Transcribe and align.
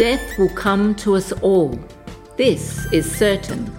Death 0.00 0.38
will 0.38 0.48
come 0.48 0.94
to 0.94 1.14
us 1.14 1.30
all. 1.42 1.78
This 2.38 2.90
is 2.90 3.04
certain. 3.04 3.70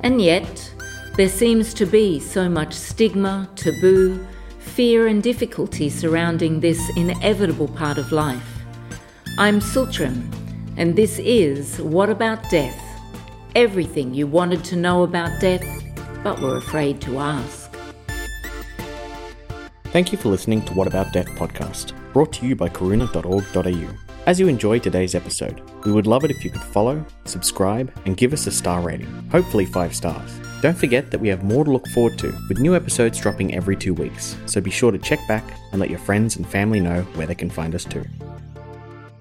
And 0.00 0.20
yet, 0.20 0.74
there 1.14 1.28
seems 1.28 1.72
to 1.74 1.86
be 1.86 2.18
so 2.18 2.48
much 2.48 2.72
stigma, 2.72 3.48
taboo, 3.54 4.26
fear, 4.58 5.06
and 5.06 5.22
difficulty 5.22 5.88
surrounding 5.90 6.58
this 6.58 6.80
inevitable 6.96 7.68
part 7.68 7.98
of 7.98 8.10
life. 8.10 8.64
I'm 9.38 9.60
Sultram, 9.60 10.28
and 10.76 10.96
this 10.96 11.20
is 11.20 11.80
What 11.80 12.10
About 12.10 12.50
Death? 12.50 12.82
Everything 13.54 14.12
you 14.12 14.26
wanted 14.26 14.64
to 14.64 14.74
know 14.74 15.04
about 15.04 15.40
death, 15.40 15.64
but 16.24 16.40
were 16.40 16.56
afraid 16.56 17.00
to 17.02 17.20
ask. 17.20 17.72
Thank 19.92 20.10
you 20.10 20.18
for 20.18 20.30
listening 20.30 20.62
to 20.62 20.74
What 20.74 20.88
About 20.88 21.12
Death 21.12 21.28
podcast, 21.38 21.92
brought 22.12 22.32
to 22.32 22.44
you 22.44 22.56
by 22.56 22.68
karuna.org.au. 22.68 24.03
As 24.26 24.40
you 24.40 24.48
enjoy 24.48 24.78
today's 24.78 25.14
episode, 25.14 25.60
we 25.84 25.92
would 25.92 26.06
love 26.06 26.24
it 26.24 26.30
if 26.30 26.46
you 26.46 26.50
could 26.50 26.62
follow, 26.62 27.04
subscribe, 27.26 27.92
and 28.06 28.16
give 28.16 28.32
us 28.32 28.46
a 28.46 28.50
star 28.50 28.80
rating, 28.80 29.28
hopefully 29.30 29.66
5 29.66 29.94
stars. 29.94 30.40
Don't 30.62 30.78
forget 30.78 31.10
that 31.10 31.20
we 31.20 31.28
have 31.28 31.44
more 31.44 31.62
to 31.62 31.70
look 31.70 31.86
forward 31.88 32.18
to, 32.20 32.34
with 32.48 32.58
new 32.58 32.74
episodes 32.74 33.20
dropping 33.20 33.54
every 33.54 33.76
two 33.76 33.92
weeks, 33.92 34.34
so 34.46 34.62
be 34.62 34.70
sure 34.70 34.90
to 34.90 34.96
check 34.96 35.20
back 35.28 35.44
and 35.72 35.78
let 35.78 35.90
your 35.90 35.98
friends 35.98 36.36
and 36.36 36.48
family 36.48 36.80
know 36.80 37.02
where 37.16 37.26
they 37.26 37.34
can 37.34 37.50
find 37.50 37.74
us 37.74 37.84
too. 37.84 38.02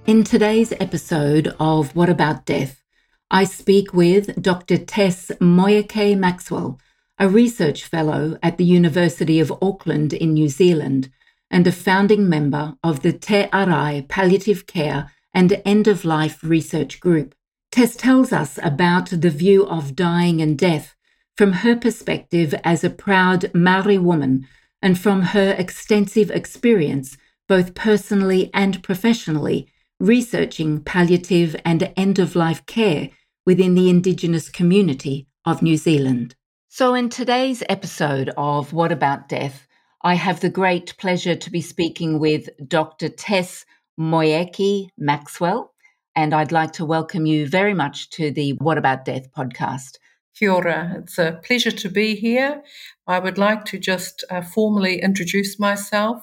In 0.07 0.23
today's 0.23 0.71
episode 0.79 1.53
of 1.59 1.93
What 1.97 2.09
About 2.09 2.45
Death, 2.45 2.81
I 3.29 3.43
speak 3.43 3.93
with 3.93 4.41
Dr. 4.41 4.77
Tess 4.77 5.33
Moeke 5.41 6.17
Maxwell, 6.17 6.79
a 7.19 7.27
research 7.27 7.83
fellow 7.83 8.37
at 8.41 8.57
the 8.57 8.63
University 8.63 9.41
of 9.41 9.51
Auckland 9.61 10.13
in 10.13 10.33
New 10.33 10.47
Zealand 10.47 11.09
and 11.53 11.67
a 11.67 11.71
founding 11.71 12.27
member 12.27 12.73
of 12.83 13.03
the 13.03 13.13
Te 13.13 13.43
Arai 13.53 14.07
Palliative 14.07 14.65
Care 14.65 15.11
and 15.35 15.61
End 15.63 15.87
of 15.87 16.03
Life 16.03 16.43
Research 16.43 16.99
Group. 16.99 17.35
Tess 17.71 17.95
tells 17.95 18.33
us 18.33 18.57
about 18.63 19.11
the 19.11 19.29
view 19.29 19.63
of 19.67 19.95
dying 19.95 20.41
and 20.41 20.57
death 20.57 20.95
from 21.37 21.53
her 21.53 21.75
perspective 21.75 22.55
as 22.63 22.83
a 22.83 22.89
proud 22.89 23.53
Maori 23.53 23.99
woman 23.99 24.47
and 24.81 24.97
from 24.97 25.21
her 25.21 25.55
extensive 25.55 26.31
experience, 26.31 27.17
both 27.47 27.75
personally 27.75 28.49
and 28.51 28.81
professionally, 28.81 29.67
researching 29.99 30.81
palliative 30.81 31.55
and 31.63 31.93
end 31.95 32.17
of 32.17 32.35
life 32.35 32.65
care 32.65 33.11
within 33.45 33.75
the 33.75 33.91
Indigenous 33.91 34.49
community 34.49 35.27
of 35.45 35.61
New 35.61 35.77
Zealand. 35.77 36.33
So, 36.67 36.95
in 36.95 37.09
today's 37.09 37.61
episode 37.69 38.31
of 38.37 38.73
What 38.73 38.91
About 38.91 39.29
Death, 39.29 39.67
I 40.05 40.15
have 40.15 40.41
the 40.41 40.49
great 40.49 40.97
pleasure 40.97 41.33
to 41.33 41.49
be 41.49 41.61
speaking 41.61 42.19
with 42.19 42.49
Dr. 42.67 43.07
Tess 43.07 43.65
Moeke 43.97 44.89
Maxwell, 44.97 45.71
and 46.13 46.33
I'd 46.33 46.51
like 46.51 46.73
to 46.73 46.83
welcome 46.83 47.25
you 47.25 47.47
very 47.47 47.73
much 47.73 48.09
to 48.09 48.29
the 48.29 48.51
What 48.57 48.77
About 48.77 49.05
Death 49.05 49.31
podcast. 49.31 49.99
Kia 50.37 50.51
ora. 50.51 50.95
It's 50.97 51.17
a 51.17 51.39
pleasure 51.41 51.71
to 51.71 51.87
be 51.87 52.15
here. 52.15 52.63
I 53.07 53.19
would 53.19 53.37
like 53.37 53.63
to 53.65 53.79
just 53.79 54.25
uh, 54.29 54.41
formally 54.41 55.01
introduce 55.01 55.57
myself. 55.57 56.21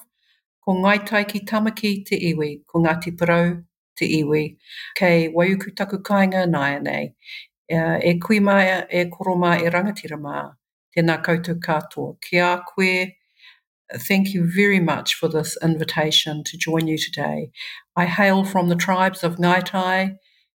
Ko 0.62 0.74
ngai 0.74 1.06
tai 1.06 1.24
ki 1.24 1.40
tamaki 1.46 2.04
te 2.04 2.20
iwi, 2.34 2.66
ko 2.66 2.80
Ngāti 2.80 3.16
Porou 3.16 3.64
te 3.96 4.06
iwi, 4.20 4.58
kei 4.94 5.30
waiuku 5.32 5.74
taku 5.74 6.02
kāinga 6.02 6.46
nai 6.46 6.80
nei. 6.80 7.14
Uh, 7.72 7.96
e 8.02 8.18
kui 8.18 8.40
mai 8.40 8.84
e 8.90 9.06
koroma 9.06 9.56
e 9.56 9.70
rangatira 9.70 10.20
mā, 10.20 10.52
tēnā 10.94 11.16
koutou 11.24 11.56
katoa. 11.58 12.18
Ki 12.20 12.36
a 12.44 12.60
koe, 12.68 13.16
Thank 13.94 14.32
you 14.34 14.50
very 14.50 14.80
much 14.80 15.14
for 15.14 15.28
this 15.28 15.56
invitation 15.62 16.44
to 16.44 16.56
join 16.56 16.86
you 16.86 16.96
today. 16.96 17.50
I 17.96 18.06
hail 18.06 18.44
from 18.44 18.68
the 18.68 18.76
tribes 18.76 19.24
of 19.24 19.36
Ngaitai 19.36 20.16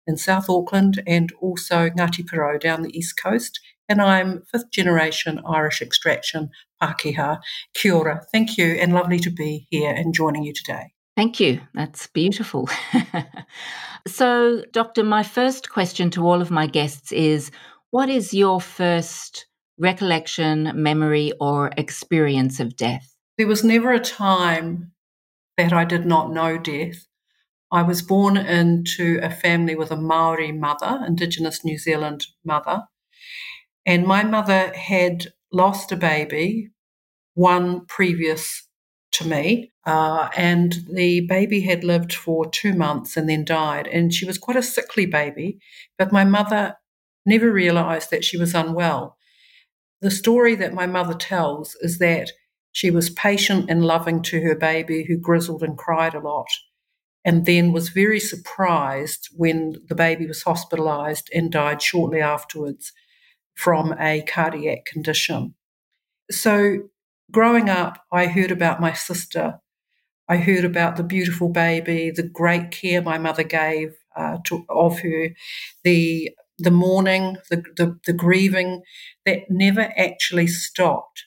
in 0.07 0.17
South 0.17 0.49
Auckland 0.49 1.01
and 1.07 1.31
also 1.41 1.89
Ngati 1.89 2.25
Porou 2.25 2.59
down 2.59 2.81
the 2.81 2.97
east 2.97 3.21
coast, 3.21 3.59
and 3.87 4.01
I'm 4.01 4.43
fifth 4.51 4.71
generation 4.71 5.39
Irish 5.47 5.81
extraction 5.81 6.49
Pākehā. 6.81 7.39
Kia 7.73 7.93
ora. 7.93 8.21
Thank 8.31 8.57
you, 8.57 8.65
and 8.65 8.93
lovely 8.93 9.19
to 9.19 9.29
be 9.29 9.67
here 9.69 9.93
and 9.93 10.13
joining 10.13 10.43
you 10.43 10.53
today. 10.53 10.93
Thank 11.15 11.39
you. 11.39 11.61
That's 11.73 12.07
beautiful. 12.07 12.69
so, 14.07 14.63
Doctor, 14.71 15.03
my 15.03 15.23
first 15.23 15.69
question 15.69 16.09
to 16.11 16.25
all 16.25 16.41
of 16.41 16.51
my 16.51 16.67
guests 16.67 17.11
is 17.11 17.51
what 17.91 18.09
is 18.09 18.33
your 18.33 18.59
first 18.61 19.45
recollection, 19.77 20.71
memory, 20.75 21.33
or 21.39 21.71
experience 21.77 22.59
of 22.59 22.75
death? 22.75 23.10
There 23.41 23.47
was 23.47 23.63
never 23.63 23.91
a 23.91 23.99
time 23.99 24.91
that 25.57 25.73
I 25.73 25.83
did 25.83 26.05
not 26.05 26.31
know 26.31 26.59
death. 26.59 27.07
I 27.71 27.81
was 27.81 28.03
born 28.03 28.37
into 28.37 29.19
a 29.23 29.31
family 29.31 29.73
with 29.73 29.89
a 29.89 29.95
Maori 29.95 30.51
mother, 30.51 31.03
Indigenous 31.07 31.65
New 31.65 31.79
Zealand 31.79 32.27
mother, 32.45 32.83
and 33.83 34.05
my 34.05 34.23
mother 34.23 34.71
had 34.75 35.33
lost 35.51 35.91
a 35.91 35.95
baby, 35.95 36.69
one 37.33 37.87
previous 37.87 38.67
to 39.13 39.27
me, 39.27 39.71
uh, 39.87 40.29
and 40.37 40.75
the 40.93 41.21
baby 41.21 41.61
had 41.61 41.83
lived 41.83 42.13
for 42.13 42.47
two 42.47 42.73
months 42.73 43.17
and 43.17 43.27
then 43.27 43.43
died. 43.43 43.87
And 43.87 44.13
she 44.13 44.27
was 44.27 44.37
quite 44.37 44.57
a 44.57 44.61
sickly 44.61 45.07
baby, 45.07 45.57
but 45.97 46.11
my 46.11 46.25
mother 46.25 46.75
never 47.25 47.51
realized 47.51 48.11
that 48.11 48.23
she 48.23 48.37
was 48.37 48.53
unwell. 48.53 49.17
The 50.01 50.11
story 50.11 50.53
that 50.57 50.75
my 50.75 50.85
mother 50.85 51.15
tells 51.15 51.73
is 51.81 51.97
that 51.97 52.29
she 52.71 52.91
was 52.91 53.09
patient 53.09 53.69
and 53.69 53.85
loving 53.85 54.21
to 54.23 54.41
her 54.41 54.55
baby, 54.55 55.05
who 55.07 55.17
grizzled 55.17 55.63
and 55.63 55.77
cried 55.77 56.13
a 56.13 56.19
lot, 56.19 56.47
and 57.25 57.45
then 57.45 57.71
was 57.71 57.89
very 57.89 58.19
surprised 58.19 59.29
when 59.35 59.75
the 59.87 59.95
baby 59.95 60.25
was 60.25 60.43
hospitalized 60.43 61.29
and 61.33 61.51
died 61.51 61.81
shortly 61.81 62.21
afterwards 62.21 62.93
from 63.55 63.93
a 63.99 64.21
cardiac 64.23 64.85
condition. 64.85 65.53
So, 66.31 66.89
growing 67.31 67.69
up, 67.69 68.03
I 68.11 68.27
heard 68.27 68.51
about 68.51 68.79
my 68.81 68.93
sister. 68.93 69.59
I 70.29 70.37
heard 70.37 70.63
about 70.63 70.95
the 70.95 71.03
beautiful 71.03 71.49
baby, 71.49 72.09
the 72.09 72.23
great 72.23 72.71
care 72.71 73.01
my 73.01 73.17
mother 73.17 73.43
gave 73.43 73.95
uh, 74.15 74.37
to, 74.45 74.65
of 74.69 74.99
her, 74.99 75.29
the 75.83 76.31
the 76.61 76.71
mourning, 76.71 77.37
the, 77.49 77.63
the, 77.75 77.99
the 78.05 78.13
grieving 78.13 78.83
that 79.25 79.49
never 79.49 79.91
actually 79.97 80.47
stopped. 80.47 81.25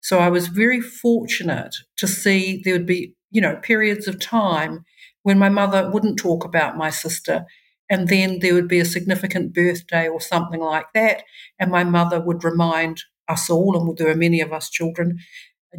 So 0.00 0.18
I 0.18 0.28
was 0.28 0.48
very 0.48 0.80
fortunate 0.80 1.74
to 1.96 2.06
see 2.06 2.60
there 2.64 2.74
would 2.74 2.86
be, 2.86 3.14
you 3.30 3.40
know, 3.40 3.56
periods 3.56 4.08
of 4.08 4.20
time 4.20 4.84
when 5.22 5.38
my 5.38 5.48
mother 5.48 5.90
wouldn't 5.90 6.18
talk 6.18 6.44
about 6.44 6.76
my 6.76 6.90
sister. 6.90 7.44
And 7.90 8.08
then 8.08 8.38
there 8.38 8.54
would 8.54 8.68
be 8.68 8.78
a 8.78 8.84
significant 8.84 9.52
birthday 9.52 10.08
or 10.08 10.20
something 10.20 10.60
like 10.60 10.86
that. 10.94 11.24
And 11.58 11.70
my 11.70 11.84
mother 11.84 12.20
would 12.20 12.44
remind 12.44 13.02
us 13.28 13.50
all, 13.50 13.76
and 13.76 13.96
there 13.98 14.06
were 14.06 14.14
many 14.14 14.40
of 14.40 14.52
us 14.52 14.70
children, 14.70 15.18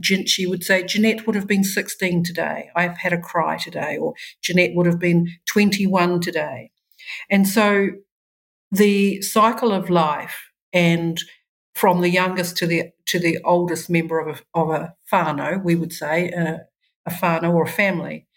she 0.04 0.46
would 0.46 0.64
say, 0.64 0.84
Jeanette 0.84 1.26
would 1.26 1.36
have 1.36 1.48
been 1.48 1.64
16 1.64 2.24
today. 2.24 2.70
I've 2.76 2.98
had 2.98 3.14
a 3.14 3.20
cry 3.20 3.58
today. 3.58 3.98
Or 3.98 4.14
Jeanette 4.42 4.72
would 4.76 4.86
have 4.86 5.00
been 5.00 5.28
21 5.48 6.22
today. 6.22 6.72
And 7.30 7.48
so 7.48 7.90
the 8.72 9.22
cycle 9.22 9.72
of 9.72 9.90
life 9.90 10.50
and 10.72 11.18
from 11.74 12.02
the 12.02 12.10
youngest 12.10 12.58
to 12.58 12.68
the 12.68 12.92
to 13.06 13.20
the 13.20 13.40
oldest 13.44 13.90
member 13.90 14.20
of 14.20 14.38
a, 14.38 14.60
of 14.60 14.70
a 14.70 14.94
whānau, 15.12 15.64
we 15.64 15.76
would 15.76 15.94
say, 15.94 16.30
a, 16.30 16.62
a 17.06 17.12
whānau 17.12 17.54
or 17.54 17.64
a 17.64 17.70
family, 17.70 18.28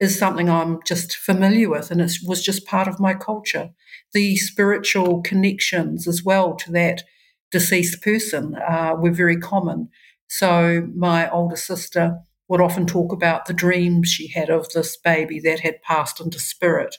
is 0.00 0.18
something 0.18 0.48
I'm 0.48 0.80
just 0.86 1.16
familiar 1.16 1.68
with, 1.68 1.90
and 1.90 2.00
it 2.00 2.12
was 2.26 2.42
just 2.42 2.66
part 2.66 2.88
of 2.88 3.00
my 3.00 3.14
culture. 3.14 3.70
The 4.12 4.36
spiritual 4.36 5.22
connections 5.22 6.06
as 6.06 6.22
well 6.22 6.54
to 6.56 6.72
that 6.72 7.04
deceased 7.50 8.02
person 8.02 8.56
uh, 8.56 8.94
were 8.98 9.12
very 9.12 9.36
common. 9.36 9.88
So 10.28 10.88
my 10.94 11.30
older 11.30 11.56
sister 11.56 12.18
would 12.54 12.60
often 12.60 12.86
talk 12.86 13.12
about 13.12 13.46
the 13.46 13.52
dreams 13.52 14.08
she 14.08 14.28
had 14.28 14.48
of 14.48 14.68
this 14.68 14.96
baby 14.96 15.40
that 15.40 15.58
had 15.58 15.82
passed 15.82 16.20
into 16.20 16.38
spirit. 16.38 16.94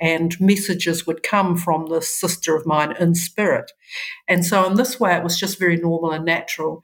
And 0.00 0.34
messages 0.40 1.06
would 1.06 1.22
come 1.22 1.58
from 1.58 1.88
this 1.90 2.18
sister 2.18 2.56
of 2.56 2.64
mine 2.64 2.94
in 2.98 3.14
spirit. 3.14 3.70
And 4.26 4.46
so, 4.46 4.64
in 4.64 4.76
this 4.76 4.98
way, 4.98 5.14
it 5.14 5.22
was 5.22 5.38
just 5.38 5.58
very 5.58 5.76
normal 5.76 6.12
and 6.12 6.24
natural. 6.24 6.82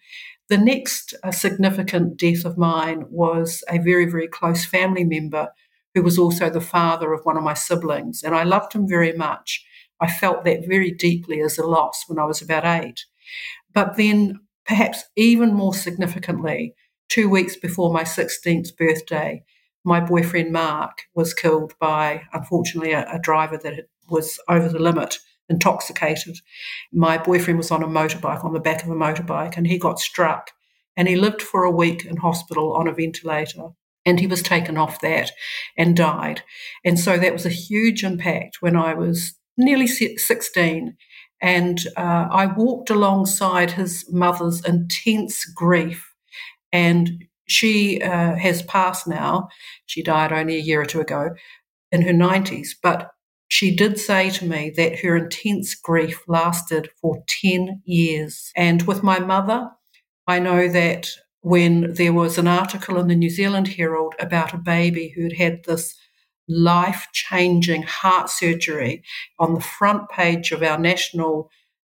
The 0.51 0.59
next 0.59 1.15
uh, 1.25 1.31
significant 1.31 2.19
death 2.19 2.45
of 2.45 2.59
mine 2.59 3.07
was 3.09 3.65
a 3.71 3.79
very, 3.79 4.05
very 4.05 4.29
close 4.29 4.67
family 4.67 5.05
member 5.05 5.49
who 5.95 6.03
was 6.03 6.19
also 6.19 6.51
the 6.51 6.61
father 6.61 7.15
of 7.15 7.25
one 7.25 7.39
of 7.39 7.43
my 7.43 7.55
siblings. 7.55 8.23
And 8.23 8.35
I 8.35 8.43
loved 8.43 8.75
him 8.75 8.87
very 8.87 9.15
much. 9.15 9.65
I 9.99 10.11
felt 10.11 10.45
that 10.45 10.69
very 10.69 10.91
deeply 10.91 11.41
as 11.41 11.57
a 11.57 11.67
loss 11.67 12.05
when 12.07 12.19
I 12.19 12.27
was 12.27 12.43
about 12.43 12.67
eight. 12.67 13.07
But 13.73 13.97
then, 13.97 14.41
perhaps 14.67 15.05
even 15.17 15.55
more 15.55 15.73
significantly, 15.73 16.75
two 17.11 17.29
weeks 17.29 17.57
before 17.57 17.93
my 17.93 18.05
16th 18.05 18.77
birthday, 18.77 19.45
my 19.85 20.01
boyfriend 20.01 20.53
Mark 20.53 21.03
was 21.15 21.35
killed 21.35 21.75
by, 21.79 22.23
unfortunately, 22.33 22.93
a, 22.93 23.07
a 23.13 23.19
driver 23.19 23.59
that 23.59 23.89
was 24.09 24.39
over 24.49 24.69
the 24.69 24.79
limit, 24.79 25.19
intoxicated. 25.49 26.39
My 26.93 27.19
boyfriend 27.19 27.59
was 27.59 27.71
on 27.71 27.83
a 27.83 27.89
motorbike, 27.89 28.45
on 28.45 28.53
the 28.53 28.61
back 28.61 28.83
of 28.83 28.91
a 28.91 28.95
motorbike, 28.95 29.57
and 29.57 29.67
he 29.67 29.79
got 29.79 29.99
struck. 29.99 30.53
And 30.97 31.09
he 31.09 31.17
lived 31.17 31.43
for 31.43 31.65
a 31.65 31.71
week 31.71 32.05
in 32.05 32.19
hospital 32.19 32.75
on 32.75 32.87
a 32.87 32.93
ventilator. 32.93 33.69
And 34.07 34.19
he 34.19 34.27
was 34.27 34.43
taken 34.43 34.79
off 34.79 35.01
that 35.01 35.31
and 35.77 35.97
died. 35.97 36.43
And 36.85 36.99
so 36.99 37.19
that 37.19 37.33
was 37.33 37.45
a 37.45 37.51
huge 37.51 38.03
impact 38.03 38.59
when 38.61 38.77
I 38.77 38.95
was 38.95 39.35
nearly 39.57 39.87
16. 39.87 40.97
And 41.43 41.81
uh, 41.97 42.29
I 42.31 42.47
walked 42.47 42.91
alongside 42.91 43.73
his 43.73 44.07
mother's 44.11 44.65
intense 44.65 45.45
grief. 45.45 46.10
And 46.73 47.25
she 47.49 48.01
uh, 48.01 48.37
has 48.37 48.63
passed 48.63 49.07
now. 49.07 49.49
She 49.87 50.03
died 50.03 50.33
only 50.33 50.57
a 50.57 50.61
year 50.61 50.81
or 50.81 50.87
two 50.87 51.01
ago 51.01 51.31
in 51.91 52.03
her 52.03 52.13
90s. 52.13 52.69
But 52.81 53.11
she 53.49 53.75
did 53.75 53.99
say 53.99 54.31
to 54.31 54.45
me 54.45 54.73
that 54.77 55.01
her 55.01 55.17
intense 55.17 55.75
grief 55.75 56.23
lasted 56.29 56.91
for 57.01 57.25
10 57.43 57.83
years. 57.85 58.53
And 58.57 58.83
with 58.83 59.03
my 59.03 59.19
mother, 59.19 59.69
I 60.27 60.39
know 60.39 60.69
that 60.69 61.09
when 61.41 61.95
there 61.95 62.13
was 62.13 62.39
an 62.39 62.47
article 62.47 62.99
in 62.99 63.09
the 63.09 63.17
New 63.17 63.31
Zealand 63.31 63.67
Herald 63.69 64.15
about 64.21 64.55
a 64.55 64.59
baby 64.59 65.13
who 65.17 65.25
had 65.25 65.33
had 65.33 65.65
this 65.65 65.97
life 66.49 67.09
changing 67.13 67.83
heart 67.83 68.31
surgery 68.31 69.03
on 69.39 69.55
the 69.55 69.61
front 69.61 70.09
page 70.11 70.53
of 70.53 70.63
our 70.63 70.79
national 70.79 71.51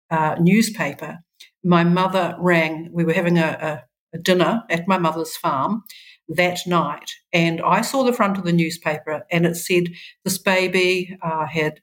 uh, 0.09 0.35
newspaper, 0.39 1.19
my 1.63 1.83
mother 1.83 2.35
rang. 2.39 2.89
We 2.91 3.03
were 3.03 3.13
having 3.13 3.37
a, 3.37 3.83
dinner 4.21 4.63
at 4.69 4.88
my 4.88 4.98
mother's 4.98 5.36
farm 5.36 5.83
that 6.30 6.60
night, 6.65 7.12
and 7.33 7.62
I 7.62 7.81
saw 7.81 8.04
the 8.04 8.13
front 8.13 8.38
of 8.38 8.45
the 8.45 8.54
newspaper, 8.54 9.25
and 9.31 9.45
it 9.45 9.56
said 9.56 9.89
this 10.24 10.38
baby 10.38 11.18
uh, 11.21 11.45
had 11.45 11.81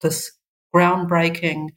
this 0.00 0.32
groundbreaking 0.74 1.68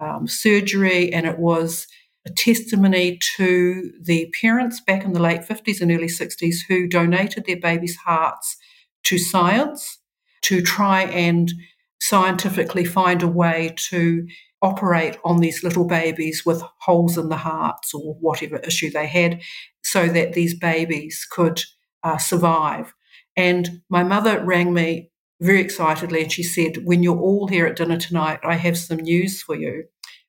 um, 0.00 0.26
surgery, 0.28 1.12
and 1.12 1.26
it 1.26 1.38
was 1.38 1.86
a 2.26 2.30
testimony 2.30 3.18
to 3.36 3.92
the 4.02 4.32
parents 4.40 4.80
back 4.80 5.04
in 5.04 5.12
the 5.12 5.22
late 5.22 5.42
50s 5.42 5.80
and 5.80 5.92
early 5.92 6.08
60s 6.08 6.56
who 6.68 6.88
donated 6.88 7.46
their 7.46 7.58
babies' 7.58 7.96
hearts 8.04 8.56
to 9.04 9.16
science 9.16 9.98
to 10.42 10.60
try 10.60 11.02
and 11.02 11.52
scientifically 12.00 12.84
find 12.84 13.22
a 13.22 13.28
way 13.28 13.72
to 13.76 14.26
operate 14.62 15.18
on 15.24 15.40
these 15.40 15.62
little 15.62 15.86
babies 15.86 16.44
with 16.44 16.62
holes 16.80 17.18
in 17.18 17.28
the 17.28 17.36
hearts 17.36 17.92
or 17.94 18.14
whatever 18.14 18.56
issue 18.58 18.90
they 18.90 19.06
had 19.06 19.40
so 19.84 20.06
that 20.08 20.32
these 20.32 20.58
babies 20.58 21.26
could 21.30 21.62
uh, 22.02 22.18
survive. 22.18 22.94
And 23.36 23.82
my 23.88 24.02
mother 24.02 24.42
rang 24.44 24.72
me 24.72 25.10
very 25.40 25.60
excitedly 25.60 26.22
and 26.22 26.32
she 26.32 26.42
said, 26.42 26.84
When 26.84 27.02
you're 27.02 27.18
all 27.18 27.48
here 27.48 27.66
at 27.66 27.76
dinner 27.76 27.98
tonight, 27.98 28.40
I 28.42 28.54
have 28.54 28.78
some 28.78 28.98
news 28.98 29.42
for 29.42 29.54
you. 29.54 29.84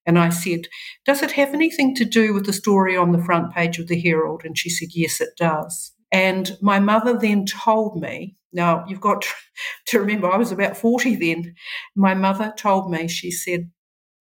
And 0.05 0.19
I 0.19 0.29
said, 0.29 0.67
Does 1.05 1.21
it 1.21 1.31
have 1.31 1.53
anything 1.53 1.95
to 1.95 2.05
do 2.05 2.33
with 2.33 2.45
the 2.45 2.53
story 2.53 2.97
on 2.97 3.11
the 3.11 3.23
front 3.23 3.53
page 3.53 3.79
of 3.79 3.87
the 3.87 3.99
Herald? 3.99 4.41
And 4.43 4.57
she 4.57 4.69
said, 4.69 4.89
Yes, 4.93 5.21
it 5.21 5.29
does. 5.37 5.93
And 6.11 6.57
my 6.61 6.79
mother 6.79 7.17
then 7.17 7.45
told 7.45 8.01
me, 8.01 8.35
now 8.53 8.85
you've 8.87 9.01
got 9.01 9.25
to 9.87 9.99
remember, 9.99 10.31
I 10.31 10.37
was 10.37 10.51
about 10.51 10.77
40 10.77 11.15
then. 11.15 11.55
My 11.95 12.13
mother 12.13 12.53
told 12.57 12.89
me, 12.89 13.07
she 13.07 13.31
said, 13.31 13.69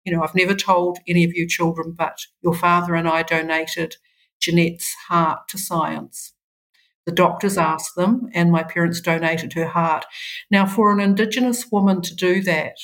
You 0.06 0.14
know, 0.14 0.24
I've 0.24 0.36
never 0.36 0.54
told 0.54 1.00
any 1.08 1.24
of 1.24 1.34
you 1.34 1.48
children, 1.48 1.94
but 1.98 2.18
your 2.42 2.54
father 2.54 2.96
and 2.96 3.08
I 3.08 3.24
donated 3.24 3.96
Jeanette's 4.42 4.94
heart 5.08 5.48
to 5.50 5.58
science. 5.58 6.34
The 7.06 7.12
doctors 7.12 7.58
asked 7.58 7.96
them, 7.96 8.30
and 8.34 8.52
my 8.52 8.64
parents 8.64 9.02
donated 9.02 9.54
her 9.54 9.68
heart. 9.68 10.06
Now, 10.50 10.66
for 10.66 10.92
an 10.92 11.00
Indigenous 11.00 11.72
woman 11.72 12.02
to 12.02 12.16
do 12.16 12.42
that, 12.44 12.76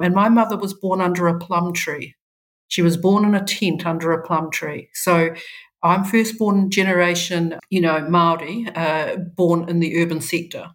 and 0.00 0.14
my 0.14 0.28
mother 0.28 0.56
was 0.56 0.74
born 0.74 1.00
under 1.00 1.28
a 1.28 1.38
plum 1.38 1.72
tree. 1.72 2.14
She 2.68 2.82
was 2.82 2.96
born 2.96 3.24
in 3.24 3.34
a 3.34 3.44
tent 3.44 3.86
under 3.86 4.12
a 4.12 4.26
plum 4.26 4.50
tree. 4.50 4.88
So 4.94 5.34
I'm 5.82 6.04
firstborn 6.04 6.70
generation, 6.70 7.58
you 7.70 7.80
know, 7.80 8.00
Maori, 8.08 8.66
uh, 8.74 9.16
born 9.36 9.68
in 9.68 9.80
the 9.80 10.02
urban 10.02 10.20
sector. 10.20 10.70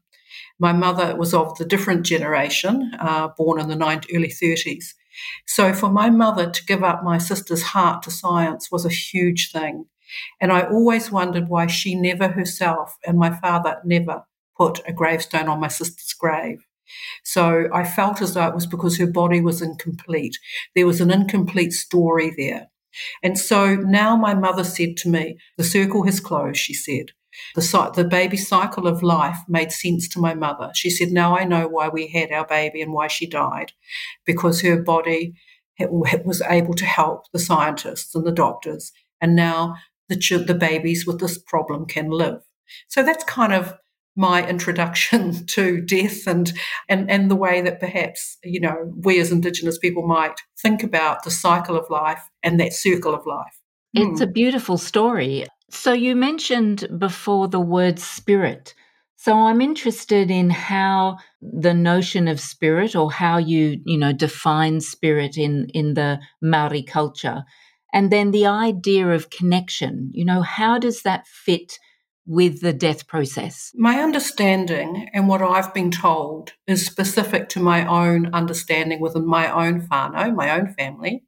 My 0.59 0.71
mother 0.71 1.15
was 1.15 1.33
of 1.33 1.57
the 1.57 1.65
different 1.65 2.05
generation, 2.05 2.91
uh, 2.99 3.29
born 3.37 3.59
in 3.59 3.69
the 3.69 3.75
90, 3.75 4.15
early 4.15 4.29
30s. 4.29 4.93
So 5.45 5.73
for 5.73 5.89
my 5.89 6.09
mother 6.09 6.49
to 6.49 6.65
give 6.65 6.83
up 6.83 7.03
my 7.03 7.17
sister's 7.17 7.63
heart 7.63 8.03
to 8.03 8.11
science 8.11 8.71
was 8.71 8.85
a 8.85 8.89
huge 8.89 9.51
thing. 9.51 9.85
And 10.41 10.51
I 10.51 10.61
always 10.61 11.11
wondered 11.11 11.49
why 11.49 11.67
she 11.67 11.95
never 11.95 12.27
herself 12.27 12.97
and 13.05 13.17
my 13.17 13.35
father 13.39 13.77
never 13.83 14.23
put 14.57 14.81
a 14.87 14.93
gravestone 14.93 15.47
on 15.47 15.59
my 15.59 15.67
sister's 15.67 16.13
grave. 16.13 16.65
So 17.23 17.67
I 17.73 17.83
felt 17.83 18.21
as 18.21 18.33
though 18.33 18.47
it 18.47 18.55
was 18.55 18.65
because 18.65 18.97
her 18.97 19.07
body 19.07 19.41
was 19.41 19.61
incomplete. 19.61 20.37
There 20.75 20.87
was 20.87 21.01
an 21.01 21.11
incomplete 21.11 21.73
story 21.73 22.33
there. 22.35 22.67
And 23.23 23.37
so 23.37 23.75
now 23.75 24.15
my 24.15 24.33
mother 24.33 24.63
said 24.63 24.97
to 24.97 25.09
me, 25.09 25.37
The 25.57 25.63
circle 25.63 26.03
has 26.03 26.19
closed, 26.19 26.57
she 26.57 26.73
said. 26.73 27.11
The, 27.55 27.91
the 27.95 28.03
baby 28.03 28.37
cycle 28.37 28.87
of 28.87 29.03
life 29.03 29.37
made 29.47 29.71
sense 29.71 30.07
to 30.09 30.19
my 30.19 30.33
mother. 30.33 30.71
She 30.75 30.89
said, 30.89 31.09
Now 31.09 31.37
I 31.37 31.43
know 31.43 31.67
why 31.67 31.89
we 31.89 32.07
had 32.07 32.31
our 32.31 32.45
baby 32.45 32.81
and 32.81 32.93
why 32.93 33.07
she 33.07 33.25
died, 33.25 33.73
because 34.25 34.61
her 34.61 34.81
body 34.81 35.33
was 35.79 36.41
able 36.41 36.73
to 36.73 36.85
help 36.85 37.25
the 37.31 37.39
scientists 37.39 38.13
and 38.13 38.25
the 38.25 38.31
doctors. 38.31 38.91
And 39.21 39.35
now 39.35 39.75
the, 40.09 40.15
the 40.45 40.53
babies 40.53 41.05
with 41.05 41.19
this 41.19 41.37
problem 41.37 41.85
can 41.85 42.09
live. 42.09 42.41
So 42.87 43.03
that's 43.03 43.23
kind 43.23 43.53
of 43.53 43.75
my 44.15 44.47
introduction 44.49 45.45
to 45.47 45.81
death 45.81 46.27
and, 46.27 46.51
and, 46.87 47.09
and 47.09 47.31
the 47.31 47.35
way 47.35 47.61
that 47.61 47.79
perhaps, 47.79 48.37
you 48.43 48.59
know, 48.59 48.91
we 48.97 49.19
as 49.19 49.31
Indigenous 49.31 49.77
people 49.77 50.05
might 50.05 50.35
think 50.61 50.83
about 50.83 51.23
the 51.23 51.31
cycle 51.31 51.77
of 51.77 51.89
life 51.89 52.29
and 52.43 52.59
that 52.59 52.73
circle 52.73 53.13
of 53.13 53.25
life. 53.25 53.59
It's 53.93 54.21
mm. 54.21 54.23
a 54.23 54.27
beautiful 54.27 54.77
story. 54.77 55.45
So 55.69 55.93
you 55.93 56.15
mentioned 56.15 56.87
before 56.97 57.47
the 57.47 57.59
word 57.59 57.99
spirit. 57.99 58.73
So 59.15 59.33
I'm 59.33 59.61
interested 59.61 60.31
in 60.31 60.49
how 60.49 61.17
the 61.41 61.73
notion 61.73 62.27
of 62.27 62.39
spirit 62.39 62.95
or 62.95 63.11
how 63.11 63.37
you, 63.37 63.81
you 63.85 63.97
know, 63.97 64.13
define 64.13 64.79
spirit 64.81 65.37
in, 65.37 65.67
in 65.73 65.93
the 65.93 66.19
Maori 66.41 66.83
culture. 66.83 67.43
And 67.93 68.11
then 68.11 68.31
the 68.31 68.45
idea 68.45 69.09
of 69.09 69.29
connection, 69.29 70.09
you 70.13 70.23
know, 70.23 70.41
how 70.41 70.79
does 70.79 71.01
that 71.01 71.27
fit 71.27 71.79
with 72.25 72.61
the 72.61 72.71
death 72.71 73.07
process? 73.07 73.71
My 73.75 73.99
understanding 73.99 75.09
and 75.13 75.27
what 75.27 75.41
I've 75.41 75.73
been 75.73 75.91
told 75.91 76.53
is 76.67 76.85
specific 76.85 77.49
to 77.49 77.59
my 77.59 77.85
own 77.87 78.33
understanding 78.33 79.01
within 79.01 79.25
my 79.25 79.51
own 79.51 79.87
whānau, 79.87 80.33
my 80.35 80.51
own 80.51 80.73
family. 80.73 81.23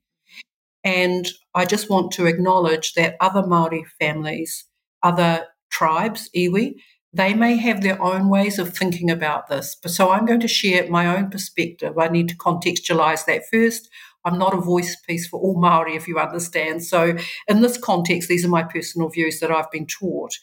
And 0.83 1.27
I 1.53 1.65
just 1.65 1.89
want 1.89 2.11
to 2.13 2.25
acknowledge 2.25 2.93
that 2.93 3.15
other 3.19 3.43
Māori 3.43 3.83
families, 3.99 4.65
other 5.03 5.45
tribes, 5.69 6.29
iwi, 6.35 6.75
they 7.13 7.33
may 7.33 7.57
have 7.57 7.81
their 7.81 8.01
own 8.01 8.29
ways 8.29 8.57
of 8.57 8.75
thinking 8.75 9.11
about 9.11 9.47
this. 9.47 9.75
But 9.81 9.91
so 9.91 10.11
I'm 10.11 10.25
going 10.25 10.39
to 10.39 10.47
share 10.47 10.89
my 10.89 11.15
own 11.15 11.29
perspective. 11.29 11.97
I 11.97 12.07
need 12.07 12.29
to 12.29 12.37
contextualize 12.37 13.25
that 13.25 13.43
first. 13.51 13.89
I'm 14.23 14.37
not 14.37 14.53
a 14.53 14.61
voice 14.61 14.95
piece 14.95 15.27
for 15.27 15.39
all 15.39 15.59
Maori, 15.59 15.95
if 15.95 16.07
you 16.07 16.19
understand. 16.19 16.83
So, 16.83 17.17
in 17.47 17.61
this 17.61 17.77
context, 17.77 18.29
these 18.29 18.45
are 18.45 18.49
my 18.49 18.63
personal 18.63 19.09
views 19.09 19.39
that 19.39 19.51
I've 19.51 19.71
been 19.71 19.87
taught. 19.87 20.37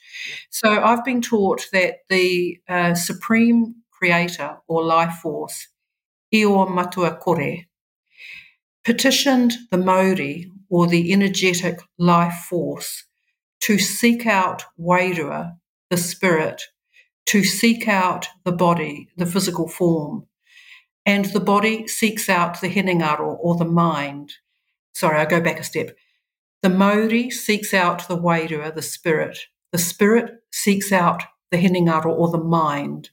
So, 0.50 0.82
I've 0.82 1.04
been 1.04 1.22
taught 1.22 1.66
that 1.72 1.98
the 2.08 2.58
uh, 2.68 2.94
supreme 2.94 3.76
creator 3.92 4.58
or 4.66 4.84
life 4.84 5.14
force, 5.22 5.68
Io 6.34 6.66
Matua 6.66 7.16
Kore, 7.16 7.67
petitioned 8.88 9.52
the 9.70 9.76
mauri 9.76 10.50
or 10.70 10.86
the 10.86 11.12
energetic 11.12 11.78
life 11.98 12.46
force 12.48 13.04
to 13.60 13.78
seek 13.78 14.26
out 14.26 14.64
Wairua, 14.80 15.58
the 15.90 15.98
spirit, 15.98 16.62
to 17.26 17.44
seek 17.44 17.86
out 17.86 18.28
the 18.46 18.52
body, 18.52 19.10
the 19.18 19.26
physical 19.26 19.68
form, 19.68 20.26
and 21.04 21.26
the 21.26 21.40
body 21.54 21.86
seeks 21.86 22.30
out 22.30 22.62
the 22.62 22.70
hinengaro 22.70 23.36
or 23.38 23.56
the 23.56 23.66
mind. 23.66 24.32
Sorry, 24.94 25.18
I 25.18 25.26
go 25.26 25.42
back 25.42 25.60
a 25.60 25.64
step. 25.64 25.94
The 26.62 26.70
mauri 26.70 27.28
seeks 27.28 27.74
out 27.74 28.08
the 28.08 28.16
wairua, 28.16 28.74
the 28.74 28.80
spirit. 28.80 29.38
The 29.70 29.76
spirit 29.76 30.30
seeks 30.50 30.92
out 30.92 31.24
the 31.50 31.58
hinengaro 31.58 32.06
or 32.06 32.30
the 32.30 32.42
mind. 32.42 33.10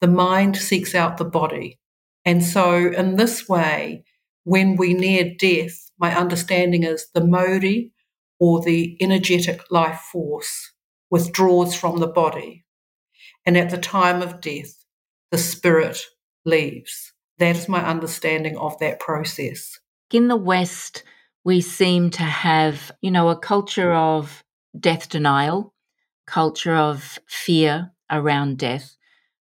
The 0.00 0.08
mind 0.08 0.56
seeks 0.56 0.94
out 0.94 1.18
the 1.18 1.26
body. 1.26 1.78
And 2.24 2.42
so, 2.42 2.90
in 2.90 3.16
this 3.16 3.50
way, 3.50 4.04
when 4.50 4.74
we 4.74 4.94
near 4.94 5.32
death, 5.38 5.92
my 6.00 6.12
understanding 6.12 6.82
is 6.82 7.06
the 7.14 7.24
mauri 7.24 7.92
or 8.40 8.60
the 8.60 8.96
energetic 9.00 9.60
life 9.70 10.00
force 10.10 10.72
withdraws 11.08 11.72
from 11.72 11.98
the 11.98 12.08
body. 12.08 12.64
And 13.46 13.56
at 13.56 13.70
the 13.70 13.78
time 13.78 14.22
of 14.22 14.40
death, 14.40 14.74
the 15.30 15.38
spirit 15.38 16.04
leaves. 16.44 17.12
That 17.38 17.54
is 17.54 17.68
my 17.68 17.86
understanding 17.86 18.56
of 18.56 18.76
that 18.80 18.98
process. 18.98 19.78
In 20.12 20.26
the 20.26 20.34
West, 20.34 21.04
we 21.44 21.60
seem 21.60 22.10
to 22.10 22.24
have, 22.24 22.90
you 23.02 23.12
know, 23.12 23.28
a 23.28 23.38
culture 23.38 23.92
of 23.92 24.42
death 24.76 25.08
denial, 25.08 25.74
culture 26.26 26.74
of 26.74 27.20
fear 27.28 27.92
around 28.10 28.58
death. 28.58 28.96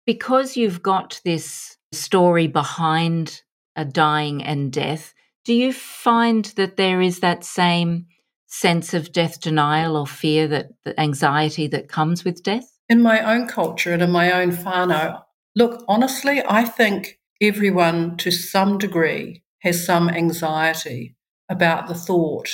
Because 0.06 0.56
you've 0.56 0.80
got 0.80 1.20
this 1.24 1.76
story 1.90 2.46
behind 2.46 3.42
a 3.76 3.84
dying 3.84 4.42
and 4.42 4.72
death, 4.72 5.14
do 5.44 5.54
you 5.54 5.72
find 5.72 6.46
that 6.56 6.76
there 6.76 7.00
is 7.00 7.20
that 7.20 7.44
same 7.44 8.06
sense 8.46 8.94
of 8.94 9.12
death 9.12 9.40
denial 9.40 9.96
or 9.96 10.06
fear 10.06 10.46
that 10.46 10.68
the 10.84 10.98
anxiety 11.00 11.66
that 11.66 11.88
comes 11.88 12.24
with 12.24 12.42
death? 12.42 12.78
In 12.88 13.00
my 13.02 13.20
own 13.20 13.48
culture 13.48 13.92
and 13.92 14.02
in 14.02 14.10
my 14.10 14.30
own 14.30 14.52
whānau, 14.52 15.22
look, 15.56 15.84
honestly, 15.88 16.42
I 16.46 16.64
think 16.64 17.18
everyone 17.40 18.16
to 18.18 18.30
some 18.30 18.78
degree 18.78 19.42
has 19.62 19.84
some 19.84 20.08
anxiety 20.08 21.16
about 21.48 21.88
the 21.88 21.94
thought 21.94 22.48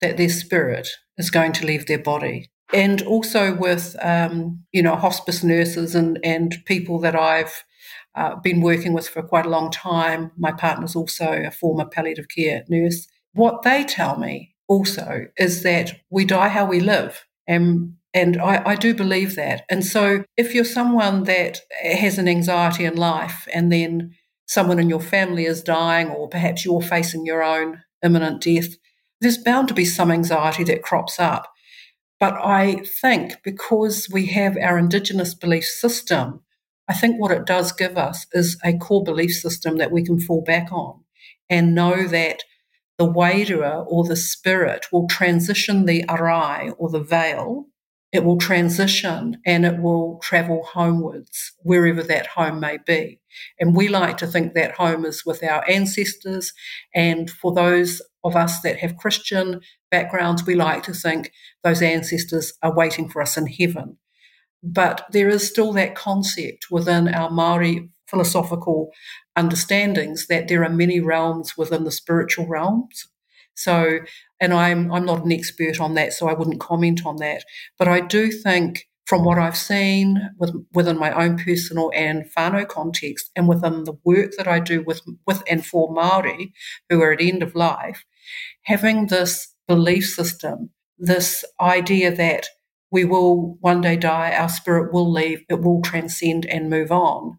that 0.00 0.16
their 0.16 0.28
spirit 0.28 0.88
is 1.18 1.30
going 1.30 1.52
to 1.52 1.66
leave 1.66 1.86
their 1.86 1.98
body. 1.98 2.50
And 2.72 3.02
also 3.02 3.54
with, 3.54 3.94
um, 4.00 4.64
you 4.72 4.82
know, 4.82 4.96
hospice 4.96 5.44
nurses 5.44 5.94
and, 5.94 6.18
and 6.24 6.56
people 6.64 6.98
that 7.00 7.14
I've 7.14 7.62
uh, 8.14 8.36
been 8.36 8.60
working 8.60 8.92
with 8.92 9.08
for 9.08 9.22
quite 9.22 9.46
a 9.46 9.50
long 9.50 9.70
time. 9.70 10.32
My 10.36 10.52
partner's 10.52 10.94
also 10.94 11.30
a 11.30 11.50
former 11.50 11.86
palliative 11.86 12.28
care 12.28 12.64
nurse. 12.68 13.06
What 13.32 13.62
they 13.62 13.84
tell 13.84 14.18
me 14.18 14.54
also 14.68 15.26
is 15.38 15.62
that 15.62 15.92
we 16.10 16.24
die 16.24 16.48
how 16.48 16.66
we 16.66 16.80
live. 16.80 17.26
And 17.46 17.94
and 18.14 18.40
I, 18.40 18.62
I, 18.66 18.74
do 18.74 18.92
believe 18.92 19.36
that. 19.36 19.64
And 19.70 19.84
so, 19.84 20.24
if 20.36 20.54
you're 20.54 20.66
someone 20.66 21.24
that 21.24 21.62
has 21.82 22.18
an 22.18 22.28
anxiety 22.28 22.84
in 22.84 22.94
life 22.94 23.48
and 23.54 23.72
then 23.72 24.14
someone 24.46 24.78
in 24.78 24.90
your 24.90 25.00
family 25.00 25.46
is 25.46 25.62
dying, 25.62 26.10
or 26.10 26.28
perhaps 26.28 26.62
you're 26.62 26.82
facing 26.82 27.24
your 27.24 27.42
own 27.42 27.82
imminent 28.04 28.42
death, 28.42 28.68
there's 29.22 29.38
bound 29.38 29.68
to 29.68 29.74
be 29.74 29.86
some 29.86 30.10
anxiety 30.10 30.62
that 30.64 30.82
crops 30.82 31.18
up. 31.18 31.50
But 32.20 32.34
I 32.34 32.82
think 33.00 33.42
because 33.42 34.08
we 34.12 34.26
have 34.26 34.58
our 34.58 34.78
Indigenous 34.78 35.34
belief 35.34 35.64
system, 35.64 36.42
I 36.92 36.94
think 36.94 37.18
what 37.18 37.30
it 37.30 37.46
does 37.46 37.72
give 37.72 37.96
us 37.96 38.26
is 38.32 38.58
a 38.62 38.76
core 38.76 39.02
belief 39.02 39.32
system 39.32 39.78
that 39.78 39.90
we 39.90 40.04
can 40.04 40.20
fall 40.20 40.42
back 40.42 40.70
on 40.70 41.00
and 41.48 41.74
know 41.74 42.06
that 42.06 42.42
the 42.98 43.10
wairua 43.10 43.86
or 43.88 44.04
the 44.04 44.14
spirit 44.14 44.84
will 44.92 45.08
transition 45.08 45.86
the 45.86 46.04
arai 46.04 46.74
or 46.76 46.90
the 46.90 47.02
veil 47.02 47.66
it 48.12 48.24
will 48.24 48.36
transition 48.36 49.38
and 49.46 49.64
it 49.64 49.80
will 49.80 50.18
travel 50.22 50.68
homewards, 50.74 51.52
wherever 51.60 52.02
that 52.02 52.26
home 52.26 52.60
may 52.60 52.76
be. 52.86 53.18
And 53.58 53.74
we 53.74 53.88
like 53.88 54.18
to 54.18 54.26
think 54.26 54.52
that 54.52 54.72
home 54.72 55.06
is 55.06 55.24
with 55.24 55.42
our 55.42 55.66
ancestors. 55.66 56.52
And 56.94 57.30
for 57.30 57.54
those 57.54 58.02
of 58.22 58.36
us 58.36 58.60
that 58.60 58.80
have 58.80 58.98
Christian 58.98 59.62
backgrounds, 59.90 60.44
we 60.44 60.54
like 60.54 60.82
to 60.82 60.92
think 60.92 61.32
those 61.64 61.80
ancestors 61.80 62.52
are 62.62 62.76
waiting 62.76 63.08
for 63.08 63.22
us 63.22 63.38
in 63.38 63.46
heaven. 63.46 63.96
But 64.62 65.06
there 65.10 65.28
is 65.28 65.46
still 65.46 65.72
that 65.72 65.94
concept 65.94 66.66
within 66.70 67.08
our 67.08 67.30
Maori 67.30 67.88
philosophical 68.06 68.90
understandings 69.36 70.26
that 70.26 70.48
there 70.48 70.62
are 70.62 70.68
many 70.68 71.00
realms 71.00 71.56
within 71.56 71.84
the 71.84 71.90
spiritual 71.90 72.46
realms. 72.46 73.08
So, 73.54 74.00
and 74.40 74.52
I'm 74.52 74.92
I'm 74.92 75.04
not 75.04 75.24
an 75.24 75.32
expert 75.32 75.80
on 75.80 75.94
that, 75.94 76.12
so 76.12 76.28
I 76.28 76.34
wouldn't 76.34 76.60
comment 76.60 77.04
on 77.04 77.16
that. 77.16 77.44
But 77.78 77.88
I 77.88 78.00
do 78.00 78.30
think 78.30 78.88
from 79.04 79.24
what 79.24 79.38
I've 79.38 79.56
seen 79.56 80.30
with, 80.38 80.54
within 80.72 80.98
my 80.98 81.12
own 81.12 81.36
personal 81.36 81.90
and 81.94 82.24
whānau 82.36 82.66
context, 82.66 83.30
and 83.34 83.48
within 83.48 83.84
the 83.84 83.98
work 84.04 84.32
that 84.38 84.48
I 84.48 84.60
do 84.60 84.82
with 84.82 85.02
with 85.26 85.42
and 85.50 85.64
for 85.64 85.92
Maori 85.92 86.52
who 86.88 87.02
are 87.02 87.12
at 87.12 87.20
end 87.20 87.42
of 87.42 87.54
life, 87.54 88.04
having 88.62 89.06
this 89.08 89.54
belief 89.66 90.06
system, 90.06 90.70
this 90.98 91.44
idea 91.60 92.14
that 92.14 92.46
we 92.92 93.04
will 93.04 93.56
one 93.60 93.80
day 93.80 93.96
die, 93.96 94.32
our 94.36 94.48
spirit 94.48 94.92
will 94.92 95.10
leave, 95.10 95.42
it 95.48 95.62
will 95.62 95.82
transcend 95.82 96.46
and 96.46 96.70
move 96.70 96.92
on. 96.92 97.38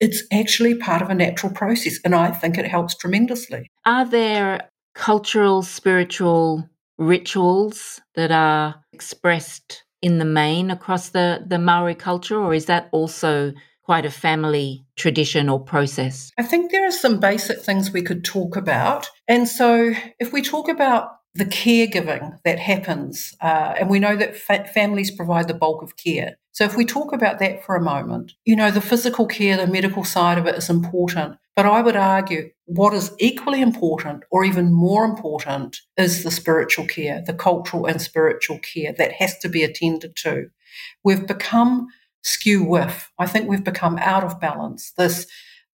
It's 0.00 0.22
actually 0.32 0.76
part 0.76 1.02
of 1.02 1.10
a 1.10 1.14
natural 1.14 1.52
process, 1.52 1.98
and 2.04 2.14
I 2.14 2.30
think 2.30 2.56
it 2.56 2.66
helps 2.66 2.96
tremendously. 2.96 3.70
Are 3.84 4.04
there 4.04 4.70
cultural, 4.94 5.62
spiritual 5.62 6.68
rituals 6.96 8.00
that 8.14 8.30
are 8.30 8.76
expressed 8.92 9.84
in 10.00 10.18
the 10.18 10.24
main 10.24 10.70
across 10.70 11.10
the, 11.10 11.44
the 11.46 11.58
Maori 11.58 11.94
culture, 11.94 12.38
or 12.38 12.54
is 12.54 12.66
that 12.66 12.88
also 12.92 13.52
quite 13.82 14.06
a 14.06 14.10
family 14.10 14.84
tradition 14.96 15.48
or 15.48 15.60
process? 15.60 16.30
I 16.38 16.42
think 16.42 16.70
there 16.70 16.86
are 16.86 16.92
some 16.92 17.18
basic 17.20 17.60
things 17.60 17.90
we 17.90 18.02
could 18.02 18.24
talk 18.24 18.56
about. 18.56 19.08
And 19.28 19.48
so, 19.48 19.94
if 20.18 20.32
we 20.32 20.42
talk 20.42 20.68
about 20.68 21.08
the 21.34 21.44
caregiving 21.44 22.38
that 22.44 22.58
happens, 22.58 23.34
uh, 23.40 23.74
and 23.78 23.90
we 23.90 23.98
know 23.98 24.16
that 24.16 24.36
fa- 24.36 24.68
families 24.72 25.10
provide 25.10 25.48
the 25.48 25.54
bulk 25.54 25.82
of 25.82 25.96
care. 25.96 26.36
So, 26.52 26.64
if 26.64 26.76
we 26.76 26.84
talk 26.84 27.12
about 27.12 27.40
that 27.40 27.64
for 27.64 27.74
a 27.74 27.82
moment, 27.82 28.34
you 28.44 28.54
know, 28.54 28.70
the 28.70 28.80
physical 28.80 29.26
care, 29.26 29.56
the 29.56 29.66
medical 29.66 30.04
side 30.04 30.38
of 30.38 30.46
it 30.46 30.54
is 30.54 30.70
important. 30.70 31.36
But 31.56 31.66
I 31.66 31.82
would 31.82 31.96
argue 31.96 32.50
what 32.66 32.94
is 32.94 33.12
equally 33.18 33.60
important, 33.60 34.24
or 34.30 34.44
even 34.44 34.72
more 34.72 35.04
important, 35.04 35.78
is 35.96 36.22
the 36.22 36.30
spiritual 36.30 36.86
care, 36.86 37.22
the 37.24 37.34
cultural 37.34 37.86
and 37.86 38.00
spiritual 38.00 38.58
care 38.58 38.92
that 38.98 39.12
has 39.12 39.38
to 39.38 39.48
be 39.48 39.62
attended 39.62 40.16
to. 40.16 40.46
We've 41.04 41.26
become 41.26 41.88
skew 42.22 42.64
with. 42.64 43.10
I 43.18 43.26
think 43.26 43.48
we've 43.48 43.64
become 43.64 43.98
out 43.98 44.24
of 44.24 44.40
balance. 44.40 44.92
This 44.96 45.26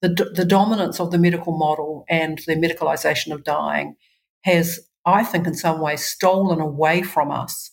the, 0.02 0.30
the 0.34 0.46
dominance 0.46 0.98
of 0.98 1.10
the 1.10 1.18
medical 1.18 1.56
model 1.56 2.04
and 2.08 2.40
the 2.46 2.56
medicalisation 2.56 3.32
of 3.32 3.44
dying 3.44 3.96
has 4.44 4.80
I 5.10 5.24
think, 5.24 5.46
in 5.46 5.54
some 5.54 5.80
ways, 5.80 6.04
stolen 6.04 6.60
away 6.60 7.02
from 7.02 7.30
us 7.30 7.72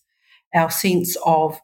our 0.53 0.71
sense 0.71 1.17
of 1.25 1.59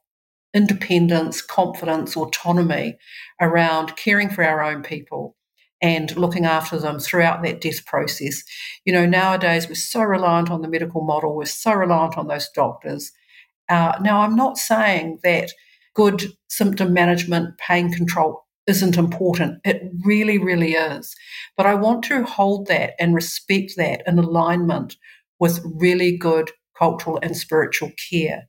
independence, 0.54 1.42
confidence, 1.42 2.16
autonomy 2.16 2.98
around 3.42 3.96
caring 3.98 4.30
for 4.30 4.44
our 4.44 4.62
own 4.62 4.84
people 4.84 5.36
and 5.82 6.16
looking 6.16 6.46
after 6.46 6.78
them 6.78 7.00
throughout 7.00 7.44
that 7.44 7.60
death 7.60 7.86
process. 7.86 8.44
You 8.86 8.94
know, 8.94 9.06
nowadays 9.06 9.68
we're 9.68 9.76
so 9.76 10.02
reliant 10.02 10.50
on 10.50 10.62
the 10.62 10.70
medical 10.70 11.04
model, 11.04 11.36
we're 11.36 11.46
so 11.46 11.74
reliant 11.74 12.18
on 12.18 12.28
those 12.28 12.50
doctors. 12.56 13.12
Uh, 13.68 13.94
now, 14.02 14.22
I'm 14.22 14.36
not 14.36 14.58
saying 14.58 15.20
that 15.24 15.52
good 15.94 16.24
symptom 16.48 16.94
management, 16.94 17.58
pain 17.58 17.92
control 17.92 18.46
isn't 18.68 18.98
important. 18.98 19.60
It 19.66 19.82
really, 20.06 20.38
really 20.38 20.74
is. 20.74 21.16
But 21.58 21.66
I 21.66 21.76
want 21.76 22.04
to 22.06 22.24
hold 22.24 22.68
that 22.68 22.94
and 23.00 23.14
respect 23.14 23.74
that 23.78 24.04
in 24.08 24.18
alignment 24.20 24.96
with 25.40 25.62
really 25.64 26.18
good 26.18 26.52
cultural 26.78 27.20
and 27.22 27.38
spiritual 27.38 27.92
care. 28.10 28.48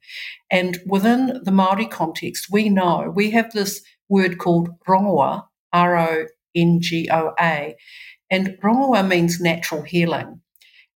And 0.51 0.79
within 0.87 1.41
the 1.43 1.53
Maori 1.53 1.87
context, 1.87 2.47
we 2.51 2.69
know 2.69 3.13
we 3.15 3.31
have 3.31 3.53
this 3.53 3.83
word 4.09 4.39
called 4.39 4.71
rongoa, 4.89 5.45
R 5.73 5.97
O 5.97 6.27
N 6.55 6.79
G 6.81 7.09
O 7.11 7.33
A, 7.39 7.77
and 8.31 8.57
rongoa 8.63 9.07
means 9.07 9.41
natural 9.41 9.83
healing. 9.83 10.41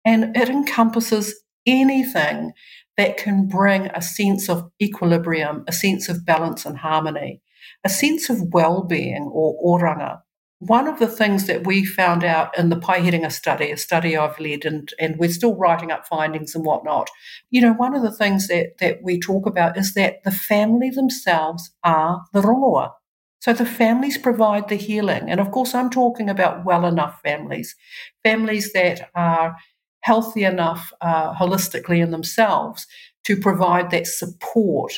And 0.05 0.35
it 0.37 0.49
encompasses 0.49 1.35
anything 1.65 2.53
that 2.95 3.17
can 3.17 3.47
bring 3.47 3.87
a 3.87 4.01
sense 4.01 4.49
of 4.49 4.71
equilibrium, 4.81 5.63
a 5.67 5.71
sense 5.71 6.09
of 6.09 6.25
balance 6.25 6.65
and 6.65 6.77
harmony, 6.77 7.41
a 7.83 7.89
sense 7.89 8.29
of 8.29 8.53
well 8.53 8.83
being 8.83 9.29
or 9.31 9.55
oranga 9.63 10.21
one 10.59 10.87
of 10.87 10.97
the 10.97 11.07
things 11.07 11.45
that 11.45 11.67
we 11.67 11.85
found 11.85 12.23
out 12.23 12.57
in 12.57 12.69
the 12.69 12.75
Paeherenga 12.75 13.31
study, 13.31 13.71
a 13.71 13.77
study 13.77 14.17
I've 14.17 14.39
led, 14.39 14.65
and, 14.65 14.91
and 14.99 15.17
we're 15.17 15.29
still 15.29 15.55
writing 15.55 15.91
up 15.91 16.07
findings 16.07 16.55
and 16.55 16.65
whatnot, 16.65 17.09
you 17.51 17.61
know, 17.61 17.73
one 17.73 17.95
of 17.95 18.01
the 18.01 18.11
things 18.11 18.47
that, 18.47 18.77
that 18.79 19.03
we 19.03 19.19
talk 19.19 19.45
about 19.45 19.77
is 19.77 19.93
that 19.93 20.23
the 20.23 20.31
family 20.31 20.89
themselves 20.89 21.71
are 21.83 22.23
the 22.33 22.41
rongoa. 22.41 22.91
So 23.39 23.53
the 23.53 23.67
families 23.67 24.17
provide 24.17 24.67
the 24.67 24.75
healing. 24.75 25.29
And 25.29 25.39
of 25.39 25.51
course, 25.51 25.75
I'm 25.75 25.91
talking 25.91 26.27
about 26.29 26.65
well 26.65 26.85
enough 26.85 27.19
families, 27.23 27.75
families 28.23 28.73
that 28.73 29.09
are 29.13 29.55
healthy 30.01 30.43
enough 30.43 30.91
uh, 31.01 31.33
holistically 31.35 32.01
in 32.01 32.09
themselves 32.09 32.87
to 33.25 33.37
provide 33.37 33.91
that 33.91 34.07
support 34.07 34.93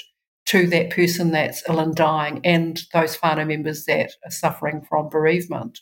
to 0.49 0.65
that 0.67 0.89
person 0.89 1.31
that's 1.31 1.63
ill 1.69 1.79
and 1.79 1.95
dying 1.95 2.41
and 2.43 2.81
those 2.91 3.17
whānau 3.17 3.47
members 3.47 3.85
that 3.85 4.11
are 4.25 4.31
suffering 4.31 4.81
from 4.81 5.07
bereavement. 5.07 5.79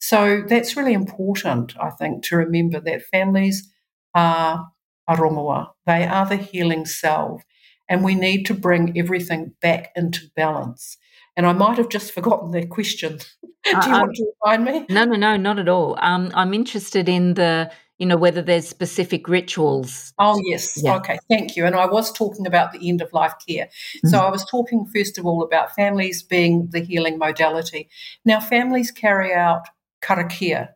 So 0.00 0.42
that's 0.48 0.76
really 0.76 0.94
important, 0.94 1.74
I 1.78 1.90
think, 1.90 2.24
to 2.24 2.36
remember 2.36 2.80
that 2.80 3.02
families 3.02 3.70
are 4.14 4.68
a. 5.06 5.66
They 5.84 6.06
are 6.06 6.26
the 6.26 6.36
healing 6.36 6.86
salve. 6.86 7.42
And 7.90 8.02
we 8.02 8.14
need 8.14 8.44
to 8.46 8.54
bring 8.54 8.98
everything 8.98 9.54
back 9.60 9.92
into 9.94 10.30
balance. 10.34 10.96
And 11.36 11.46
I 11.46 11.52
might 11.52 11.76
have 11.76 11.88
just 11.88 12.12
forgotten 12.12 12.50
that 12.52 12.70
question. 12.70 13.18
Do 13.64 13.70
you 13.70 13.76
uh, 13.76 14.00
want 14.00 14.16
to 14.16 14.32
remind 14.44 14.64
me? 14.64 14.86
No, 14.88 15.04
no, 15.04 15.16
no, 15.16 15.36
not 15.36 15.58
at 15.58 15.68
all. 15.68 15.98
Um, 16.00 16.30
I'm 16.34 16.54
interested 16.54 17.08
in 17.08 17.34
the 17.34 17.70
you 17.98 18.06
know, 18.06 18.16
whether 18.16 18.40
there's 18.40 18.68
specific 18.68 19.28
rituals. 19.28 20.12
Oh, 20.18 20.40
yes. 20.44 20.80
Yeah. 20.82 20.96
Okay, 20.96 21.18
thank 21.28 21.56
you. 21.56 21.66
And 21.66 21.74
I 21.74 21.86
was 21.86 22.12
talking 22.12 22.46
about 22.46 22.72
the 22.72 22.88
end 22.88 23.02
of 23.02 23.12
life 23.12 23.34
care. 23.46 23.66
Mm-hmm. 23.66 24.08
So 24.08 24.18
I 24.18 24.30
was 24.30 24.44
talking, 24.44 24.86
first 24.94 25.18
of 25.18 25.26
all, 25.26 25.42
about 25.42 25.74
families 25.74 26.22
being 26.22 26.68
the 26.70 26.80
healing 26.80 27.18
modality. 27.18 27.88
Now, 28.24 28.40
families 28.40 28.92
carry 28.92 29.34
out 29.34 29.62
karakia. 30.00 30.68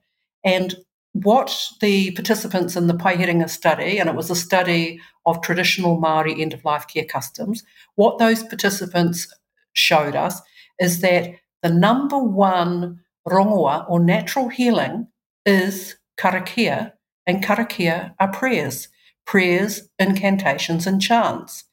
And 0.45 0.75
what 1.13 1.69
the 1.81 2.11
participants 2.13 2.75
in 2.75 2.89
the 2.89 2.95
Paeherenga 2.95 3.49
study, 3.49 3.99
and 3.99 4.09
it 4.09 4.17
was 4.17 4.31
a 4.31 4.35
study 4.35 5.01
of 5.25 5.43
traditional 5.43 6.01
Māori 6.01 6.41
end 6.41 6.53
of 6.53 6.65
life 6.65 6.87
care 6.89 7.05
customs, 7.05 7.63
what 7.95 8.19
those 8.19 8.43
participants 8.43 9.33
showed 9.75 10.17
us 10.17 10.41
is 10.81 11.01
that 11.03 11.31
the 11.63 11.71
number 11.71 12.19
one 12.19 13.01
rongoa 13.29 13.89
or 13.89 14.01
natural 14.01 14.49
healing 14.49 15.07
is 15.47 15.97
karakia 16.19 16.93
and 17.27 17.43
karakia 17.43 18.15
are 18.19 18.33
prayers, 18.33 18.89
prayers, 19.25 19.89
incantations, 19.99 20.87
and 20.87 21.01
chants. 21.01 21.65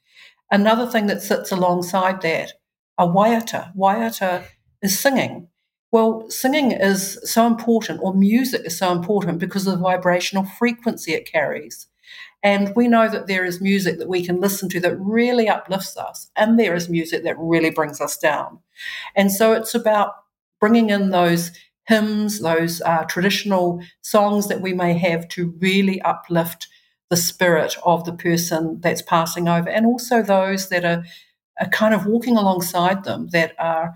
Another 0.52 0.88
thing 0.88 1.08
that 1.08 1.22
sits 1.22 1.52
alongside 1.52 2.22
that 2.22 2.54
a 2.98 3.08
waiata. 3.08 3.76
Waiata 3.76 4.44
is 4.82 5.00
singing. 5.00 5.48
Well, 5.92 6.30
singing 6.30 6.72
is 6.72 7.20
so 7.24 7.48
important, 7.48 8.02
or 8.04 8.14
music 8.14 8.62
is 8.66 8.78
so 8.78 8.92
important 8.92 9.40
because 9.40 9.66
of 9.66 9.74
the 9.74 9.84
vibrational 9.84 10.44
frequency 10.44 11.14
it 11.14 11.32
carries. 11.32 11.88
And 12.44 12.74
we 12.76 12.88
know 12.88 13.10
that 13.10 13.28
there 13.28 13.44
is 13.44 13.60
music 13.60 13.98
that 14.00 14.08
we 14.08 14.26
can 14.26 14.40
listen 14.40 14.70
to 14.70 14.80
that 14.82 15.00
really 15.00 15.50
uplifts 15.50 15.98
us, 15.98 16.30
and 16.36 16.60
there 16.60 16.76
is 16.76 16.90
music 16.90 17.24
that 17.24 17.38
really 17.38 17.70
brings 17.72 18.00
us 18.00 18.18
down. 18.18 18.60
And 19.16 19.32
so 19.32 19.54
it's 19.54 19.76
about 19.76 20.14
bringing 20.60 20.90
in 20.90 21.10
those 21.10 21.52
hymns, 21.90 22.40
those 22.40 22.82
uh, 22.82 23.04
traditional 23.14 23.82
songs 24.02 24.48
that 24.48 24.62
we 24.62 24.74
may 24.74 24.94
have 24.94 25.28
to 25.30 25.54
really 25.60 26.00
uplift 26.04 26.68
the 27.10 27.18
spirit 27.18 27.76
of 27.84 28.04
the 28.06 28.14
person 28.14 28.80
that's 28.84 29.02
passing 29.02 29.48
over, 29.48 29.70
and 29.70 29.86
also 29.86 30.22
those 30.22 30.70
that 30.70 30.86
are, 30.86 31.04
are 31.60 31.70
kind 31.70 31.94
of 31.94 32.06
walking 32.06 32.38
alongside 32.38 33.04
them 33.04 33.28
that 33.32 33.52
are 33.58 33.94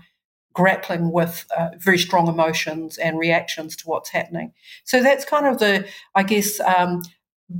grappling 0.52 1.12
with 1.12 1.46
uh, 1.56 1.70
very 1.78 1.98
strong 1.98 2.28
emotions 2.28 2.98
and 2.98 3.18
reactions 3.18 3.76
to 3.76 3.84
what's 3.86 4.10
happening. 4.10 4.52
So 4.84 5.02
that's 5.02 5.24
kind 5.24 5.46
of 5.46 5.58
the, 5.58 5.86
I 6.14 6.22
guess, 6.22 6.60
um, 6.60 7.02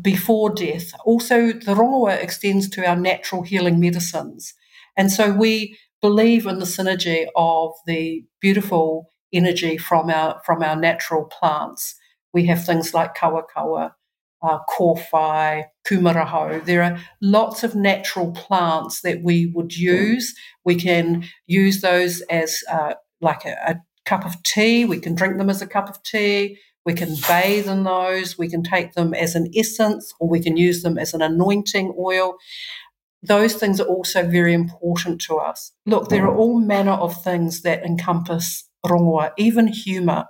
before 0.00 0.50
death. 0.50 0.92
Also, 1.04 1.52
the 1.52 1.74
rongoa 1.74 2.22
extends 2.22 2.68
to 2.70 2.86
our 2.88 2.96
natural 2.96 3.42
healing 3.42 3.80
medicines. 3.80 4.54
And 4.96 5.10
so 5.10 5.32
we 5.32 5.76
believe 6.00 6.46
in 6.46 6.58
the 6.58 6.66
synergy 6.66 7.26
of 7.34 7.72
the 7.86 8.24
beautiful 8.40 9.10
energy 9.34 9.76
from 9.76 10.10
our 10.10 10.40
from 10.44 10.62
our 10.62 10.76
natural 10.76 11.24
plants. 11.24 11.96
We 12.32 12.46
have 12.46 12.64
things 12.64 12.94
like 12.94 13.14
kawakawa, 13.14 13.92
uh, 14.42 14.58
kōwhai, 14.68 15.64
kumaraho. 15.86 16.64
There 16.64 16.82
are 16.82 16.98
lots 17.22 17.62
of 17.64 17.74
natural 17.74 18.32
plants 18.32 19.02
that 19.02 19.22
we 19.22 19.52
would 19.54 19.76
use. 19.76 20.34
We 20.64 20.74
can 20.74 21.24
use 21.46 21.80
those 21.80 22.20
as 22.22 22.62
uh, 22.70 22.94
like 23.20 23.44
a, 23.44 23.56
a 23.66 23.76
cup 24.04 24.24
of 24.24 24.42
tea. 24.42 24.84
We 24.84 25.00
can 25.00 25.14
drink 25.14 25.38
them 25.38 25.50
as 25.50 25.62
a 25.62 25.66
cup 25.66 25.88
of 25.88 26.02
tea. 26.02 26.58
We 26.84 26.92
can 26.92 27.16
bathe 27.26 27.68
in 27.68 27.84
those. 27.84 28.36
We 28.36 28.48
can 28.48 28.62
take 28.62 28.92
them 28.92 29.14
as 29.14 29.34
an 29.34 29.50
essence, 29.54 30.12
or 30.20 30.28
we 30.28 30.40
can 30.40 30.56
use 30.56 30.82
them 30.82 30.98
as 30.98 31.14
an 31.14 31.22
anointing 31.22 31.94
oil. 31.98 32.36
Those 33.22 33.54
things 33.54 33.80
are 33.80 33.86
also 33.86 34.28
very 34.28 34.52
important 34.52 35.20
to 35.22 35.36
us. 35.36 35.72
Look, 35.86 36.10
there 36.10 36.26
are 36.26 36.36
all 36.36 36.60
manner 36.60 36.92
of 36.92 37.22
things 37.22 37.62
that 37.62 37.82
encompass 37.82 38.68
rongoa, 38.84 39.32
even 39.36 39.68
humour. 39.68 40.26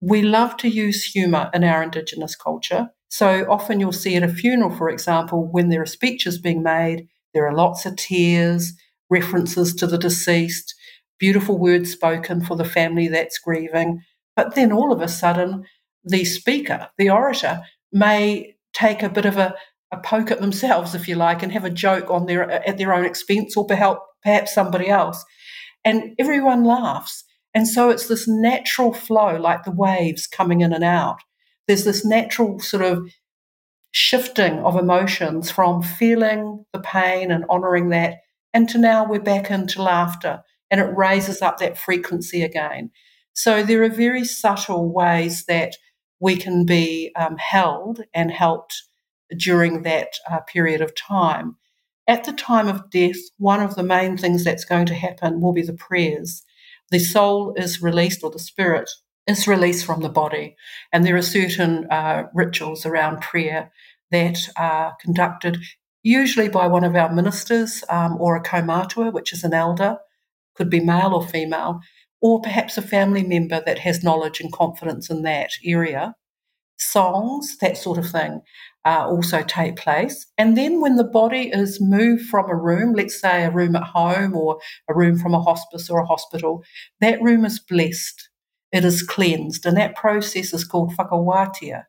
We 0.00 0.22
love 0.22 0.56
to 0.58 0.68
use 0.68 1.04
humour 1.04 1.50
in 1.52 1.64
our 1.64 1.82
Indigenous 1.82 2.36
culture. 2.36 2.90
So 3.08 3.46
often 3.50 3.80
you'll 3.80 3.92
see 3.92 4.16
at 4.16 4.22
a 4.22 4.28
funeral, 4.28 4.70
for 4.70 4.90
example, 4.90 5.48
when 5.50 5.70
there 5.70 5.82
are 5.82 5.86
speeches 5.86 6.38
being 6.38 6.62
made, 6.62 7.08
there 7.34 7.46
are 7.46 7.54
lots 7.54 7.86
of 7.86 7.96
tears, 7.96 8.72
references 9.10 9.74
to 9.74 9.86
the 9.86 9.98
deceased, 9.98 10.74
beautiful 11.18 11.58
words 11.58 11.90
spoken 11.90 12.44
for 12.44 12.56
the 12.56 12.64
family 12.64 13.08
that's 13.08 13.38
grieving. 13.38 14.02
But 14.36 14.54
then 14.54 14.72
all 14.72 14.92
of 14.92 15.00
a 15.00 15.08
sudden, 15.08 15.64
the 16.04 16.24
speaker, 16.24 16.88
the 16.98 17.10
orator, 17.10 17.62
may 17.92 18.54
take 18.72 19.02
a 19.02 19.08
bit 19.08 19.24
of 19.24 19.36
a, 19.36 19.54
a 19.90 19.98
poke 19.98 20.30
at 20.30 20.40
themselves, 20.40 20.94
if 20.94 21.08
you 21.08 21.16
like, 21.16 21.42
and 21.42 21.52
have 21.52 21.64
a 21.64 21.70
joke 21.70 22.10
on 22.10 22.26
their 22.26 22.50
at 22.50 22.78
their 22.78 22.92
own 22.92 23.04
expense 23.04 23.56
or 23.56 23.66
perhaps 23.66 24.00
perhaps 24.22 24.54
somebody 24.54 24.88
else. 24.88 25.24
And 25.84 26.14
everyone 26.18 26.64
laughs. 26.64 27.24
And 27.54 27.66
so 27.66 27.90
it's 27.90 28.08
this 28.08 28.28
natural 28.28 28.92
flow, 28.92 29.36
like 29.36 29.64
the 29.64 29.70
waves 29.70 30.26
coming 30.26 30.60
in 30.60 30.72
and 30.72 30.84
out 30.84 31.18
there's 31.68 31.84
this 31.84 32.04
natural 32.04 32.58
sort 32.58 32.82
of 32.82 33.12
shifting 33.92 34.58
of 34.60 34.76
emotions 34.76 35.50
from 35.50 35.82
feeling 35.82 36.64
the 36.72 36.80
pain 36.80 37.30
and 37.30 37.44
honoring 37.48 37.90
that 37.90 38.16
and 38.52 38.68
to 38.68 38.78
now 38.78 39.06
we're 39.06 39.20
back 39.20 39.50
into 39.50 39.82
laughter 39.82 40.42
and 40.70 40.80
it 40.80 40.96
raises 40.96 41.40
up 41.40 41.58
that 41.58 41.78
frequency 41.78 42.42
again. 42.42 42.90
So 43.34 43.62
there 43.62 43.82
are 43.84 43.90
very 43.90 44.24
subtle 44.24 44.92
ways 44.92 45.44
that 45.44 45.74
we 46.20 46.36
can 46.36 46.64
be 46.66 47.12
um, 47.16 47.36
held 47.36 48.02
and 48.12 48.30
helped 48.30 48.74
during 49.36 49.82
that 49.82 50.08
uh, 50.30 50.40
period 50.40 50.80
of 50.80 50.94
time. 50.96 51.56
At 52.06 52.24
the 52.24 52.32
time 52.32 52.68
of 52.68 52.90
death, 52.90 53.16
one 53.36 53.60
of 53.60 53.76
the 53.76 53.82
main 53.82 54.16
things 54.16 54.44
that's 54.44 54.64
going 54.64 54.86
to 54.86 54.94
happen 54.94 55.40
will 55.40 55.52
be 55.52 55.62
the 55.62 55.74
prayers. 55.74 56.42
The 56.90 56.98
soul 56.98 57.54
is 57.56 57.82
released, 57.82 58.22
or 58.22 58.30
the 58.30 58.38
spirit 58.38 58.90
is 59.26 59.46
released 59.46 59.84
from 59.84 60.00
the 60.00 60.08
body. 60.08 60.56
And 60.92 61.04
there 61.04 61.16
are 61.16 61.22
certain 61.22 61.86
uh, 61.90 62.24
rituals 62.34 62.86
around 62.86 63.20
prayer 63.20 63.70
that 64.10 64.38
are 64.56 64.96
conducted 65.00 65.58
usually 66.02 66.48
by 66.48 66.66
one 66.66 66.84
of 66.84 66.96
our 66.96 67.12
ministers 67.12 67.84
um, 67.90 68.16
or 68.20 68.36
a 68.36 68.42
kaumatua, 68.42 69.12
which 69.12 69.32
is 69.32 69.44
an 69.44 69.52
elder, 69.52 69.98
could 70.54 70.70
be 70.70 70.80
male 70.80 71.12
or 71.14 71.26
female, 71.26 71.80
or 72.20 72.40
perhaps 72.40 72.78
a 72.78 72.82
family 72.82 73.22
member 73.22 73.62
that 73.64 73.78
has 73.78 74.02
knowledge 74.02 74.40
and 74.40 74.52
confidence 74.52 75.10
in 75.10 75.22
that 75.22 75.50
area. 75.64 76.14
Songs, 76.78 77.58
that 77.58 77.76
sort 77.76 77.98
of 77.98 78.08
thing, 78.08 78.40
uh, 78.88 79.06
also 79.06 79.42
take 79.42 79.76
place. 79.76 80.26
And 80.38 80.56
then 80.56 80.80
when 80.80 80.96
the 80.96 81.04
body 81.04 81.50
is 81.52 81.80
moved 81.80 82.24
from 82.26 82.48
a 82.48 82.56
room, 82.56 82.94
let's 82.94 83.20
say 83.20 83.44
a 83.44 83.50
room 83.50 83.76
at 83.76 83.82
home 83.82 84.34
or 84.34 84.58
a 84.88 84.94
room 84.94 85.18
from 85.18 85.34
a 85.34 85.40
hospice 85.40 85.90
or 85.90 86.00
a 86.00 86.06
hospital, 86.06 86.64
that 87.00 87.20
room 87.22 87.44
is 87.44 87.58
blessed 87.58 88.28
it 88.72 88.84
is 88.84 89.02
cleansed. 89.02 89.66
And 89.66 89.76
that 89.76 89.96
process 89.96 90.52
is 90.52 90.64
called 90.64 90.94
whakawātea. 90.96 91.84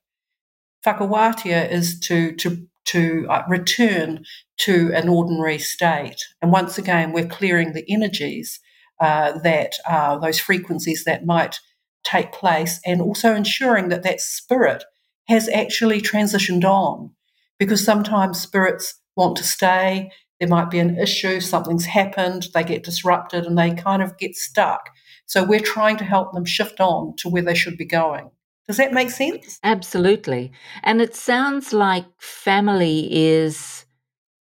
Whakawātea 0.86 1.70
is 1.72 2.00
to, 2.02 2.36
to, 2.38 2.68
to 2.86 3.28
uh, 3.30 3.44
return 3.50 4.24
to 4.60 4.92
an 4.94 5.10
ordinary 5.10 5.60
state. 5.60 6.20
And 6.42 6.52
once 6.52 6.78
again, 6.78 7.12
we're 7.12 7.28
clearing 7.28 7.74
the 7.74 7.86
energies 7.90 8.60
uh, 9.00 9.38
that 9.40 9.74
uh, 9.88 10.18
those 10.20 10.40
frequencies 10.40 11.04
that 11.06 11.26
might 11.26 11.60
take 12.04 12.32
place 12.32 12.80
and 12.86 13.02
also 13.02 13.36
ensuring 13.36 13.90
that 13.90 14.04
that 14.04 14.22
spirit 14.22 14.84
has 15.30 15.48
actually 15.48 16.02
transitioned 16.02 16.66
on. 16.66 17.12
Because 17.58 17.84
sometimes 17.84 18.40
spirits 18.40 18.96
want 19.16 19.38
to 19.38 19.44
stay, 19.44 20.12
there 20.40 20.50
might 20.50 20.70
be 20.70 20.80
an 20.80 20.98
issue, 20.98 21.40
something's 21.40 21.86
happened, 21.86 22.48
they 22.54 22.64
get 22.64 22.84
disrupted, 22.84 23.46
and 23.46 23.58
they 23.58 23.74
kind 23.74 24.02
of 24.02 24.18
get 24.18 24.36
stuck. 24.36 24.90
So 25.26 25.44
we're 25.44 25.60
trying 25.60 25.98
to 25.98 26.06
help 26.06 26.34
them 26.34 26.46
shift 26.46 26.80
on 26.80 27.16
to 27.18 27.30
where 27.30 27.42
they 27.42 27.56
should 27.56 27.78
be 27.78 27.86
going. 27.86 28.32
Does 28.68 28.78
that 28.78 28.94
make 28.94 29.10
sense? 29.10 29.60
Absolutely. 29.64 30.52
And 30.84 31.02
it 31.02 31.16
sounds 31.16 31.74
like 31.74 32.06
family 32.20 33.08
is 33.12 33.86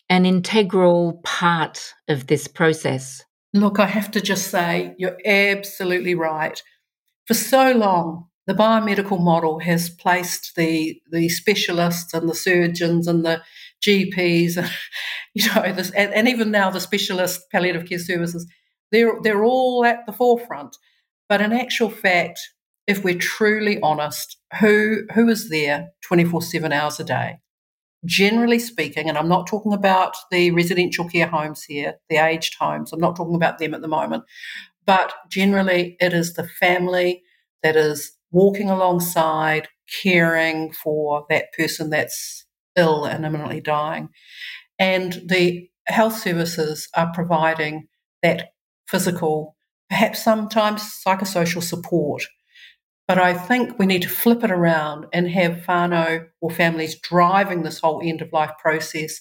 an 0.08 0.24
integral 0.26 1.20
part 1.24 1.92
of 2.08 2.26
this 2.26 2.48
process. 2.48 3.24
Look, 3.52 3.78
I 3.78 3.86
have 3.86 4.10
to 4.12 4.20
just 4.20 4.50
say, 4.50 4.94
you're 4.98 5.18
absolutely 5.26 6.14
right. 6.14 6.62
For 7.26 7.34
so 7.34 7.72
long, 7.72 8.28
the 8.46 8.54
biomedical 8.54 9.20
model 9.20 9.60
has 9.60 9.88
placed 9.88 10.54
the 10.56 11.00
the 11.10 11.28
specialists 11.28 12.12
and 12.14 12.28
the 12.28 12.34
surgeons 12.34 13.06
and 13.06 13.24
the 13.24 13.42
GPs, 13.84 14.56
and, 14.56 14.70
you 15.34 15.46
know, 15.54 15.72
this, 15.72 15.90
and, 15.90 16.12
and 16.14 16.28
even 16.28 16.50
now 16.50 16.70
the 16.70 16.80
specialist 16.80 17.42
palliative 17.50 17.88
care 17.88 17.98
services 17.98 18.46
they're, 18.92 19.18
they're 19.22 19.42
all 19.42 19.84
at 19.84 20.06
the 20.06 20.12
forefront. 20.12 20.76
But 21.28 21.40
in 21.40 21.52
actual 21.52 21.90
fact, 21.90 22.38
if 22.86 23.02
we're 23.02 23.18
truly 23.18 23.80
honest, 23.80 24.36
who, 24.60 25.04
who 25.14 25.28
is 25.28 25.48
there 25.48 25.88
24 26.02 26.42
7 26.42 26.72
hours 26.72 27.00
a 27.00 27.04
day? 27.04 27.38
Generally 28.04 28.58
speaking, 28.58 29.08
and 29.08 29.16
I'm 29.16 29.28
not 29.28 29.46
talking 29.46 29.72
about 29.72 30.14
the 30.30 30.50
residential 30.50 31.08
care 31.08 31.26
homes 31.26 31.62
here, 31.62 31.94
the 32.10 32.16
aged 32.16 32.56
homes, 32.60 32.92
I'm 32.92 33.00
not 33.00 33.16
talking 33.16 33.36
about 33.36 33.58
them 33.58 33.74
at 33.74 33.80
the 33.80 33.88
moment, 33.88 34.24
but 34.84 35.14
generally 35.30 35.96
it 36.00 36.12
is 36.12 36.34
the 36.34 36.46
family 36.46 37.22
that 37.62 37.76
is 37.76 38.12
walking 38.32 38.70
alongside, 38.70 39.68
caring 40.02 40.72
for 40.72 41.26
that 41.28 41.52
person 41.56 41.90
that's 41.90 42.46
ill 42.76 43.04
and 43.04 43.24
imminently 43.24 43.60
dying. 43.60 44.08
And 44.78 45.22
the 45.26 45.68
health 45.86 46.16
services 46.16 46.88
are 46.96 47.12
providing 47.12 47.88
that 48.22 48.50
physical, 48.88 49.56
perhaps 49.88 50.22
sometimes 50.22 51.00
psychosocial 51.06 51.62
support. 51.62 52.24
But 53.08 53.18
I 53.18 53.34
think 53.34 53.78
we 53.78 53.86
need 53.86 54.02
to 54.02 54.08
flip 54.08 54.42
it 54.42 54.50
around 54.50 55.06
and 55.12 55.28
have 55.30 55.64
whānau 55.68 56.26
or 56.40 56.50
families 56.50 56.98
driving 57.00 57.62
this 57.62 57.80
whole 57.80 58.00
end 58.02 58.22
of 58.22 58.32
life 58.32 58.52
process 58.58 59.20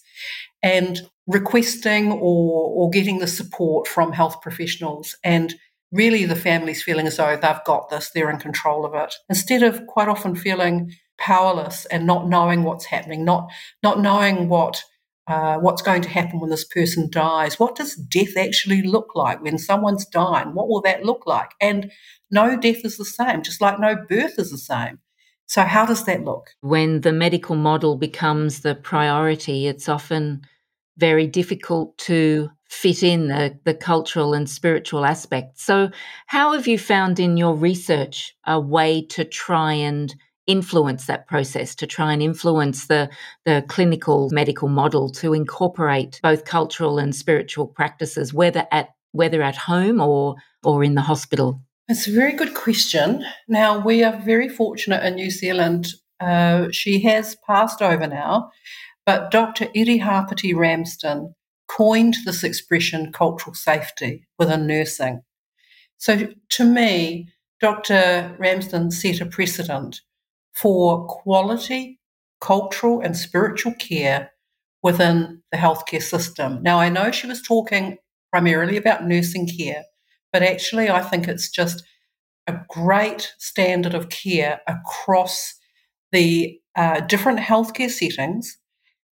and 0.63 1.01
requesting 1.27 2.11
or, 2.11 2.69
or 2.69 2.89
getting 2.89 3.19
the 3.19 3.27
support 3.27 3.87
from 3.87 4.13
health 4.13 4.41
professionals 4.41 5.17
and 5.23 5.55
really 5.91 6.25
the 6.25 6.35
family's 6.35 6.83
feeling 6.83 7.07
as 7.07 7.17
though 7.17 7.35
they've 7.35 7.63
got 7.65 7.89
this, 7.89 8.09
they're 8.09 8.29
in 8.29 8.39
control 8.39 8.85
of 8.85 8.93
it, 8.93 9.13
instead 9.29 9.63
of 9.63 9.85
quite 9.87 10.07
often 10.07 10.35
feeling 10.35 10.91
powerless 11.17 11.85
and 11.85 12.07
not 12.07 12.27
knowing 12.27 12.63
what's 12.63 12.85
happening, 12.85 13.23
not 13.23 13.49
not 13.83 13.99
knowing 13.99 14.49
what 14.49 14.83
uh, 15.27 15.57
what's 15.59 15.81
going 15.81 16.01
to 16.01 16.09
happen 16.09 16.39
when 16.39 16.49
this 16.49 16.65
person 16.65 17.09
dies? 17.09 17.59
What 17.59 17.75
does 17.75 17.95
death 17.95 18.35
actually 18.35 18.81
look 18.81 19.15
like 19.15 19.41
when 19.41 19.57
someone's 19.57 20.05
dying? 20.05 20.53
What 20.53 20.67
will 20.67 20.81
that 20.81 21.05
look 21.05 21.25
like? 21.25 21.51
And 21.61 21.91
no 22.31 22.59
death 22.59 22.83
is 22.83 22.97
the 22.97 23.05
same, 23.05 23.43
just 23.43 23.61
like 23.61 23.79
no 23.79 23.95
birth 23.95 24.39
is 24.39 24.51
the 24.51 24.57
same. 24.57 24.99
So, 25.45 25.63
how 25.63 25.85
does 25.85 26.05
that 26.05 26.23
look? 26.23 26.51
When 26.61 27.01
the 27.01 27.11
medical 27.11 27.55
model 27.55 27.97
becomes 27.97 28.61
the 28.61 28.73
priority, 28.75 29.67
it's 29.67 29.89
often 29.89 30.41
very 30.97 31.27
difficult 31.27 31.97
to 31.99 32.49
fit 32.71 33.03
in 33.03 33.27
the, 33.27 33.59
the 33.65 33.73
cultural 33.73 34.33
and 34.33 34.49
spiritual 34.49 35.05
aspects. 35.05 35.63
So, 35.63 35.89
how 36.27 36.53
have 36.53 36.67
you 36.67 36.79
found 36.79 37.19
in 37.19 37.35
your 37.35 37.53
research 37.53 38.33
a 38.47 38.59
way 38.59 39.05
to 39.07 39.25
try 39.25 39.73
and 39.73 40.15
influence 40.47 41.05
that 41.05 41.27
process, 41.27 41.75
to 41.75 41.85
try 41.85 42.13
and 42.13 42.21
influence 42.21 42.87
the, 42.87 43.09
the 43.45 43.63
clinical 43.67 44.29
medical 44.31 44.69
model 44.69 45.09
to 45.09 45.33
incorporate 45.33 46.19
both 46.23 46.45
cultural 46.45 46.97
and 46.97 47.15
spiritual 47.15 47.67
practices, 47.67 48.33
whether 48.33 48.65
at 48.71 48.89
whether 49.11 49.41
at 49.41 49.57
home 49.57 49.99
or 49.99 50.35
or 50.63 50.83
in 50.83 50.95
the 50.95 51.01
hospital? 51.01 51.61
It's 51.89 52.07
a 52.07 52.13
very 52.13 52.31
good 52.31 52.53
question. 52.53 53.25
Now 53.49 53.79
we 53.79 54.01
are 54.01 54.17
very 54.21 54.47
fortunate 54.47 55.03
in 55.03 55.15
New 55.15 55.29
Zealand. 55.29 55.87
Uh, 56.21 56.67
she 56.71 57.01
has 57.01 57.35
passed 57.45 57.81
over 57.81 58.07
now, 58.07 58.49
but 59.05 59.29
Dr. 59.29 59.65
Irihāpiti 59.75 60.55
Ramsden 60.55 61.35
coined 61.77 62.17
this 62.25 62.43
expression 62.43 63.11
cultural 63.11 63.53
safety 63.53 64.27
within 64.37 64.67
nursing. 64.67 65.21
So 65.97 66.27
to 66.49 66.65
me, 66.65 67.29
Dr. 67.59 68.35
Ramsden 68.39 68.91
set 68.91 69.21
a 69.21 69.25
precedent 69.25 70.01
for 70.53 71.07
quality, 71.07 71.99
cultural, 72.41 73.01
and 73.01 73.15
spiritual 73.15 73.73
care 73.75 74.31
within 74.83 75.43
the 75.51 75.57
healthcare 75.57 76.01
system. 76.01 76.61
Now, 76.63 76.79
I 76.79 76.89
know 76.89 77.11
she 77.11 77.27
was 77.27 77.41
talking 77.41 77.97
primarily 78.31 78.77
about 78.77 79.05
nursing 79.05 79.47
care, 79.47 79.83
but 80.33 80.41
actually, 80.43 80.89
I 80.89 81.01
think 81.01 81.27
it's 81.27 81.49
just 81.49 81.83
a 82.47 82.59
great 82.67 83.33
standard 83.37 83.93
of 83.93 84.09
care 84.09 84.61
across 84.67 85.53
the 86.11 86.59
uh, 86.75 87.01
different 87.01 87.39
healthcare 87.39 87.91
settings 87.91 88.57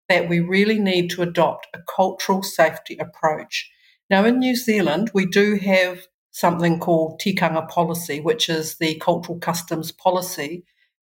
that 0.09 0.27
we 0.27 0.39
really 0.39 0.79
need 0.79 1.09
to 1.11 1.21
adopt 1.21 1.67
a 1.73 1.79
cultural 1.95 2.43
safety 2.43 2.97
approach. 2.97 3.69
Now, 4.09 4.25
in 4.25 4.39
New 4.39 4.55
Zealand, 4.55 5.11
we 5.13 5.25
do 5.25 5.55
have 5.55 6.07
something 6.31 6.79
called 6.79 7.21
tikanga 7.23 7.67
policy, 7.69 8.19
which 8.19 8.49
is 8.49 8.77
the 8.77 8.95
cultural 8.95 9.39
customs 9.39 9.91
policy 9.91 10.65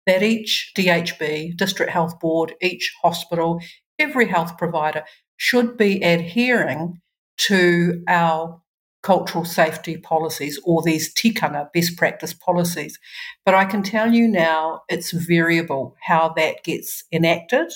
that 0.06 0.22
each 0.22 0.72
DHB, 0.76 1.56
District 1.56 1.90
Health 1.90 2.18
Board, 2.20 2.54
each 2.60 2.92
hospital, 3.02 3.60
every 3.98 4.26
health 4.26 4.56
provider 4.58 5.04
should 5.36 5.76
be 5.76 6.02
adhering 6.02 7.00
to 7.38 8.02
our 8.06 8.60
cultural 9.02 9.44
safety 9.44 9.96
policies 9.96 10.60
or 10.64 10.82
these 10.82 11.14
tikanga 11.14 11.68
best 11.72 11.96
practice 11.96 12.34
policies. 12.34 12.98
But 13.46 13.54
I 13.54 13.64
can 13.64 13.82
tell 13.82 14.12
you 14.12 14.28
now 14.28 14.82
it's 14.88 15.12
variable 15.12 15.96
how 16.02 16.34
that 16.36 16.64
gets 16.64 17.04
enacted 17.10 17.72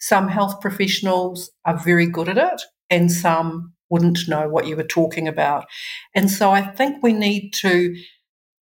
some 0.00 0.28
health 0.28 0.60
professionals 0.60 1.50
are 1.64 1.78
very 1.78 2.06
good 2.06 2.28
at 2.28 2.38
it, 2.38 2.62
and 2.90 3.10
some 3.10 3.72
wouldn't 3.90 4.28
know 4.28 4.48
what 4.48 4.66
you 4.66 4.76
were 4.76 4.82
talking 4.82 5.26
about. 5.26 5.66
And 6.14 6.30
so 6.30 6.50
I 6.50 6.62
think 6.62 7.02
we 7.02 7.12
need 7.12 7.52
to 7.54 7.94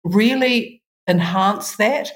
really 0.04 0.84
enhance 1.08 1.76
that, 1.78 2.12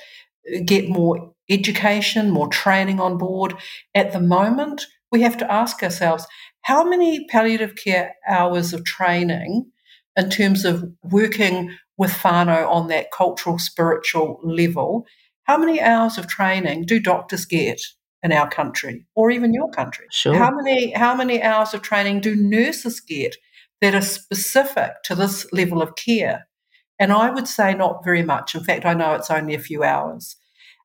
get 0.66 0.90
more 0.90 1.34
education, 1.50 2.32
more 2.32 2.50
training 2.50 3.00
on 3.00 3.18
board. 3.18 3.56
At 3.96 4.12
the 4.12 4.20
moment, 4.20 4.86
we 5.12 5.22
have 5.22 5.38
to 5.38 5.52
ask 5.52 5.82
ourselves 5.82 6.28
how 6.64 6.84
many 6.84 7.26
palliative 7.28 7.76
care 7.76 8.16
hours 8.28 8.74
of 8.74 8.84
training 8.84 9.72
in 10.18 10.30
terms 10.30 10.66
of 10.66 10.84
working 11.04 11.78
with 11.98 12.12
whānau 12.12 12.68
on 12.70 12.88
that 12.88 13.12
cultural, 13.12 13.58
spiritual 13.58 14.40
level, 14.44 15.06
how 15.44 15.58
many 15.58 15.80
hours 15.80 16.18
of 16.18 16.28
training 16.28 16.86
do 16.86 17.00
doctors 17.00 17.46
get? 17.46 17.80
In 18.24 18.32
our 18.32 18.50
country 18.50 19.06
or 19.16 19.32
even 19.32 19.54
your 19.54 19.70
country. 19.70 20.08
Sure. 20.12 20.36
How 20.36 20.52
many 20.52 20.92
how 20.92 21.16
many 21.16 21.42
hours 21.42 21.74
of 21.74 21.82
training 21.82 22.22
do 22.22 22.36
nurses 22.36 23.00
get 23.00 23.36
that 23.82 23.96
are 23.96 24.02
specific 24.02 25.04
to 25.04 25.16
this 25.16 25.46
level 25.54 25.82
of 25.82 25.96
care? 25.96 26.48
And 27.00 27.14
I 27.14 27.30
would 27.30 27.48
say 27.48 27.74
not 27.74 28.04
very 28.04 28.24
much. 28.24 28.56
In 28.56 28.64
fact, 28.64 28.86
I 28.86 28.94
know 28.94 29.14
it's 29.14 29.30
only 29.30 29.54
a 29.54 29.60
few 29.60 29.84
hours. 29.84 30.36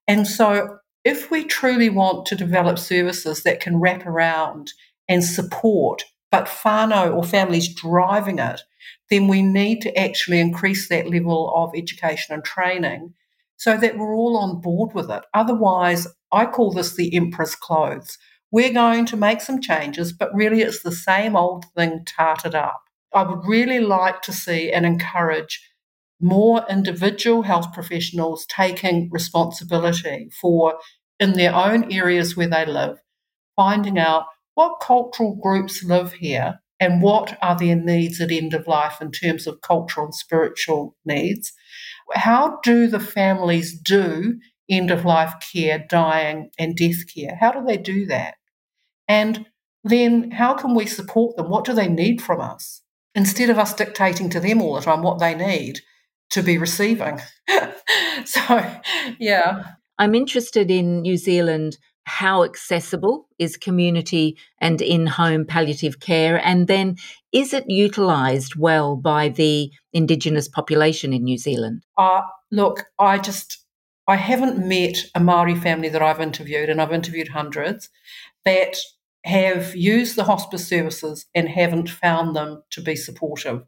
And 0.07 0.27
so 0.27 0.79
if 1.05 1.31
we 1.31 1.45
truly 1.45 1.89
want 1.89 2.27
to 2.27 2.37
develop 2.37 2.79
services 2.79 3.43
that 3.43 3.61
can 3.61 3.81
wrap 3.81 4.07
around 4.07 4.73
and 5.09 5.25
support, 5.25 6.05
but 6.31 6.47
whānau 6.47 7.15
or 7.15 7.25
families 7.25 7.75
driving 7.75 8.39
it, 8.39 8.61
then 9.11 9.27
we 9.27 9.43
need 9.43 9.81
to 9.83 9.99
actually 9.99 10.41
increase 10.41 10.89
that 10.89 11.11
level 11.11 11.53
of 11.55 11.73
education 11.75 12.35
and 12.35 12.45
training 12.45 13.15
so 13.57 13.77
that 13.77 13.97
we're 13.97 14.15
all 14.15 14.37
on 14.37 14.61
board 14.61 14.95
with 14.95 15.11
it. 15.11 15.25
Otherwise, 15.35 16.07
I 16.33 16.47
call 16.47 16.73
this 16.73 16.97
the 16.97 17.15
Empress 17.15 17.55
clothes. 17.55 18.19
We're 18.51 18.73
going 18.73 19.07
to 19.07 19.17
make 19.17 19.41
some 19.41 19.61
changes, 19.61 20.13
but 20.13 20.35
really 20.35 20.63
it's 20.63 20.83
the 20.83 20.93
same 20.93 21.37
old 21.37 21.65
thing 21.77 22.05
tarted 22.07 22.55
up. 22.55 22.83
I 23.15 23.23
would 23.23 23.47
really 23.47 23.81
like 23.81 24.23
to 24.23 24.33
see 24.33 24.71
and 24.73 24.87
encourage 24.87 25.61
more 26.21 26.65
individual 26.71 27.43
health 27.43 27.73
professionals 27.73 28.47
taking 28.47 29.09
responsibility 29.11 30.31
for, 30.41 30.79
in 31.19 31.33
their 31.33 31.55
own 31.55 31.93
areas 31.93 32.37
where 32.37 32.49
they 32.49 32.65
live, 32.65 32.99
finding 33.57 33.99
out 33.99 34.25
what 34.55 34.81
cultural 34.81 35.35
groups 35.35 35.83
live 35.83 36.15
here 36.15 36.61
and 36.79 37.03
what 37.03 37.39
are 37.43 37.57
their 37.57 37.77
needs 37.77 38.21
at 38.21 38.31
end 38.31 38.55
of 38.55 38.67
life 38.67 39.01
in 39.01 39.11
terms 39.11 39.47
of 39.47 39.61
cultural 39.61 40.07
and 40.07 40.15
spiritual 40.15 40.97
needs, 41.05 41.53
how 42.15 42.59
do 42.63 42.87
the 42.87 43.01
families 43.01 43.79
do 43.79 44.39
end 44.69 44.91
of 44.91 45.05
life 45.05 45.35
care, 45.53 45.85
dying, 45.89 46.51
and 46.59 46.77
death 46.77 47.13
care? 47.13 47.37
How 47.41 47.53
do 47.53 47.65
they 47.67 47.77
do 47.77 48.07
that? 48.07 48.35
And 49.09 49.47
then 49.85 50.31
how 50.31 50.55
can 50.55 50.75
we 50.75 50.87
support 50.87 51.37
them? 51.37 51.49
What 51.49 51.65
do 51.65 51.73
they 51.73 51.89
need 51.89 52.23
from 52.23 52.41
us? 52.41 52.83
Instead 53.15 53.51
of 53.51 53.59
us 53.59 53.75
dictating 53.75 54.31
to 54.31 54.41
them 54.41 54.63
all 54.63 54.75
the 54.75 54.81
time 54.81 55.03
what 55.03 55.19
they 55.19 55.35
need 55.35 55.81
to 56.31 56.43
be 56.43 56.57
receiving. 56.57 57.21
so, 58.25 58.81
yeah. 59.19 59.65
I'm 59.99 60.15
interested 60.15 60.71
in 60.71 61.03
New 61.03 61.17
Zealand 61.17 61.77
how 62.05 62.43
accessible 62.43 63.29
is 63.39 63.57
community 63.57 64.37
and 64.61 64.81
in 64.81 65.07
home 65.07 65.45
palliative 65.45 66.01
care? 66.01 66.45
And 66.45 66.67
then 66.67 66.97
is 67.33 67.53
it 67.53 67.65
utilised 67.69 68.57
well 68.57 68.97
by 68.97 69.29
the 69.29 69.71
Indigenous 69.93 70.49
population 70.49 71.13
in 71.13 71.25
New 71.25 71.39
Zealand? 71.39 71.83
Uh, 71.97 72.23
look, 72.51 72.85
I 72.99 73.19
just, 73.19 73.62
I 74.13 74.17
haven't 74.17 74.59
met 74.59 75.07
a 75.15 75.21
Maori 75.21 75.55
family 75.55 75.89
that 75.89 76.03
I've 76.03 76.21
interviewed, 76.21 76.69
and 76.69 76.83
I've 76.83 76.93
interviewed 76.93 77.29
hundreds, 77.29 77.89
that 78.45 78.77
have 79.25 79.75
used 79.75 80.17
the 80.17 80.25
hospice 80.25 80.69
services 80.69 81.25
and 81.35 81.49
haven't 81.49 81.89
found 81.89 82.37
them 82.37 82.63
to 82.73 82.83
be 82.83 82.95
supportive. 82.95 83.63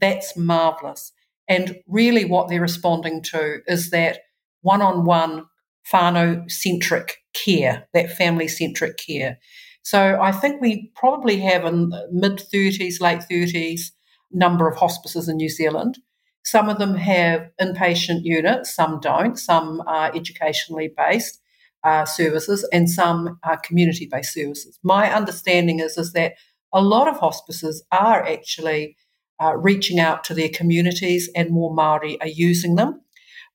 That's 0.00 0.36
marvellous. 0.36 1.12
And 1.46 1.76
really, 1.86 2.24
what 2.24 2.48
they're 2.48 2.60
responding 2.60 3.22
to 3.34 3.58
is 3.68 3.90
that 3.90 4.18
one 4.62 4.82
on 4.82 5.04
one 5.04 5.44
whānau 5.92 6.50
centric 6.50 7.18
care, 7.32 7.86
that 7.94 8.10
family 8.10 8.48
centric 8.48 8.96
care. 8.96 9.38
So 9.82 10.18
I 10.20 10.32
think 10.32 10.60
we 10.60 10.90
probably 10.96 11.38
have 11.38 11.64
a 11.64 11.70
mid 12.10 12.42
30s, 12.52 13.00
late 13.00 13.22
30s 13.30 13.92
number 14.32 14.66
of 14.66 14.76
hospices 14.76 15.28
in 15.28 15.36
New 15.36 15.50
Zealand. 15.50 15.98
Some 16.44 16.68
of 16.68 16.78
them 16.78 16.94
have 16.94 17.50
inpatient 17.60 18.20
units, 18.22 18.74
some 18.74 19.00
don't, 19.00 19.38
some 19.38 19.82
are 19.86 20.14
educationally 20.14 20.92
based 20.94 21.40
uh, 21.82 22.04
services, 22.04 22.68
and 22.72 22.88
some 22.88 23.38
are 23.42 23.56
community 23.56 24.06
based 24.10 24.34
services. 24.34 24.78
My 24.82 25.12
understanding 25.12 25.80
is, 25.80 25.96
is 25.96 26.12
that 26.12 26.34
a 26.72 26.82
lot 26.82 27.08
of 27.08 27.18
hospices 27.18 27.84
are 27.90 28.22
actually 28.22 28.96
uh, 29.42 29.56
reaching 29.56 29.98
out 29.98 30.22
to 30.24 30.34
their 30.34 30.50
communities, 30.50 31.30
and 31.34 31.50
more 31.50 31.74
Maori 31.74 32.20
are 32.20 32.28
using 32.28 32.74
them. 32.74 33.00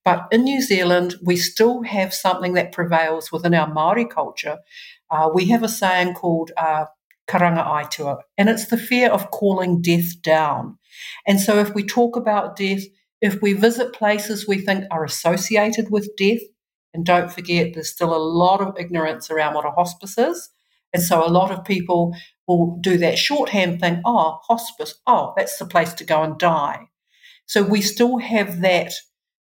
But 0.04 0.26
in 0.32 0.44
New 0.44 0.60
Zealand, 0.60 1.14
we 1.22 1.36
still 1.36 1.82
have 1.82 2.12
something 2.12 2.54
that 2.54 2.72
prevails 2.72 3.30
within 3.30 3.54
our 3.54 3.72
Maori 3.72 4.06
culture. 4.06 4.58
Uh, 5.10 5.28
we 5.32 5.46
have 5.46 5.62
a 5.62 5.68
saying 5.68 6.14
called 6.14 6.52
uh, 6.56 6.86
karanga 7.30 7.64
aitua, 7.64 8.18
and 8.36 8.48
it's 8.48 8.66
the 8.66 8.76
fear 8.76 9.08
of 9.10 9.30
calling 9.30 9.80
death 9.80 10.20
down. 10.22 10.78
And 11.26 11.40
so, 11.40 11.58
if 11.58 11.74
we 11.74 11.84
talk 11.84 12.16
about 12.16 12.56
death, 12.56 12.82
if 13.20 13.40
we 13.40 13.52
visit 13.52 13.92
places 13.92 14.48
we 14.48 14.58
think 14.58 14.84
are 14.90 15.04
associated 15.04 15.90
with 15.90 16.10
death, 16.16 16.40
and 16.92 17.06
don't 17.06 17.32
forget, 17.32 17.74
there's 17.74 17.90
still 17.90 18.14
a 18.14 18.26
lot 18.42 18.60
of 18.60 18.76
ignorance 18.78 19.30
around 19.30 19.54
what 19.54 19.66
a 19.66 19.70
hospice 19.70 20.18
is. 20.18 20.48
And 20.92 21.02
so, 21.02 21.24
a 21.24 21.30
lot 21.30 21.50
of 21.50 21.64
people 21.64 22.16
will 22.48 22.78
do 22.80 22.98
that 22.98 23.18
shorthand 23.18 23.80
thing 23.80 24.02
oh, 24.04 24.38
hospice, 24.48 24.94
oh, 25.06 25.32
that's 25.36 25.56
the 25.58 25.66
place 25.66 25.94
to 25.94 26.04
go 26.04 26.22
and 26.22 26.36
die. 26.38 26.88
So, 27.46 27.62
we 27.62 27.80
still 27.80 28.18
have 28.18 28.60
that 28.62 28.92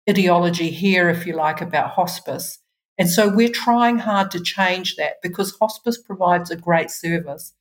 ideology 0.09 0.69
here, 0.69 1.09
if 1.09 1.27
you 1.27 1.35
like, 1.35 1.61
about 1.61 1.91
hospice. 1.91 2.59
And 2.97 3.09
so 3.09 3.29
we're 3.29 3.49
trying 3.49 3.99
hard 3.99 4.31
to 4.31 4.39
change 4.41 4.95
that 4.95 5.15
because 5.21 5.55
hospice 5.59 6.01
provides 6.01 6.49
a 6.49 6.55
great 6.55 6.89
service. 6.89 7.53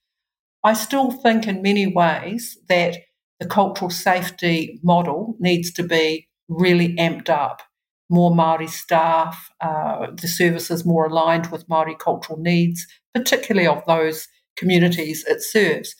I 0.66 0.72
still 0.72 1.12
think, 1.12 1.46
in 1.46 1.62
many 1.62 1.86
ways, 1.86 2.58
that 2.68 2.96
the 3.38 3.46
cultural 3.46 3.88
safety 3.88 4.80
model 4.82 5.36
needs 5.38 5.70
to 5.74 5.84
be 5.84 6.26
really 6.48 6.96
amped 6.96 7.28
up. 7.28 7.62
More 8.10 8.32
Māori 8.32 8.68
staff, 8.68 9.48
uh, 9.60 10.08
the 10.20 10.26
services 10.26 10.84
more 10.84 11.06
aligned 11.06 11.52
with 11.52 11.68
Māori 11.68 11.96
cultural 11.96 12.40
needs, 12.40 12.84
particularly 13.14 13.68
of 13.68 13.86
those 13.86 14.26
communities 14.56 15.24
it 15.28 15.40
serves. 15.40 15.94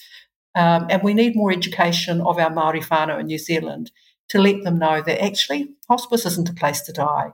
Um, 0.56 0.88
and 0.90 1.00
we 1.04 1.14
need 1.14 1.36
more 1.36 1.52
education 1.52 2.20
of 2.22 2.36
our 2.36 2.50
Māori 2.50 2.84
whānau 2.84 3.20
in 3.20 3.26
New 3.26 3.38
Zealand 3.38 3.92
to 4.30 4.40
let 4.40 4.64
them 4.64 4.80
know 4.80 5.00
that 5.00 5.24
actually 5.24 5.68
hospice 5.88 6.26
isn't 6.26 6.48
a 6.48 6.54
place 6.54 6.80
to 6.82 6.92
die. 6.92 7.28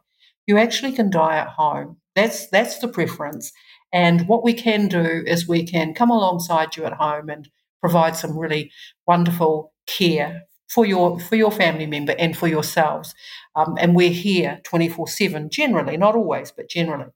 You 0.47 0.59
actually 0.59 0.93
can 0.93 1.09
die 1.09 1.39
at 1.39 1.49
home. 1.49 1.97
That's 2.15 2.49
that's 2.49 2.79
the 2.81 2.89
preference. 2.89 3.53
And 3.93 4.27
what 4.27 4.43
we 4.43 4.55
can 4.55 4.89
do 4.89 5.23
is 5.27 5.47
we 5.47 5.65
can 5.65 5.95
come 5.95 6.11
alongside 6.11 6.77
you 6.77 6.85
at 6.85 6.95
home 6.95 7.29
and 7.29 7.49
provide 7.81 8.17
some 8.17 8.39
really 8.39 8.71
wonderful 9.07 9.73
care 9.87 10.43
for 10.69 10.87
your 10.87 11.21
for 11.21 11.37
your 11.37 11.53
family 11.53 11.87
member 11.87 12.15
and 12.19 12.37
for 12.37 12.49
yourselves. 12.49 13.15
Um, 13.55 13.77
and 13.79 13.95
we're 13.95 14.11
here 14.11 14.61
24 14.65 15.09
7, 15.09 15.51
generally, 15.51 15.97
not 15.97 16.17
always, 16.17 16.51
but 16.51 16.71
generally. 16.71 17.11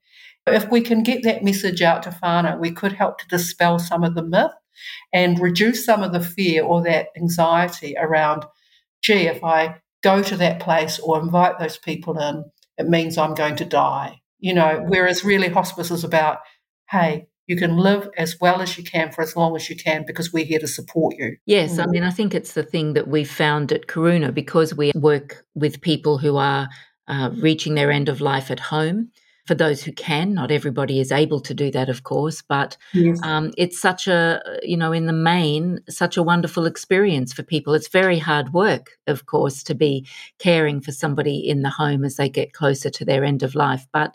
If 0.46 0.70
we 0.70 0.80
can 0.80 1.02
get 1.02 1.24
that 1.24 1.42
message 1.42 1.82
out 1.82 2.04
to 2.04 2.10
whānau, 2.10 2.60
we 2.60 2.70
could 2.70 2.92
help 2.92 3.18
to 3.18 3.28
dispel 3.28 3.78
some 3.78 4.04
of 4.04 4.14
the 4.14 4.22
myth 4.22 4.52
and 5.12 5.40
reduce 5.40 5.84
some 5.84 6.02
of 6.02 6.12
the 6.12 6.20
fear 6.20 6.62
or 6.62 6.82
that 6.82 7.08
anxiety 7.16 7.96
around, 7.98 8.44
gee, 9.02 9.26
if 9.26 9.42
I 9.42 9.80
go 10.04 10.22
to 10.22 10.36
that 10.36 10.60
place 10.60 11.00
or 11.00 11.18
invite 11.18 11.58
those 11.58 11.78
people 11.78 12.18
in, 12.20 12.44
it 12.78 12.86
means 12.88 13.18
I'm 13.18 13.34
going 13.34 13.56
to 13.56 13.64
die. 13.64 14.20
You 14.38 14.54
know, 14.54 14.84
whereas 14.86 15.24
really 15.24 15.48
hospice 15.48 15.90
is 15.90 16.04
about, 16.04 16.38
hey, 16.90 17.28
you 17.46 17.56
can 17.56 17.76
live 17.76 18.08
as 18.16 18.40
well 18.40 18.60
as 18.60 18.76
you 18.76 18.84
can 18.84 19.12
for 19.12 19.22
as 19.22 19.36
long 19.36 19.54
as 19.54 19.70
you 19.70 19.76
can 19.76 20.04
because 20.06 20.32
we're 20.32 20.44
here 20.44 20.58
to 20.58 20.66
support 20.66 21.14
you. 21.16 21.36
Yes, 21.46 21.78
I 21.78 21.86
mm. 21.86 21.90
mean, 21.90 22.02
I 22.02 22.10
think 22.10 22.34
it's 22.34 22.54
the 22.54 22.62
thing 22.62 22.94
that 22.94 23.08
we've 23.08 23.30
found 23.30 23.72
at 23.72 23.86
Karuna 23.86 24.34
because 24.34 24.74
we 24.74 24.92
work 24.94 25.44
with 25.54 25.80
people 25.80 26.18
who 26.18 26.36
are 26.36 26.68
uh, 27.06 27.30
reaching 27.36 27.74
their 27.74 27.90
end 27.90 28.08
of 28.08 28.20
life 28.20 28.50
at 28.50 28.60
home. 28.60 29.10
For 29.46 29.54
those 29.54 29.80
who 29.84 29.92
can, 29.92 30.34
not 30.34 30.50
everybody 30.50 30.98
is 30.98 31.12
able 31.12 31.38
to 31.42 31.54
do 31.54 31.70
that, 31.70 31.88
of 31.88 32.02
course, 32.02 32.42
but 32.42 32.76
yes. 32.92 33.20
um, 33.22 33.52
it's 33.56 33.80
such 33.80 34.08
a, 34.08 34.42
you 34.64 34.76
know, 34.76 34.90
in 34.90 35.06
the 35.06 35.12
main, 35.12 35.78
such 35.88 36.16
a 36.16 36.22
wonderful 36.24 36.66
experience 36.66 37.32
for 37.32 37.44
people. 37.44 37.72
It's 37.72 37.86
very 37.86 38.18
hard 38.18 38.52
work, 38.52 38.98
of 39.06 39.26
course, 39.26 39.62
to 39.62 39.74
be 39.76 40.04
caring 40.40 40.80
for 40.80 40.90
somebody 40.90 41.36
in 41.36 41.62
the 41.62 41.70
home 41.70 42.04
as 42.04 42.16
they 42.16 42.28
get 42.28 42.54
closer 42.54 42.90
to 42.90 43.04
their 43.04 43.22
end 43.22 43.44
of 43.44 43.54
life. 43.54 43.86
But 43.92 44.12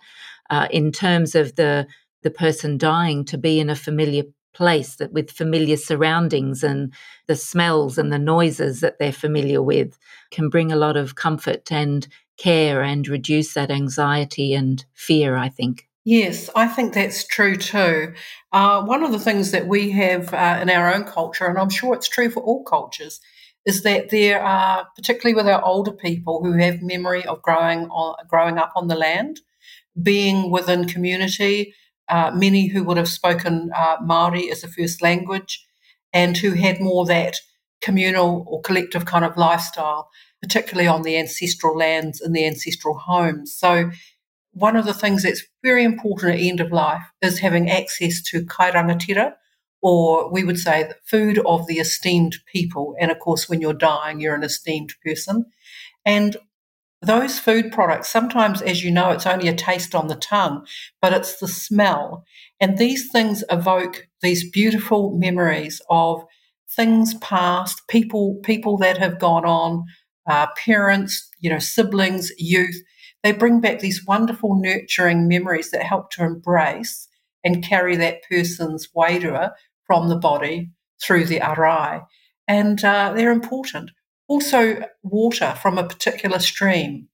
uh, 0.50 0.68
in 0.70 0.92
terms 0.92 1.34
of 1.34 1.56
the 1.56 1.88
the 2.24 2.32
person 2.32 2.78
dying 2.78 3.26
to 3.26 3.38
be 3.38 3.60
in 3.60 3.70
a 3.70 3.76
familiar 3.76 4.24
place 4.54 4.96
that 4.96 5.14
with 5.14 5.32
familiar 5.32 5.78
surroundings 5.78 6.64
and 6.64 6.94
the 7.28 7.36
smells 7.36 7.98
and 7.98 8.12
the 8.12 8.20
noises 8.20 8.82
that 8.82 9.00
they're 9.00 9.14
familiar 9.14 9.62
with 9.62 9.98
can 10.30 10.50
bring 10.50 10.72
a 10.72 10.76
lot 10.76 10.98
of 10.98 11.16
comfort 11.16 11.72
and 11.72 12.08
care 12.38 12.82
and 12.82 13.08
reduce 13.08 13.54
that 13.54 13.72
anxiety 13.72 14.54
and 14.54 14.84
fear 14.94 15.38
i 15.38 15.48
think 15.48 15.88
Yes, 16.04 16.50
I 16.56 16.68
think 16.68 16.94
that's 16.94 17.28
true 17.28 17.56
too. 17.56 18.14
Uh, 18.52 18.84
one 18.84 19.04
of 19.04 19.12
the 19.12 19.20
things 19.20 19.52
that 19.52 19.68
we 19.68 19.92
have 19.92 20.34
uh, 20.34 20.58
in 20.60 20.70
our 20.70 20.92
own 20.92 21.04
culture, 21.04 21.46
and 21.46 21.60
I'm 21.60 21.70
sure 21.70 21.94
it's 21.94 22.10
true 22.10 22.32
for 22.32 22.42
all 22.42 22.64
cultures, 22.64 23.22
is 23.66 23.84
that 23.84 24.10
there 24.10 24.42
are, 24.42 24.88
particularly 24.96 25.36
with 25.36 25.48
our 25.48 25.64
older 25.64 25.92
people 25.92 26.44
who 26.44 26.54
have 26.54 26.82
memory 26.82 27.24
of 27.26 27.44
growing 27.44 27.88
on, 27.90 28.16
growing 28.28 28.58
up 28.58 28.72
on 28.76 28.88
the 28.88 28.96
land, 28.96 29.42
being 30.02 30.50
within 30.50 30.88
community, 30.88 31.76
uh, 32.12 32.30
many 32.36 32.68
who 32.68 32.84
would 32.84 32.98
have 32.98 33.08
spoken 33.08 33.72
uh, 33.76 33.96
Maori 34.04 34.52
as 34.52 34.64
a 34.64 34.68
first 34.68 35.02
language 35.02 35.66
and 36.14 36.38
who 36.38 36.52
had 36.52 36.82
more 36.82 37.06
that 37.06 37.38
communal 37.82 38.46
or 38.48 38.62
collective 38.62 39.06
kind 39.06 39.26
of 39.26 39.38
lifestyle, 39.38 40.10
particularly 40.42 40.88
on 40.88 41.04
the 41.04 41.18
ancestral 41.18 41.76
lands 41.76 42.20
and 42.20 42.36
the 42.36 42.46
ancestral 42.46 42.98
homes. 42.98 43.56
So, 43.56 43.92
one 44.54 44.76
of 44.76 44.86
the 44.86 44.94
things 44.94 45.24
that's 45.24 45.44
very 45.64 45.86
important 45.86 46.36
at 46.36 46.42
end 46.42 46.60
of 46.60 46.74
life 46.74 47.04
is 47.22 47.40
having 47.40 47.70
access 47.70 48.22
to 48.24 48.44
kairangatira, 48.44 49.34
or 49.82 50.30
we 50.30 50.44
would 50.44 50.60
say 50.60 50.84
the 50.84 50.98
food 51.06 51.40
of 51.46 51.66
the 51.68 51.80
esteemed 51.80 52.36
people. 52.52 52.94
And 53.00 53.10
of 53.10 53.20
course, 53.20 53.48
when 53.48 53.62
you're 53.62 53.74
dying, 53.74 54.20
you're 54.20 54.36
an 54.36 54.44
esteemed 54.44 54.94
person. 55.06 55.46
And 56.06 56.36
those 57.02 57.40
food 57.40 57.72
products, 57.72 58.10
sometimes, 58.10 58.62
as 58.62 58.84
you 58.84 58.92
know, 58.92 59.10
it's 59.10 59.26
only 59.26 59.48
a 59.48 59.56
taste 59.56 59.96
on 59.96 60.08
the 60.08 60.16
tongue, 60.16 60.66
but 61.02 61.14
it's 61.14 61.40
the 61.40 61.48
smell. 61.48 62.24
And 62.60 62.78
these 62.78 63.10
things 63.12 63.44
evoke 63.50 64.08
these 64.22 64.50
beautiful 64.50 65.18
memories 65.18 65.82
of 65.90 66.24
things 66.76 67.16
past, 67.16 67.82
people, 67.88 68.40
people 68.44 68.78
that 68.78 69.00
have 69.00 69.20
gone 69.20 69.46
on, 69.46 69.86
uh, 70.30 70.48
parents, 70.56 71.30
you 71.40 71.50
know, 71.50 71.60
siblings, 71.60 72.32
youth. 72.38 72.82
They 73.24 73.32
bring 73.32 73.62
back 73.62 73.80
these 73.80 74.06
wonderful, 74.06 74.60
nurturing 74.62 75.28
memories 75.28 75.72
that 75.72 75.84
help 75.84 76.12
to 76.12 76.24
embrace 76.24 77.08
and 77.44 77.64
carry 77.64 77.96
that 77.96 78.22
person's 78.30 78.88
wairua 78.96 79.52
from 79.86 80.10
the 80.10 80.18
body 80.18 80.72
through 81.04 81.26
the 81.26 81.40
arai. 81.40 82.04
And 82.48 82.84
uh, 82.84 83.14
they're 83.16 83.32
important. 83.32 83.92
Also, 84.32 84.82
water 85.04 85.58
from 85.62 85.78
a 85.78 85.86
particular 85.86 86.40
stream. 86.40 87.10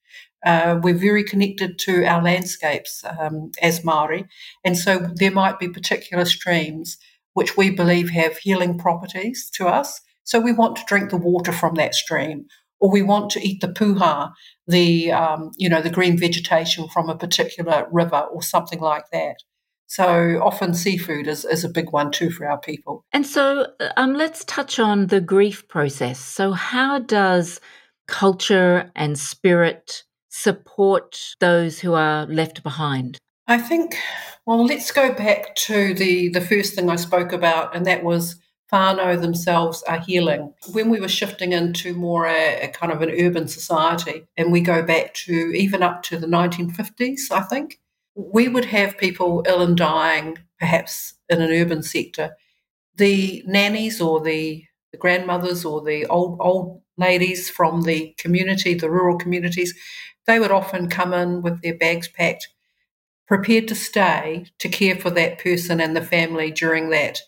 Uh, 0.46 0.80
we're 0.84 0.94
very 0.94 1.24
connected 1.24 1.80
to 1.80 2.06
our 2.06 2.22
landscapes 2.22 3.04
um, 3.20 3.50
as 3.60 3.84
Maori, 3.84 4.28
and 4.64 4.78
so 4.78 5.00
there 5.16 5.32
might 5.32 5.58
be 5.58 5.68
particular 5.68 6.26
streams 6.26 7.00
which 7.34 7.58
we 7.58 7.72
believe 7.72 8.12
have 8.12 8.38
healing 8.38 8.78
properties 8.78 9.50
to 9.56 9.66
us. 9.66 10.00
So 10.26 10.40
we 10.40 10.52
want 10.52 10.76
to 10.76 10.86
drink 10.86 11.10
the 11.10 11.18
water 11.18 11.52
from 11.52 11.74
that 11.76 11.96
stream, 11.96 12.46
or 12.80 12.92
we 12.92 13.02
want 13.02 13.32
to 13.32 13.42
eat 13.42 13.62
the 13.62 13.68
puha, 13.68 14.32
the 14.68 15.12
um, 15.12 15.50
you 15.58 15.70
know 15.70 15.82
the 15.82 15.90
green 15.90 16.20
vegetation 16.20 16.88
from 16.88 17.10
a 17.10 17.18
particular 17.18 17.88
river, 17.92 18.28
or 18.32 18.44
something 18.44 18.80
like 18.80 19.06
that. 19.12 19.38
So 19.88 20.42
often 20.44 20.74
seafood 20.74 21.28
is, 21.28 21.46
is 21.46 21.64
a 21.64 21.70
big 21.70 21.92
one 21.92 22.12
too 22.12 22.30
for 22.30 22.48
our 22.48 22.60
people. 22.60 23.04
And 23.14 23.26
so 23.26 23.68
uh, 23.80 23.90
um, 23.98 24.14
let's 24.14 24.44
touch 24.46 24.80
on 24.80 25.08
the 25.08 25.22
grief 25.22 25.68
process. 25.68 26.20
So, 26.20 26.52
how 26.52 27.00
does 27.00 27.60
culture 28.08 28.92
and 28.96 29.18
spirit 29.18 30.04
support 30.30 31.36
those 31.40 31.80
who 31.80 31.94
are 31.94 32.26
left 32.28 32.64
behind? 32.64 33.18
I 33.48 33.58
think, 33.58 33.98
well, 34.46 34.66
let's 34.66 34.92
go 34.92 35.14
back 35.14 35.56
to 35.56 35.94
the, 35.94 36.30
the 36.30 36.42
first 36.42 36.76
thing 36.76 36.90
I 36.90 36.98
spoke 36.98 37.32
about, 37.32 37.76
and 37.76 37.86
that 37.86 38.04
was 38.04 38.36
whānau 38.72 39.20
themselves 39.20 39.84
are 39.84 40.00
healing. 40.00 40.54
When 40.74 40.90
we 40.90 41.00
were 41.00 41.08
shifting 41.08 41.54
into 41.54 41.94
more 41.94 42.28
a, 42.28 42.64
a, 42.64 42.68
kind 42.68 42.92
of 42.92 43.02
an 43.02 43.10
urban 43.10 43.48
society, 43.48 44.28
and 44.36 44.52
we 44.52 44.60
go 44.60 44.84
back 44.84 45.14
to 45.14 45.34
even 45.34 45.82
up 45.82 46.04
to 46.04 46.18
the 46.18 46.28
1950s, 46.28 47.32
I 47.32 47.42
think, 47.42 47.80
we 48.18 48.48
would 48.48 48.66
have 48.66 48.98
people 48.98 49.46
ill 49.48 49.62
and 49.62 49.78
dying, 49.78 50.40
perhaps 50.60 51.14
in 51.30 51.40
an 51.40 51.52
urban 51.52 51.84
sector. 51.84 52.36
The 52.96 53.44
nannies 53.46 54.02
or 54.02 54.20
the, 54.22 54.66
the 54.92 54.98
grandmothers 54.98 55.64
or 55.64 55.84
the 55.84 56.08
old 56.08 56.40
old 56.42 56.82
ladies 56.98 57.48
from 57.48 57.84
the 57.84 58.16
community, 58.18 58.74
the 58.74 58.90
rural 58.90 59.20
communities, 59.20 59.76
they 60.26 60.40
would 60.40 60.50
often 60.50 60.90
come 60.90 61.14
in 61.14 61.44
with 61.44 61.62
their 61.62 61.78
bags 61.78 62.08
packed, 62.08 62.48
prepared 63.28 63.68
to 63.68 63.76
stay 63.76 64.48
to 64.58 64.68
care 64.68 64.96
for 64.96 65.12
that 65.12 65.38
person 65.38 65.80
and 65.80 65.96
the 65.96 66.02
family 66.02 66.50
during 66.50 66.90
that 66.90 67.20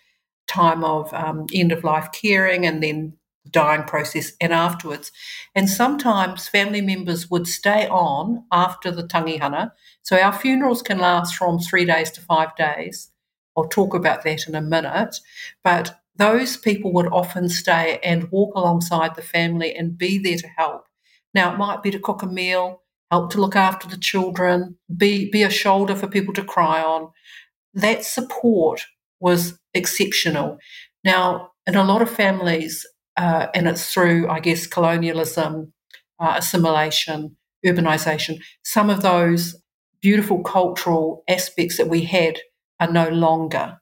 time 0.47 0.83
of 0.83 1.13
um, 1.13 1.45
end 1.53 1.71
of 1.71 1.83
life 1.83 2.09
caring 2.11 2.65
and 2.65 2.81
then 2.81 3.13
dying 3.49 3.83
process 3.83 4.33
and 4.41 4.53
afterwards. 4.53 5.11
And 5.55 5.69
sometimes 5.69 6.47
family 6.47 6.81
members 6.81 7.29
would 7.29 7.47
stay 7.47 7.87
on 7.87 8.45
after 8.51 8.91
the 8.91 9.03
tangihanga. 9.03 9.71
So 10.01 10.17
our 10.17 10.33
funerals 10.33 10.81
can 10.81 10.99
last 10.99 11.35
from 11.35 11.59
three 11.59 11.85
days 11.85 12.11
to 12.11 12.21
five 12.21 12.55
days. 12.55 13.11
I'll 13.57 13.67
talk 13.67 13.93
about 13.93 14.23
that 14.23 14.47
in 14.47 14.55
a 14.55 14.61
minute. 14.61 15.17
But 15.63 15.95
those 16.15 16.57
people 16.57 16.91
would 16.93 17.07
often 17.07 17.49
stay 17.49 17.99
and 18.03 18.29
walk 18.31 18.55
alongside 18.55 19.15
the 19.15 19.21
family 19.21 19.75
and 19.75 19.97
be 19.97 20.17
there 20.17 20.37
to 20.37 20.47
help. 20.57 20.85
Now, 21.33 21.53
it 21.53 21.57
might 21.57 21.83
be 21.83 21.91
to 21.91 21.99
cook 21.99 22.23
a 22.23 22.27
meal, 22.27 22.81
help 23.11 23.31
to 23.31 23.41
look 23.41 23.55
after 23.55 23.87
the 23.87 23.97
children, 23.97 24.77
be, 24.95 25.29
be 25.29 25.43
a 25.43 25.49
shoulder 25.49 25.95
for 25.95 26.07
people 26.07 26.33
to 26.33 26.43
cry 26.43 26.81
on. 26.81 27.11
That 27.73 28.03
support 28.03 28.85
was 29.19 29.59
exceptional. 29.73 30.57
Now, 31.03 31.51
in 31.65 31.75
a 31.75 31.83
lot 31.83 32.01
of 32.01 32.09
families, 32.09 32.85
uh, 33.19 33.47
and 33.53 33.67
it's 33.67 33.93
through, 33.93 34.29
I 34.29 34.39
guess, 34.39 34.65
colonialism, 34.65 35.73
uh, 36.21 36.35
assimilation, 36.37 37.35
urbanisation. 37.65 38.39
Some 38.63 38.89
of 38.89 39.01
those 39.01 39.61
beautiful 40.01 40.41
cultural 40.41 41.23
aspects 41.27 41.75
that 41.77 41.89
we 41.89 42.03
had 42.03 42.39
are 42.79 42.89
no 42.89 43.09
longer. 43.09 43.77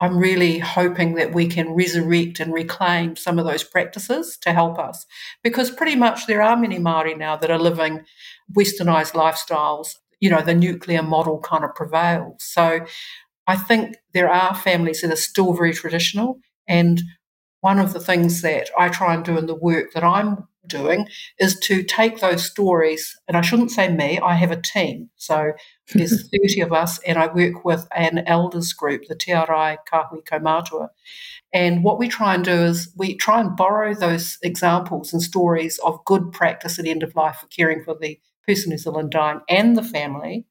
I'm 0.00 0.16
really 0.16 0.60
hoping 0.60 1.16
that 1.16 1.34
we 1.34 1.48
can 1.48 1.72
resurrect 1.72 2.38
and 2.38 2.52
reclaim 2.52 3.16
some 3.16 3.40
of 3.40 3.44
those 3.44 3.64
practices 3.64 4.38
to 4.42 4.52
help 4.52 4.78
us 4.78 5.04
because 5.42 5.70
pretty 5.72 5.96
much 5.96 6.28
there 6.28 6.42
are 6.42 6.56
many 6.56 6.78
Māori 6.78 7.18
now 7.18 7.36
that 7.36 7.50
are 7.50 7.58
living 7.58 8.04
westernized 8.56 9.14
lifestyles. 9.14 9.96
You 10.20 10.30
know, 10.30 10.42
the 10.42 10.54
nuclear 10.54 11.02
model 11.02 11.40
kind 11.40 11.64
of 11.64 11.74
prevails. 11.74 12.36
So 12.44 12.86
I 13.48 13.56
think 13.56 13.96
there 14.14 14.30
are 14.30 14.54
families 14.54 15.00
that 15.00 15.12
are 15.12 15.16
still 15.16 15.54
very 15.54 15.72
traditional 15.72 16.38
and 16.68 17.02
one 17.60 17.78
of 17.78 17.92
the 17.92 18.00
things 18.00 18.42
that 18.42 18.70
I 18.78 18.88
try 18.88 19.14
and 19.14 19.24
do 19.24 19.38
in 19.38 19.46
the 19.46 19.54
work 19.54 19.92
that 19.92 20.04
I'm 20.04 20.46
doing 20.66 21.08
is 21.38 21.58
to 21.60 21.82
take 21.82 22.18
those 22.18 22.44
stories, 22.44 23.16
and 23.28 23.36
I 23.36 23.40
shouldn't 23.40 23.70
say 23.70 23.88
me, 23.88 24.18
I 24.18 24.34
have 24.34 24.50
a 24.50 24.60
team. 24.60 25.10
So 25.16 25.52
there's 25.94 26.28
30 26.30 26.60
of 26.60 26.72
us, 26.72 26.98
and 27.00 27.18
I 27.18 27.32
work 27.32 27.64
with 27.64 27.86
an 27.94 28.24
elders 28.26 28.72
group, 28.72 29.04
the 29.08 29.14
Te 29.14 29.32
Arai 29.32 29.78
Kahui 29.90 30.24
Kaumatua. 30.24 30.88
And 31.52 31.84
what 31.84 31.98
we 31.98 32.08
try 32.08 32.34
and 32.34 32.44
do 32.44 32.52
is 32.52 32.92
we 32.96 33.16
try 33.16 33.40
and 33.40 33.56
borrow 33.56 33.94
those 33.94 34.38
examples 34.42 35.12
and 35.12 35.22
stories 35.22 35.78
of 35.78 36.04
good 36.04 36.32
practice 36.32 36.78
at 36.78 36.86
end 36.86 37.02
of 37.02 37.14
life 37.14 37.36
for 37.36 37.46
caring 37.46 37.82
for 37.82 37.96
the 37.98 38.20
person 38.46 38.72
who's 38.72 38.86
ill 38.86 38.98
and 38.98 39.10
dying 39.10 39.40
and 39.48 39.76
the 39.76 39.82
family. 39.82 40.46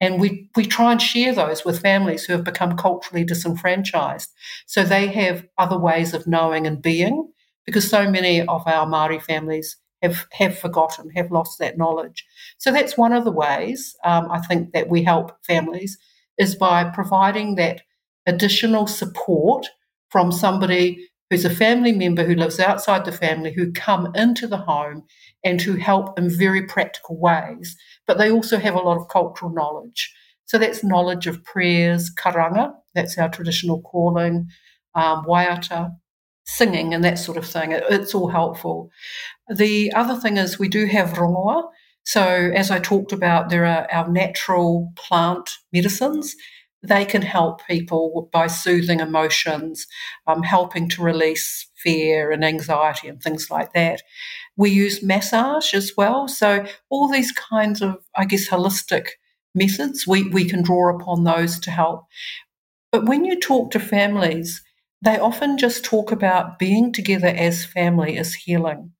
And 0.00 0.20
we, 0.20 0.50
we 0.54 0.66
try 0.66 0.92
and 0.92 1.00
share 1.00 1.34
those 1.34 1.64
with 1.64 1.80
families 1.80 2.24
who 2.24 2.34
have 2.34 2.44
become 2.44 2.76
culturally 2.76 3.24
disenfranchised. 3.24 4.30
So 4.66 4.84
they 4.84 5.06
have 5.08 5.46
other 5.56 5.78
ways 5.78 6.12
of 6.12 6.26
knowing 6.26 6.66
and 6.66 6.82
being 6.82 7.32
because 7.64 7.88
so 7.88 8.10
many 8.10 8.42
of 8.42 8.66
our 8.66 8.86
Maori 8.86 9.18
families 9.18 9.76
have 10.02 10.26
have 10.32 10.58
forgotten, 10.58 11.10
have 11.10 11.32
lost 11.32 11.58
that 11.58 11.78
knowledge. 11.78 12.24
So 12.58 12.70
that's 12.70 12.98
one 12.98 13.12
of 13.12 13.24
the 13.24 13.32
ways 13.32 13.96
um, 14.04 14.30
I 14.30 14.40
think 14.40 14.72
that 14.72 14.88
we 14.88 15.02
help 15.02 15.32
families 15.44 15.98
is 16.38 16.54
by 16.54 16.84
providing 16.84 17.54
that 17.54 17.82
additional 18.26 18.86
support 18.86 19.66
from 20.10 20.30
somebody 20.30 21.08
who's 21.30 21.44
a 21.44 21.50
family 21.50 21.92
member 21.92 22.24
who 22.24 22.34
lives 22.34 22.60
outside 22.60 23.04
the 23.04 23.12
family 23.12 23.52
who 23.52 23.72
come 23.72 24.12
into 24.14 24.46
the 24.46 24.58
home 24.58 25.04
and 25.44 25.60
who 25.60 25.74
help 25.74 26.18
in 26.18 26.28
very 26.30 26.62
practical 26.62 27.18
ways, 27.18 27.76
but 28.06 28.18
they 28.18 28.30
also 28.30 28.58
have 28.58 28.74
a 28.74 28.80
lot 28.80 28.98
of 28.98 29.08
cultural 29.08 29.52
knowledge. 29.52 30.12
So 30.44 30.58
that's 30.58 30.84
knowledge 30.84 31.26
of 31.26 31.44
prayers, 31.44 32.12
karanga, 32.14 32.72
that's 32.94 33.18
our 33.18 33.28
traditional 33.28 33.82
calling, 33.82 34.48
um, 34.94 35.24
waiata, 35.24 35.90
singing 36.44 36.94
and 36.94 37.02
that 37.04 37.18
sort 37.18 37.36
of 37.36 37.46
thing. 37.46 37.72
It, 37.72 37.84
it's 37.90 38.14
all 38.14 38.28
helpful. 38.28 38.90
The 39.52 39.92
other 39.92 40.18
thing 40.18 40.36
is 40.36 40.58
we 40.58 40.68
do 40.68 40.86
have 40.86 41.14
rongoa. 41.14 41.64
So 42.04 42.22
as 42.22 42.70
I 42.70 42.78
talked 42.78 43.12
about, 43.12 43.48
there 43.48 43.66
are 43.66 43.90
our 43.90 44.08
natural 44.08 44.92
plant 44.94 45.50
medicines. 45.72 46.36
They 46.82 47.04
can 47.04 47.22
help 47.22 47.66
people 47.66 48.28
by 48.32 48.46
soothing 48.46 49.00
emotions, 49.00 49.86
um, 50.26 50.42
helping 50.42 50.88
to 50.90 51.02
release 51.02 51.68
fear 51.82 52.30
and 52.30 52.44
anxiety 52.44 53.08
and 53.08 53.20
things 53.22 53.50
like 53.50 53.72
that. 53.72 54.02
We 54.56 54.70
use 54.70 55.02
massage 55.02 55.74
as 55.74 55.92
well. 55.96 56.28
So 56.28 56.66
all 56.90 57.08
these 57.10 57.32
kinds 57.32 57.82
of, 57.82 57.96
I 58.16 58.24
guess, 58.24 58.48
holistic 58.48 59.08
methods, 59.54 60.06
we, 60.06 60.28
we 60.28 60.44
can 60.48 60.62
draw 60.62 60.94
upon 60.96 61.24
those 61.24 61.58
to 61.60 61.70
help. 61.70 62.04
But 62.92 63.06
when 63.06 63.24
you 63.24 63.38
talk 63.38 63.70
to 63.72 63.80
families, 63.80 64.62
they 65.02 65.18
often 65.18 65.58
just 65.58 65.84
talk 65.84 66.12
about 66.12 66.58
being 66.58 66.92
together 66.92 67.28
as 67.28 67.64
family 67.64 68.18
as 68.18 68.34
healing. 68.34 68.92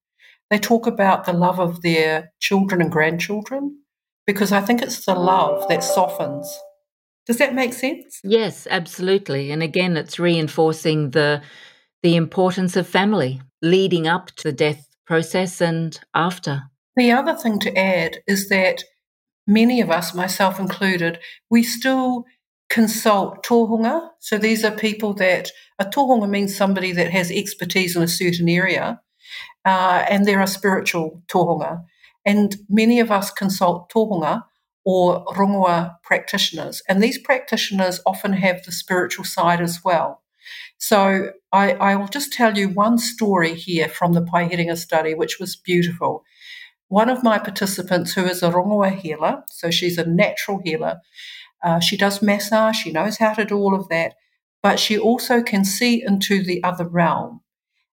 They 0.50 0.58
talk 0.58 0.86
about 0.86 1.24
the 1.24 1.32
love 1.32 1.60
of 1.60 1.82
their 1.82 2.32
children 2.40 2.80
and 2.80 2.92
grandchildren 2.92 3.80
because 4.26 4.52
I 4.52 4.60
think 4.60 4.82
it's 4.82 5.04
the 5.04 5.14
love 5.14 5.68
that 5.68 5.82
softens. 5.84 6.48
Does 7.26 7.38
that 7.38 7.54
make 7.54 7.72
sense? 7.72 8.20
Yes, 8.22 8.66
absolutely. 8.70 9.50
And 9.50 9.62
again, 9.62 9.96
it's 9.96 10.18
reinforcing 10.18 11.10
the 11.10 11.42
the 12.02 12.14
importance 12.14 12.76
of 12.76 12.86
family 12.86 13.40
leading 13.62 14.06
up 14.06 14.30
to 14.36 14.44
the 14.44 14.52
death 14.52 14.86
process 15.06 15.60
and 15.60 15.98
after. 16.14 16.62
The 16.94 17.10
other 17.10 17.34
thing 17.34 17.58
to 17.60 17.76
add 17.76 18.18
is 18.28 18.48
that 18.48 18.84
many 19.46 19.80
of 19.80 19.90
us, 19.90 20.14
myself 20.14 20.60
included, 20.60 21.18
we 21.50 21.62
still 21.62 22.24
consult 22.68 23.44
tohunga. 23.44 24.08
So 24.20 24.38
these 24.38 24.64
are 24.64 24.70
people 24.70 25.14
that 25.14 25.50
a 25.78 25.84
tohunga 25.84 26.28
means 26.28 26.56
somebody 26.56 26.92
that 26.92 27.10
has 27.10 27.30
expertise 27.30 27.96
in 27.96 28.02
a 28.02 28.08
certain 28.08 28.48
area, 28.48 29.00
uh, 29.64 30.04
and 30.08 30.26
there 30.26 30.40
are 30.40 30.46
spiritual 30.46 31.22
tohunga. 31.28 31.84
And 32.24 32.56
many 32.68 33.00
of 33.00 33.10
us 33.10 33.30
consult 33.30 33.90
tohunga 33.90 34.44
or 34.86 35.24
rongoa 35.34 35.96
practitioners, 36.04 36.80
and 36.88 37.02
these 37.02 37.18
practitioners 37.18 38.00
often 38.06 38.32
have 38.34 38.62
the 38.62 38.70
spiritual 38.70 39.24
side 39.24 39.60
as 39.60 39.80
well. 39.84 40.22
So 40.78 41.32
I, 41.52 41.72
I 41.72 41.96
will 41.96 42.06
just 42.06 42.32
tell 42.32 42.56
you 42.56 42.68
one 42.68 42.98
story 42.98 43.54
here 43.54 43.88
from 43.88 44.12
the 44.12 44.22
Paeherenga 44.22 44.76
study, 44.78 45.12
which 45.12 45.40
was 45.40 45.56
beautiful. 45.56 46.22
One 46.86 47.10
of 47.10 47.24
my 47.24 47.38
participants, 47.38 48.14
who 48.14 48.24
is 48.26 48.44
a 48.44 48.50
rongoa 48.50 48.96
healer, 48.96 49.42
so 49.50 49.72
she's 49.72 49.98
a 49.98 50.06
natural 50.06 50.60
healer, 50.64 51.00
uh, 51.64 51.80
she 51.80 51.96
does 51.96 52.22
massage, 52.22 52.76
she 52.76 52.92
knows 52.92 53.16
how 53.18 53.34
to 53.34 53.44
do 53.44 53.56
all 53.56 53.74
of 53.74 53.88
that, 53.88 54.14
but 54.62 54.78
she 54.78 54.96
also 54.96 55.42
can 55.42 55.64
see 55.64 56.00
into 56.00 56.44
the 56.44 56.62
other 56.62 56.86
realm. 56.86 57.40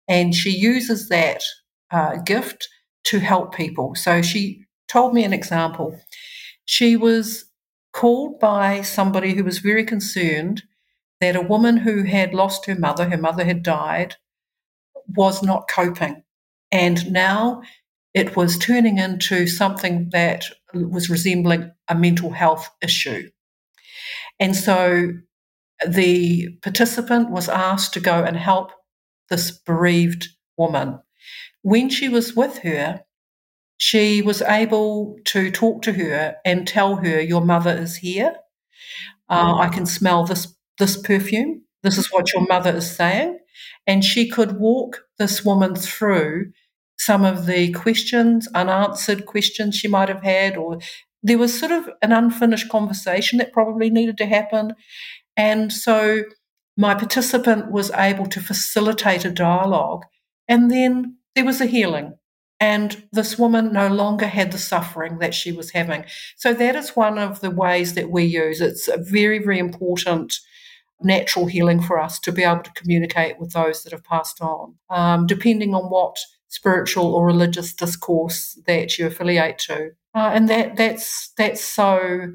And 0.07 0.35
she 0.35 0.50
uses 0.50 1.09
that 1.09 1.42
uh, 1.90 2.16
gift 2.16 2.68
to 3.05 3.20
help 3.20 3.55
people. 3.55 3.94
So 3.94 4.20
she 4.20 4.66
told 4.88 5.14
me 5.14 5.24
an 5.24 5.33
example. 5.33 5.98
She 6.64 6.96
was 6.96 7.46
called 7.92 8.40
by 8.40 8.83
somebody 8.83 9.35
who 9.35 9.44
was 9.44 9.59
very 9.59 9.85
concerned 9.85 10.62
that 11.20 11.37
a 11.37 11.42
woman 11.42 11.79
who 11.79 12.05
had 12.05 12.35
lost 12.35 12.66
her 12.66 12.75
mother, 12.75 13.09
her 13.11 13.16
mother 13.16 13.44
had 13.44 13.62
died, 13.62 14.16
was 15.07 15.42
not 15.42 15.68
coping. 15.68 16.22
And 16.70 17.12
now 17.12 17.62
it 18.14 18.37
was 18.37 18.59
turning 18.59 18.98
into 18.98 19.46
something 19.46 20.11
that 20.12 20.46
was 20.75 21.11
resembling 21.11 21.70
a 21.88 21.94
mental 21.94 22.31
health 22.31 22.70
issue. 22.83 23.31
And 24.40 24.57
so 24.57 25.12
the 25.87 26.48
participant 26.62 27.31
was 27.31 27.48
asked 27.48 27.94
to 27.94 28.01
go 28.01 28.25
and 28.25 28.37
help 28.37 28.72
this 29.31 29.51
bereaved 29.51 30.29
woman. 30.57 31.01
When 31.62 31.88
she 31.88 32.09
was 32.09 32.35
with 32.35 32.59
her, 32.59 33.03
she 33.82 34.22
was 34.22 34.42
able 34.42 35.18
to 35.24 35.50
talk 35.50 35.82
to 35.82 35.92
her 35.92 36.36
and 36.44 36.68
tell 36.68 36.94
her, 36.94 37.20
Your 37.20 37.40
mother 37.40 37.72
is 37.72 37.96
here. 37.96 38.36
Uh, 39.28 39.56
I 39.56 39.66
can 39.70 39.86
smell 39.86 40.24
this, 40.24 40.54
this 40.78 40.96
perfume. 40.96 41.62
This 41.82 41.98
is 41.98 42.12
what 42.12 42.32
your 42.32 42.46
mother 42.46 42.76
is 42.76 42.88
saying. 42.88 43.40
And 43.84 44.04
she 44.04 44.28
could 44.28 44.60
walk 44.60 45.02
this 45.18 45.44
woman 45.44 45.74
through 45.74 46.52
some 46.96 47.24
of 47.24 47.46
the 47.46 47.72
questions, 47.72 48.46
unanswered 48.54 49.26
questions 49.26 49.74
she 49.74 49.88
might 49.88 50.08
have 50.08 50.22
had, 50.22 50.56
or 50.56 50.78
there 51.20 51.38
was 51.38 51.58
sort 51.58 51.72
of 51.72 51.90
an 52.02 52.12
unfinished 52.12 52.68
conversation 52.68 53.38
that 53.38 53.52
probably 53.52 53.90
needed 53.90 54.16
to 54.18 54.26
happen. 54.26 54.74
And 55.36 55.72
so 55.72 56.22
my 56.76 56.94
participant 56.94 57.72
was 57.72 57.90
able 57.90 58.26
to 58.26 58.40
facilitate 58.40 59.24
a 59.24 59.30
dialogue. 59.30 60.04
And 60.46 60.70
then 60.70 61.16
there 61.34 61.44
was 61.44 61.60
a 61.60 61.66
healing. 61.66 62.12
And 62.62 63.03
this 63.11 63.37
woman 63.37 63.72
no 63.72 63.88
longer 63.88 64.29
had 64.29 64.53
the 64.53 64.59
suffering 64.59 65.18
that 65.18 65.35
she 65.35 65.51
was 65.51 65.72
having. 65.72 66.05
So 66.37 66.55
that 66.55 66.77
is 66.77 66.94
one 66.94 67.18
of 67.18 67.40
the 67.40 67.51
ways 67.51 67.94
that 67.94 68.09
we 68.09 68.22
use. 68.22 68.61
It's 68.61 68.87
a 68.87 68.98
very, 68.98 69.40
very 69.40 69.59
important 69.59 70.38
natural 71.01 71.46
healing 71.46 71.83
for 71.83 71.98
us 71.98 72.20
to 72.20 72.31
be 72.31 72.44
able 72.44 72.62
to 72.62 72.72
communicate 72.75 73.40
with 73.40 73.53
those 73.53 73.83
that 73.83 73.92
have 73.92 74.05
passed 74.05 74.40
on, 74.40 74.77
um, 74.90 75.27
depending 75.27 75.75
on 75.75 75.90
what 75.90 76.16
spiritual 76.46 77.12
or 77.16 77.27
religious 77.27 77.75
discourse 77.75 78.57
that 78.68 78.96
you 78.96 79.09
affiliate 79.09 79.59
to. 79.59 79.90
Uh, 80.14 80.31
and 80.33 80.48
that 80.48 80.77
that's 80.77 81.33
that's 81.37 81.64
so 81.64 82.29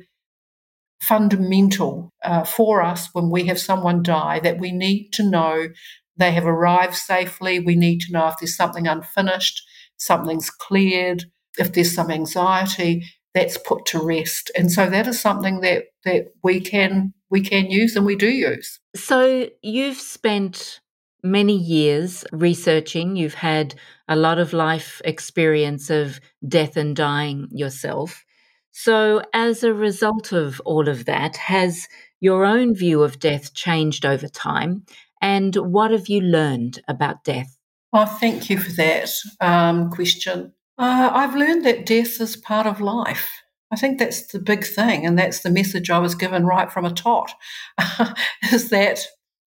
fundamental 1.00 2.12
uh, 2.26 2.44
for 2.44 2.82
us 2.82 3.08
when 3.14 3.30
we 3.30 3.46
have 3.46 3.60
someone 3.60 4.04
die 4.04 4.42
that 4.42 4.60
we 4.60 4.74
need 4.74 5.14
to 5.14 5.24
know 5.24 5.70
they 6.18 6.32
have 6.32 6.46
arrived 6.46 6.96
safely. 6.96 7.60
We 7.60 7.76
need 7.76 8.02
to 8.02 8.12
know 8.12 8.28
if 8.28 8.36
there's 8.40 8.56
something 8.56 8.88
unfinished, 8.88 9.62
something's 9.98 10.50
cleared, 10.50 11.26
if 11.58 11.74
there's 11.74 11.94
some 11.94 12.12
anxiety 12.12 13.04
that's 13.34 13.58
put 13.58 13.86
to 13.88 14.00
rest. 14.00 14.52
And 14.56 14.72
so 14.72 14.90
that 14.90 15.08
is 15.08 15.20
something 15.20 15.62
that 15.62 15.86
that 16.06 16.28
we 16.44 16.60
can 16.60 17.14
we 17.30 17.42
can 17.42 17.70
use 17.70 17.96
and 17.96 18.06
we 18.06 18.16
do 18.16 18.30
use. 18.30 18.80
So 18.96 19.50
you've 19.62 19.98
spent 20.00 20.80
many 21.24 21.56
years 21.56 22.26
researching. 22.32 23.16
You've 23.16 23.34
had 23.34 23.76
a 24.08 24.16
lot 24.16 24.40
of 24.40 24.54
life 24.54 25.02
experience 25.06 25.90
of 25.90 26.20
death 26.48 26.78
and 26.78 26.96
dying 26.96 27.50
yourself. 27.52 28.24
So, 28.72 29.22
as 29.34 29.64
a 29.64 29.74
result 29.74 30.32
of 30.32 30.62
all 30.62 30.88
of 30.88 31.06
that, 31.06 31.36
has 31.38 31.88
your 32.20 32.46
own 32.46 32.76
view 32.76 33.04
of 33.04 33.20
death 33.20 33.54
changed 33.54 34.06
over 34.06 34.28
time? 34.28 34.86
And 35.22 35.56
what 35.56 35.92
have 35.92 36.08
you 36.08 36.22
learned 36.22 36.80
about 36.88 37.24
death? 37.24 37.57
Well, 37.94 38.06
thank 38.06 38.50
you 38.50 38.58
for 38.58 38.72
that 38.74 39.10
um, 39.40 39.90
question. 39.90 40.54
Uh, 40.78 41.10
I've 41.14 41.36
learned 41.36 41.66
that 41.66 41.86
death 41.86 42.20
is 42.20 42.36
part 42.36 42.68
of 42.68 42.82
life. 42.82 43.30
I 43.72 43.76
think 43.76 43.98
that's 43.98 44.28
the 44.28 44.40
big 44.40 44.66
thing, 44.66 45.06
and 45.06 45.18
that's 45.18 45.42
the 45.42 45.50
message 45.50 45.90
I 45.90 46.00
was 46.00 46.16
given 46.16 46.46
right 46.46 46.72
from 46.72 46.86
a 46.86 46.92
tot, 46.92 47.34
is 48.52 48.70
that 48.70 49.00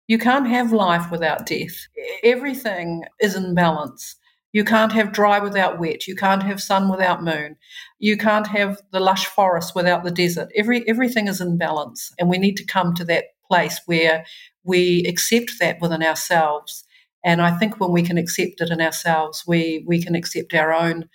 you 0.09 0.19
can't 0.19 0.49
have 0.49 0.73
life 0.73 1.11
without 1.11 1.47
death. 1.47 1.87
Everything 2.23 3.05
is 3.21 3.35
in 3.35 3.55
balance. 3.55 4.17
You 4.53 4.65
can't 4.65 4.93
have 4.93 5.13
dry 5.13 5.39
without 5.39 5.79
wet. 5.79 6.07
You 6.07 6.15
can't 6.15 6.43
have 6.43 6.61
sun 6.61 6.91
without 6.91 7.23
moon. 7.23 7.57
You 7.99 8.19
can't 8.19 8.47
have 8.49 8.83
the 8.93 9.01
lush 9.01 9.25
forest 9.25 9.75
without 9.75 10.05
the 10.05 10.11
desert. 10.11 10.51
Every 10.55 10.87
everything 10.89 11.29
is 11.29 11.41
in 11.41 11.57
balance, 11.57 12.13
and 12.19 12.29
we 12.29 12.39
need 12.39 12.57
to 12.59 12.65
come 12.65 12.95
to 12.95 13.05
that 13.07 13.27
place 13.47 13.81
where 13.87 14.25
we 14.65 15.05
accept 15.07 15.53
that 15.61 15.81
within 15.81 16.03
ourselves 16.03 16.85
And 17.25 17.41
I 17.41 17.57
think 17.57 17.79
when 17.79 17.93
we 17.93 18.03
can 18.03 18.19
accept 18.19 18.61
it 18.61 18.71
in 18.71 18.81
ourselves, 18.81 19.45
we 19.47 19.85
we 19.87 20.03
can 20.03 20.15
accept 20.15 20.55
our 20.55 20.73
own 20.73 21.09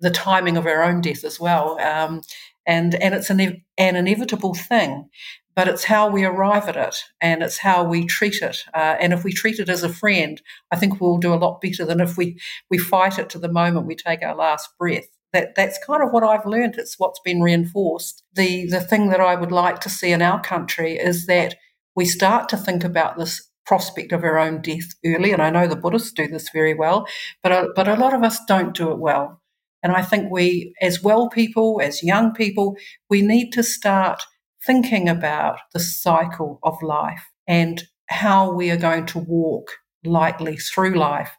the 0.00 0.10
timing 0.10 0.56
of 0.56 0.66
our 0.66 0.82
own 0.82 1.00
death 1.00 1.24
as 1.24 1.40
well. 1.40 1.80
Um, 1.80 2.22
and 2.66 2.94
and 2.96 3.14
it's 3.14 3.30
an 3.30 3.40
an 3.40 3.96
inevitable 3.96 4.54
thing, 4.54 5.08
but 5.56 5.66
it's 5.66 5.84
how 5.84 6.08
we 6.08 6.24
arrive 6.24 6.68
at 6.68 6.76
it 6.76 6.96
and 7.20 7.42
it's 7.42 7.58
how 7.58 7.82
we 7.82 8.04
treat 8.06 8.42
it. 8.42 8.64
Uh, 8.74 8.96
and 9.00 9.12
if 9.12 9.24
we 9.24 9.32
treat 9.32 9.58
it 9.58 9.68
as 9.68 9.82
a 9.82 9.88
friend, 9.88 10.40
I 10.70 10.76
think 10.76 11.00
we'll 11.00 11.18
do 11.18 11.34
a 11.34 11.36
lot 11.36 11.60
better 11.60 11.84
than 11.84 12.00
if 12.00 12.16
we 12.16 12.38
we 12.70 12.78
fight 12.78 13.18
it 13.18 13.30
to 13.30 13.38
the 13.38 13.52
moment 13.52 13.86
we 13.86 13.96
take 13.96 14.22
our 14.22 14.36
last 14.36 14.68
breath. 14.78 15.08
That 15.32 15.54
that's 15.56 15.84
kind 15.84 16.02
of 16.02 16.10
what 16.12 16.22
I've 16.22 16.46
learned. 16.46 16.76
It's 16.76 16.98
what's 16.98 17.20
been 17.24 17.40
reinforced. 17.40 18.22
The 18.34 18.66
the 18.66 18.80
thing 18.80 19.08
that 19.08 19.20
I 19.20 19.34
would 19.34 19.52
like 19.52 19.80
to 19.80 19.90
see 19.90 20.12
in 20.12 20.22
our 20.22 20.40
country 20.40 20.96
is 20.96 21.26
that 21.26 21.56
we 21.96 22.04
start 22.04 22.48
to 22.50 22.56
think 22.56 22.84
about 22.84 23.18
this 23.18 23.48
prospect 23.68 24.12
of 24.12 24.24
our 24.24 24.38
own 24.38 24.62
death 24.62 24.94
early. 25.04 25.30
And 25.30 25.42
I 25.42 25.50
know 25.50 25.66
the 25.66 25.76
Buddhists 25.76 26.10
do 26.10 26.26
this 26.26 26.48
very 26.52 26.74
well, 26.74 27.06
but 27.42 27.52
a, 27.52 27.68
but 27.76 27.86
a 27.86 27.96
lot 27.96 28.14
of 28.14 28.22
us 28.22 28.40
don't 28.48 28.74
do 28.74 28.90
it 28.90 28.98
well. 28.98 29.42
And 29.82 29.92
I 29.92 30.02
think 30.02 30.32
we, 30.32 30.72
as 30.80 31.02
well 31.02 31.28
people, 31.28 31.80
as 31.82 32.02
young 32.02 32.32
people, 32.32 32.76
we 33.10 33.20
need 33.20 33.52
to 33.52 33.62
start 33.62 34.22
thinking 34.66 35.08
about 35.08 35.58
the 35.74 35.80
cycle 35.80 36.58
of 36.62 36.82
life 36.82 37.22
and 37.46 37.84
how 38.06 38.50
we 38.50 38.70
are 38.70 38.76
going 38.76 39.04
to 39.06 39.18
walk 39.18 39.70
lightly 40.02 40.56
through 40.56 40.94
life 40.94 41.36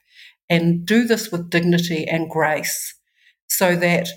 and 0.50 0.86
do 0.86 1.06
this 1.06 1.32
with 1.32 1.50
dignity 1.50 2.08
and 2.08 2.30
grace 2.30 2.96
so 3.48 3.76
that 3.76 4.08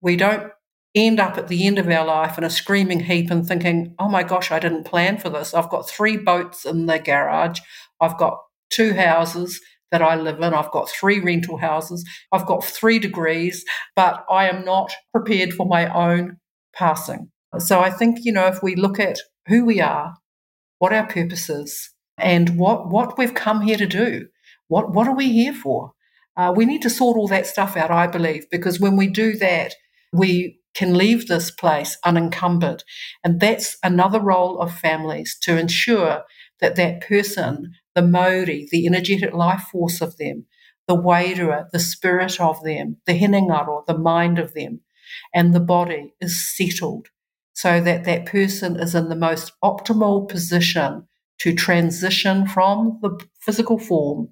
we 0.00 0.14
don't 0.16 0.52
end 0.96 1.20
up 1.20 1.36
at 1.36 1.48
the 1.48 1.66
end 1.66 1.78
of 1.78 1.88
our 1.88 2.04
life 2.04 2.38
in 2.38 2.44
a 2.44 2.50
screaming 2.50 3.00
heap 3.00 3.30
and 3.30 3.46
thinking, 3.46 3.94
oh 3.98 4.08
my 4.08 4.22
gosh, 4.22 4.50
I 4.50 4.58
didn't 4.58 4.84
plan 4.84 5.18
for 5.18 5.28
this. 5.28 5.52
I've 5.52 5.68
got 5.68 5.88
three 5.88 6.16
boats 6.16 6.64
in 6.64 6.86
the 6.86 6.98
garage. 6.98 7.60
I've 8.00 8.16
got 8.16 8.38
two 8.70 8.94
houses 8.94 9.60
that 9.92 10.02
I 10.02 10.16
live 10.16 10.40
in. 10.40 10.54
I've 10.54 10.70
got 10.70 10.88
three 10.88 11.20
rental 11.20 11.58
houses. 11.58 12.04
I've 12.32 12.46
got 12.46 12.64
three 12.64 12.98
degrees, 12.98 13.64
but 13.94 14.24
I 14.30 14.48
am 14.48 14.64
not 14.64 14.90
prepared 15.12 15.52
for 15.52 15.66
my 15.66 15.92
own 15.92 16.38
passing. 16.74 17.30
So 17.58 17.80
I 17.80 17.90
think, 17.90 18.18
you 18.22 18.32
know, 18.32 18.46
if 18.46 18.62
we 18.62 18.74
look 18.74 18.98
at 18.98 19.18
who 19.48 19.64
we 19.64 19.80
are, 19.80 20.14
what 20.78 20.92
our 20.92 21.06
purpose 21.06 21.48
is, 21.48 21.90
and 22.18 22.58
what, 22.58 22.88
what 22.88 23.18
we've 23.18 23.34
come 23.34 23.60
here 23.60 23.76
to 23.76 23.86
do, 23.86 24.28
what, 24.68 24.92
what 24.92 25.06
are 25.06 25.14
we 25.14 25.30
here 25.30 25.52
for? 25.52 25.92
Uh, 26.36 26.52
we 26.54 26.66
need 26.66 26.82
to 26.82 26.90
sort 26.90 27.16
all 27.16 27.28
that 27.28 27.46
stuff 27.46 27.76
out, 27.76 27.90
I 27.90 28.06
believe, 28.06 28.46
because 28.50 28.80
when 28.80 28.96
we 28.96 29.06
do 29.06 29.36
that, 29.36 29.74
we 30.12 30.58
can 30.76 30.94
leave 30.94 31.26
this 31.26 31.50
place 31.50 31.96
unencumbered. 32.04 32.84
And 33.24 33.40
that's 33.40 33.78
another 33.82 34.20
role 34.20 34.60
of 34.60 34.78
families 34.78 35.36
to 35.42 35.58
ensure 35.58 36.24
that 36.60 36.76
that 36.76 37.00
person, 37.00 37.72
the 37.94 38.02
mauri, 38.02 38.68
the 38.70 38.86
energetic 38.86 39.32
life 39.32 39.62
force 39.72 40.02
of 40.02 40.18
them, 40.18 40.44
the 40.86 40.94
wairua, 40.96 41.70
the 41.72 41.78
spirit 41.78 42.40
of 42.40 42.62
them, 42.62 42.98
the 43.06 43.18
hinengaro, 43.18 43.86
the 43.86 43.96
mind 43.96 44.38
of 44.38 44.52
them, 44.52 44.80
and 45.34 45.54
the 45.54 45.60
body 45.60 46.14
is 46.20 46.46
settled 46.56 47.08
so 47.54 47.80
that 47.80 48.04
that 48.04 48.26
person 48.26 48.78
is 48.78 48.94
in 48.94 49.08
the 49.08 49.16
most 49.16 49.52
optimal 49.64 50.28
position 50.28 51.08
to 51.38 51.54
transition 51.54 52.46
from 52.46 52.98
the 53.00 53.18
physical 53.40 53.78
form 53.78 54.28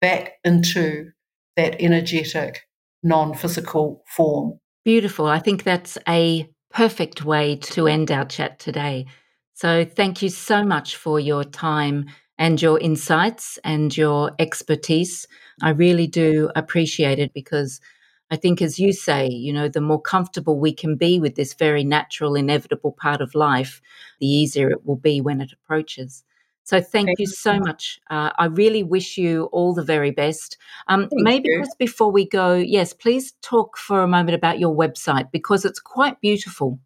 back 0.00 0.32
into 0.44 1.10
that 1.56 1.80
energetic, 1.80 2.62
non 3.02 3.32
physical 3.34 4.02
form. 4.08 4.58
Beautiful. 4.88 5.26
I 5.26 5.38
think 5.38 5.64
that's 5.64 5.98
a 6.08 6.48
perfect 6.70 7.22
way 7.22 7.56
to 7.56 7.86
end 7.86 8.10
our 8.10 8.24
chat 8.24 8.58
today. 8.58 9.04
So, 9.52 9.84
thank 9.84 10.22
you 10.22 10.30
so 10.30 10.64
much 10.64 10.96
for 10.96 11.20
your 11.20 11.44
time 11.44 12.06
and 12.38 12.62
your 12.62 12.80
insights 12.80 13.58
and 13.64 13.94
your 13.94 14.30
expertise. 14.38 15.26
I 15.60 15.72
really 15.72 16.06
do 16.06 16.50
appreciate 16.56 17.18
it 17.18 17.34
because 17.34 17.82
I 18.30 18.36
think, 18.36 18.62
as 18.62 18.78
you 18.78 18.94
say, 18.94 19.28
you 19.28 19.52
know, 19.52 19.68
the 19.68 19.82
more 19.82 20.00
comfortable 20.00 20.58
we 20.58 20.72
can 20.72 20.96
be 20.96 21.20
with 21.20 21.34
this 21.34 21.52
very 21.52 21.84
natural, 21.84 22.34
inevitable 22.34 22.92
part 22.92 23.20
of 23.20 23.34
life, 23.34 23.82
the 24.20 24.26
easier 24.26 24.70
it 24.70 24.86
will 24.86 24.96
be 24.96 25.20
when 25.20 25.42
it 25.42 25.52
approaches. 25.52 26.24
So 26.68 26.80
thank, 26.82 27.06
thank 27.06 27.18
you 27.18 27.26
so 27.26 27.54
you. 27.54 27.60
much. 27.60 27.98
Uh, 28.10 28.28
I 28.38 28.44
really 28.44 28.82
wish 28.82 29.16
you 29.16 29.44
all 29.52 29.72
the 29.72 29.82
very 29.82 30.10
best. 30.10 30.58
Um, 30.86 31.08
maybe 31.12 31.48
you. 31.48 31.64
just 31.64 31.78
before 31.78 32.12
we 32.12 32.28
go, 32.28 32.56
yes, 32.56 32.92
please 32.92 33.32
talk 33.40 33.78
for 33.78 34.02
a 34.02 34.06
moment 34.06 34.34
about 34.34 34.58
your 34.58 34.76
website 34.76 35.30
because 35.32 35.64
it's 35.64 35.80
quite 35.80 36.20
beautiful. 36.20 36.78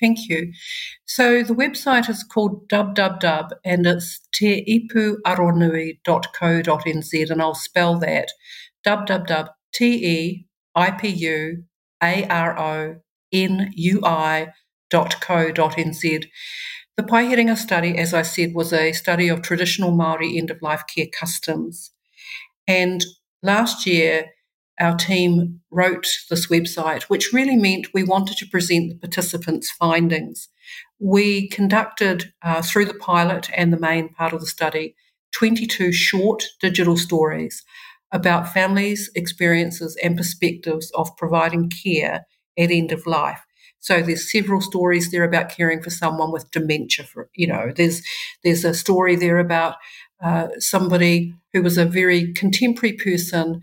Thank 0.00 0.30
you. 0.30 0.54
So 1.04 1.42
the 1.42 1.54
website 1.54 2.08
is 2.08 2.24
called 2.24 2.66
www 2.70 3.50
and 3.62 3.86
it's 3.86 4.20
teipuaronui.co.nz 4.34 7.30
and 7.30 7.42
I'll 7.42 7.54
spell 7.54 7.98
that 7.98 8.28
www 8.86 10.34
dot 14.90 15.20
co 15.20 15.52
dot 15.52 15.76
nz. 15.76 16.24
The 17.00 17.06
Paeherenga 17.06 17.56
study, 17.56 17.96
as 17.96 18.12
I 18.12 18.20
said, 18.20 18.52
was 18.52 18.74
a 18.74 18.92
study 18.92 19.28
of 19.28 19.40
traditional 19.40 19.90
Maori 19.90 20.36
end 20.36 20.50
of 20.50 20.60
life 20.60 20.82
care 20.86 21.06
customs. 21.18 21.92
And 22.68 23.02
last 23.42 23.86
year, 23.86 24.26
our 24.78 24.98
team 24.98 25.62
wrote 25.70 26.06
this 26.28 26.48
website, 26.48 27.04
which 27.04 27.32
really 27.32 27.56
meant 27.56 27.94
we 27.94 28.04
wanted 28.04 28.36
to 28.36 28.48
present 28.48 28.90
the 28.90 28.98
participants' 28.98 29.70
findings. 29.70 30.50
We 30.98 31.48
conducted, 31.48 32.34
uh, 32.42 32.60
through 32.60 32.84
the 32.84 32.92
pilot 32.92 33.48
and 33.56 33.72
the 33.72 33.80
main 33.80 34.10
part 34.10 34.34
of 34.34 34.40
the 34.40 34.46
study, 34.46 34.94
22 35.32 35.92
short 35.92 36.44
digital 36.60 36.98
stories 36.98 37.64
about 38.12 38.52
families' 38.52 39.08
experiences 39.14 39.96
and 40.04 40.18
perspectives 40.18 40.90
of 40.94 41.16
providing 41.16 41.70
care 41.70 42.26
at 42.58 42.70
end 42.70 42.92
of 42.92 43.06
life. 43.06 43.40
So 43.80 44.02
there's 44.02 44.30
several 44.30 44.60
stories 44.60 45.10
there 45.10 45.24
about 45.24 45.48
caring 45.48 45.82
for 45.82 45.90
someone 45.90 46.32
with 46.32 46.50
dementia. 46.50 47.04
For 47.06 47.28
you 47.34 47.46
know, 47.46 47.72
there's 47.74 48.02
there's 48.44 48.64
a 48.64 48.74
story 48.74 49.16
there 49.16 49.38
about 49.38 49.76
uh, 50.22 50.48
somebody 50.58 51.34
who 51.52 51.62
was 51.62 51.78
a 51.78 51.84
very 51.84 52.32
contemporary 52.34 52.94
person, 52.94 53.62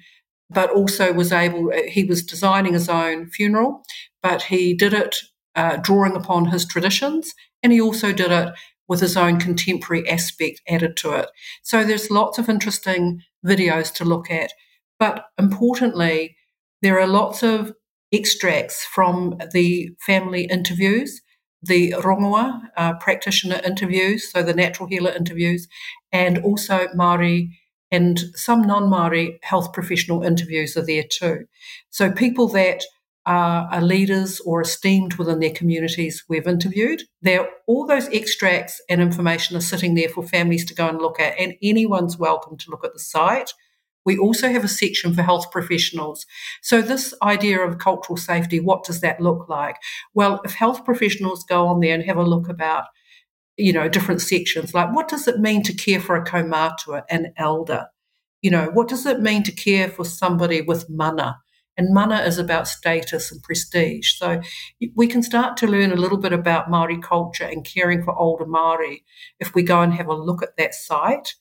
but 0.49 0.71
also 0.71 1.13
was 1.13 1.31
able. 1.31 1.71
Uh, 1.71 1.83
he 1.87 2.03
was 2.03 2.23
designing 2.23 2.73
his 2.73 2.89
own 2.89 3.29
funeral, 3.29 3.83
but 4.21 4.43
he 4.43 4.73
did 4.73 4.93
it 4.93 5.15
uh, 5.55 5.77
drawing 5.77 6.15
upon 6.15 6.45
his 6.45 6.65
traditions, 6.65 7.33
and 7.61 7.71
he 7.71 7.79
also 7.79 8.11
did 8.11 8.31
it 8.31 8.53
with 8.87 9.01
his 9.01 9.17
own 9.17 9.39
contemporary 9.39 10.07
aspect 10.09 10.61
added 10.67 10.95
to 10.97 11.13
it. 11.13 11.29
So 11.61 11.83
there's 11.83 12.09
lots 12.09 12.37
of 12.37 12.49
interesting 12.49 13.21
videos 13.45 13.93
to 13.95 14.05
look 14.05 14.31
at, 14.31 14.51
but 14.97 15.25
importantly, 15.37 16.37
there 16.81 16.99
are 16.99 17.07
lots 17.07 17.43
of 17.43 17.73
extracts 18.11 18.85
from 18.85 19.37
the 19.51 19.89
family 20.05 20.45
interviews, 20.45 21.21
the 21.61 21.93
rongoa 21.97 22.61
uh, 22.77 22.93
practitioner 22.99 23.59
interviews, 23.65 24.31
so 24.31 24.43
the 24.43 24.53
natural 24.53 24.87
healer 24.87 25.11
interviews, 25.11 25.67
and 26.11 26.37
also 26.39 26.87
Māori 26.95 27.49
and 27.91 28.19
some 28.35 28.61
non 28.61 28.83
Māori 28.83 29.37
health 29.43 29.71
professional 29.73 30.23
interviews 30.23 30.75
are 30.75 30.85
there 30.85 31.05
too. 31.09 31.45
So 31.89 32.11
people 32.11 32.47
that 32.49 32.83
are, 33.25 33.67
are 33.71 33.81
leaders 33.81 34.39
or 34.41 34.61
esteemed 34.61 35.15
within 35.15 35.39
their 35.39 35.51
communities 35.51 36.23
we've 36.29 36.47
interviewed, 36.47 37.03
there 37.21 37.49
all 37.65 37.85
those 37.85 38.07
extracts 38.09 38.81
and 38.89 39.01
information 39.01 39.57
are 39.57 39.61
sitting 39.61 39.95
there 39.95 40.09
for 40.09 40.23
families 40.23 40.65
to 40.65 40.75
go 40.75 40.87
and 40.87 40.99
look 40.99 41.19
at, 41.19 41.37
and 41.39 41.55
anyone's 41.61 42.17
welcome 42.17 42.57
to 42.57 42.71
look 42.71 42.85
at 42.85 42.93
the 42.93 42.99
site 42.99 43.53
we 44.07 44.17
also 44.17 44.49
have 44.49 44.63
a 44.63 44.69
section 44.69 45.13
for 45.13 45.21
health 45.21 45.51
professionals. 45.51 46.25
So, 46.61 46.81
this 46.81 47.13
idea 47.21 47.59
of 47.59 47.77
cultural 47.77 48.15
safety, 48.15 48.61
what 48.61 48.85
does 48.85 49.01
that 49.01 49.19
look 49.19 49.49
like? 49.49 49.75
Well, 50.13 50.39
if 50.45 50.53
health 50.53 50.85
professionals 50.85 51.43
go 51.43 51.67
on 51.67 51.81
there 51.81 51.93
and 51.93 52.03
have 52.03 52.15
a 52.15 52.23
look 52.23 52.47
about, 52.47 52.85
you 53.57 53.73
know, 53.73 53.89
different 53.89 54.21
sections, 54.21 54.73
like 54.73 54.95
what 54.95 55.09
does 55.09 55.27
it 55.27 55.39
mean 55.39 55.61
to 55.63 55.73
care 55.73 55.99
for 55.99 56.15
a 56.15 56.23
kaumatua, 56.23 57.03
an 57.09 57.33
elder? 57.35 57.87
You 58.41 58.49
know, 58.51 58.69
what 58.71 58.87
does 58.87 59.05
it 59.05 59.19
mean 59.19 59.43
to 59.43 59.51
care 59.51 59.89
for 59.89 60.05
somebody 60.05 60.61
with 60.61 60.89
mana? 60.89 61.39
And 61.75 61.93
mana 61.93 62.21
is 62.21 62.37
about 62.39 62.69
status 62.69 63.29
and 63.29 63.43
prestige. 63.43 64.13
So 64.13 64.41
we 64.95 65.07
can 65.07 65.21
start 65.21 65.57
to 65.57 65.67
learn 65.67 65.91
a 65.91 65.97
little 65.97 66.17
bit 66.17 66.33
about 66.33 66.71
Maori 66.71 66.97
culture 66.97 67.43
and 67.43 67.65
caring 67.65 68.03
for 68.03 68.17
older 68.17 68.45
Maori 68.45 69.03
if 69.41 69.53
we 69.53 69.63
go 69.63 69.81
and 69.81 69.93
have 69.93 70.07
a 70.07 70.15
look 70.15 70.41
at 70.41 70.55
that 70.57 70.73
site. 70.73 71.35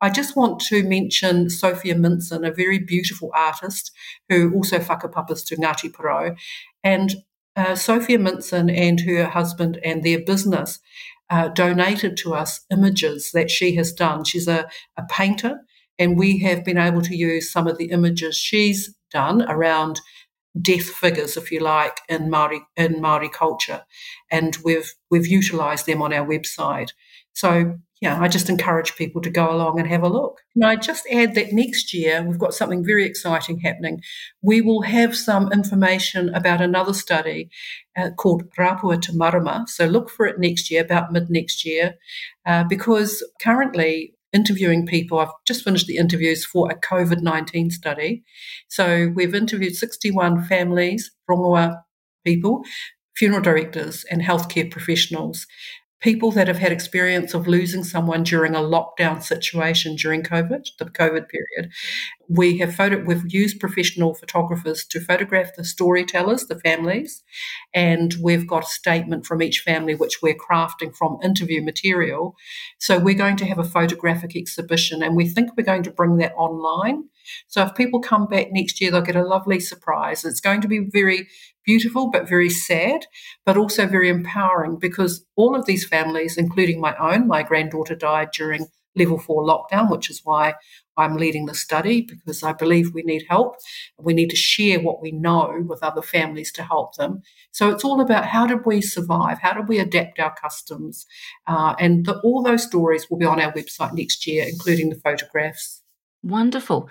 I 0.00 0.10
just 0.10 0.36
want 0.36 0.60
to 0.60 0.82
mention 0.82 1.50
Sofia 1.50 1.94
Minson, 1.94 2.46
a 2.46 2.52
very 2.52 2.78
beautiful 2.78 3.30
artist 3.34 3.92
who 4.28 4.52
also 4.54 4.78
whakapapas 4.78 5.44
to 5.46 5.56
Ngāti 5.56 5.90
Porou. 5.90 6.36
And 6.82 7.16
uh, 7.56 7.74
Sofia 7.74 8.18
Minson 8.18 8.74
and 8.74 9.00
her 9.00 9.24
husband 9.24 9.78
and 9.84 10.02
their 10.02 10.20
business 10.20 10.78
uh, 11.30 11.48
donated 11.48 12.16
to 12.18 12.34
us 12.34 12.60
images 12.70 13.30
that 13.32 13.50
she 13.50 13.74
has 13.76 13.92
done. 13.92 14.24
She's 14.24 14.48
a, 14.48 14.68
a 14.96 15.02
painter, 15.08 15.60
and 15.98 16.18
we 16.18 16.38
have 16.38 16.64
been 16.64 16.78
able 16.78 17.02
to 17.02 17.16
use 17.16 17.52
some 17.52 17.66
of 17.66 17.78
the 17.78 17.90
images 17.90 18.36
she's 18.36 18.94
done 19.12 19.42
around 19.42 20.00
death 20.60 20.86
figures, 20.86 21.36
if 21.36 21.52
you 21.52 21.60
like, 21.60 22.00
in 22.08 22.30
Maori 22.30 22.60
in 22.76 23.00
Maori 23.00 23.28
culture, 23.28 23.82
and 24.30 24.56
we've 24.64 24.92
we've 25.10 25.26
utilised 25.26 25.86
them 25.86 26.02
on 26.02 26.12
our 26.12 26.26
website. 26.26 26.90
So 27.32 27.78
yeah, 28.00 28.18
I 28.18 28.28
just 28.28 28.48
encourage 28.48 28.96
people 28.96 29.20
to 29.20 29.30
go 29.30 29.50
along 29.50 29.78
and 29.78 29.86
have 29.86 30.02
a 30.02 30.08
look. 30.08 30.40
And 30.54 30.64
I 30.64 30.76
just 30.76 31.06
add 31.12 31.34
that 31.34 31.52
next 31.52 31.92
year 31.92 32.22
we've 32.22 32.38
got 32.38 32.54
something 32.54 32.82
very 32.84 33.04
exciting 33.04 33.60
happening. 33.60 34.00
We 34.40 34.62
will 34.62 34.82
have 34.82 35.14
some 35.14 35.52
information 35.52 36.34
about 36.34 36.62
another 36.62 36.94
study 36.94 37.50
uh, 37.96 38.10
called 38.16 38.50
Rapua 38.58 39.02
Te 39.02 39.12
Marama. 39.14 39.66
So 39.68 39.84
look 39.84 40.08
for 40.08 40.26
it 40.26 40.38
next 40.38 40.70
year, 40.70 40.82
about 40.82 41.12
mid 41.12 41.28
next 41.28 41.66
year, 41.66 41.96
uh, 42.46 42.64
because 42.64 43.22
currently 43.42 44.14
interviewing 44.32 44.86
people. 44.86 45.18
I've 45.18 45.28
just 45.44 45.64
finished 45.64 45.86
the 45.86 45.96
interviews 45.96 46.44
for 46.44 46.70
a 46.70 46.74
COVID 46.74 47.20
19 47.20 47.70
study. 47.70 48.22
So 48.68 49.12
we've 49.14 49.34
interviewed 49.34 49.74
61 49.74 50.44
families, 50.44 51.10
rongoa 51.28 51.82
people, 52.24 52.62
funeral 53.16 53.42
directors, 53.42 54.04
and 54.10 54.22
healthcare 54.22 54.70
professionals 54.70 55.46
people 56.00 56.30
that 56.32 56.48
have 56.48 56.58
had 56.58 56.72
experience 56.72 57.34
of 57.34 57.46
losing 57.46 57.84
someone 57.84 58.22
during 58.22 58.54
a 58.54 58.60
lockdown 58.60 59.22
situation 59.22 59.96
during 59.96 60.22
COVID, 60.22 60.66
the 60.78 60.86
COVID 60.86 61.28
period. 61.28 61.70
We 62.28 62.58
have 62.58 62.74
photo, 62.74 63.02
we've 63.04 63.32
used 63.32 63.60
professional 63.60 64.14
photographers 64.14 64.84
to 64.86 65.00
photograph 65.00 65.54
the 65.56 65.64
storytellers, 65.64 66.46
the 66.46 66.58
families, 66.60 67.22
and 67.74 68.14
we've 68.22 68.46
got 68.46 68.64
a 68.64 68.68
statement 68.68 69.26
from 69.26 69.42
each 69.42 69.60
family 69.60 69.94
which 69.94 70.22
we're 70.22 70.34
crafting 70.34 70.96
from 70.96 71.18
interview 71.22 71.62
material. 71.62 72.34
So 72.78 72.98
we're 72.98 73.14
going 73.14 73.36
to 73.36 73.46
have 73.46 73.58
a 73.58 73.64
photographic 73.64 74.36
exhibition, 74.36 75.02
and 75.02 75.16
we 75.16 75.28
think 75.28 75.50
we're 75.56 75.64
going 75.64 75.82
to 75.82 75.90
bring 75.90 76.16
that 76.16 76.32
online. 76.36 77.04
So 77.48 77.62
if 77.62 77.74
people 77.74 78.00
come 78.00 78.26
back 78.26 78.48
next 78.50 78.80
year, 78.80 78.90
they'll 78.90 79.00
get 79.02 79.16
a 79.16 79.24
lovely 79.24 79.60
surprise. 79.60 80.24
It's 80.24 80.40
going 80.40 80.60
to 80.62 80.68
be 80.68 80.88
very 80.92 81.28
beautiful, 81.64 82.10
but 82.10 82.28
very 82.28 82.50
sad, 82.50 83.06
but 83.44 83.56
also 83.56 83.86
very 83.86 84.08
empowering 84.08 84.78
because 84.78 85.24
all 85.36 85.54
of 85.54 85.66
these 85.66 85.86
families, 85.86 86.36
including 86.36 86.80
my 86.80 86.96
own, 86.96 87.26
my 87.26 87.42
granddaughter 87.42 87.94
died 87.94 88.30
during 88.32 88.66
level 88.96 89.18
four 89.18 89.44
lockdown, 89.44 89.90
which 89.90 90.10
is 90.10 90.20
why 90.24 90.54
I'm 90.96 91.16
leading 91.16 91.46
the 91.46 91.54
study 91.54 92.02
because 92.02 92.42
I 92.42 92.52
believe 92.52 92.92
we 92.92 93.02
need 93.02 93.24
help. 93.28 93.56
We 93.98 94.12
need 94.14 94.30
to 94.30 94.36
share 94.36 94.80
what 94.80 95.00
we 95.00 95.12
know 95.12 95.64
with 95.66 95.82
other 95.82 96.02
families 96.02 96.52
to 96.52 96.62
help 96.62 96.96
them. 96.96 97.22
So 97.52 97.70
it's 97.70 97.84
all 97.84 98.00
about 98.00 98.26
how 98.26 98.46
did 98.46 98.66
we 98.66 98.80
survive? 98.80 99.38
How 99.38 99.52
did 99.54 99.68
we 99.68 99.78
adapt 99.78 100.18
our 100.18 100.34
customs? 100.34 101.06
Uh, 101.46 101.74
and 101.78 102.04
the, 102.04 102.18
all 102.20 102.42
those 102.42 102.64
stories 102.64 103.08
will 103.08 103.18
be 103.18 103.26
on 103.26 103.40
our 103.40 103.52
website 103.52 103.94
next 103.94 104.26
year, 104.26 104.44
including 104.48 104.90
the 104.90 104.96
photographs. 104.96 105.82
Wonderful. 106.22 106.90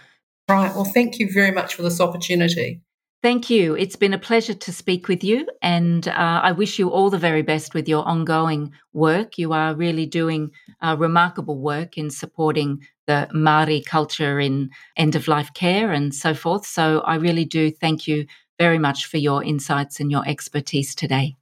Right. 0.50 0.74
Well, 0.74 0.86
thank 0.86 1.20
you 1.20 1.32
very 1.32 1.52
much 1.52 1.76
for 1.76 1.84
this 1.84 2.02
opportunity. 2.02 2.82
Thank 3.22 3.50
you. 3.50 3.76
It's 3.76 3.98
been 3.98 4.14
a 4.14 4.18
pleasure 4.18 4.54
to 4.54 4.72
speak 4.72 5.10
with 5.10 5.26
you, 5.26 5.46
and 5.62 6.08
uh, 6.08 6.40
I 6.42 6.54
wish 6.54 6.80
you 6.80 6.90
all 6.90 7.10
the 7.10 7.18
very 7.18 7.42
best 7.42 7.74
with 7.74 7.88
your 7.88 8.08
ongoing 8.08 8.72
work. 8.94 9.38
You 9.38 9.52
are 9.52 9.76
really 9.76 10.06
doing 10.06 10.52
uh, 10.82 10.96
remarkable 10.98 11.60
work 11.60 11.98
in 11.98 12.10
supporting 12.10 12.82
the 13.08 13.28
Māori 13.34 13.86
culture 13.86 14.40
in 14.40 14.70
end 14.96 15.16
of 15.16 15.28
life 15.28 15.54
care 15.54 15.92
and 15.92 16.16
so 16.16 16.34
forth. 16.34 16.66
So 16.66 17.02
I 17.02 17.16
really 17.16 17.44
do 17.44 17.72
thank 17.72 18.08
you 18.08 18.26
very 18.58 18.80
much 18.80 19.06
for 19.06 19.18
your 19.18 19.44
insights 19.44 20.00
and 20.00 20.10
your 20.10 20.26
expertise 20.26 20.96
today. 20.96 21.36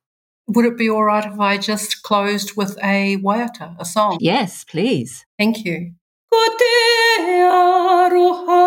Would 0.48 0.66
it 0.66 0.78
be 0.78 0.90
all 0.90 1.04
right 1.04 1.32
if 1.32 1.40
I 1.40 1.58
just 1.58 2.04
closed 2.04 2.58
with 2.58 2.78
a 2.84 3.18
waiata, 3.18 3.76
a 3.80 3.86
song? 3.86 4.18
Yes, 4.20 4.64
please. 4.64 5.26
Thank 5.38 5.64
you. 5.64 5.92
Ko 6.38 6.44
te 6.62 6.78
aroha, 7.50 8.66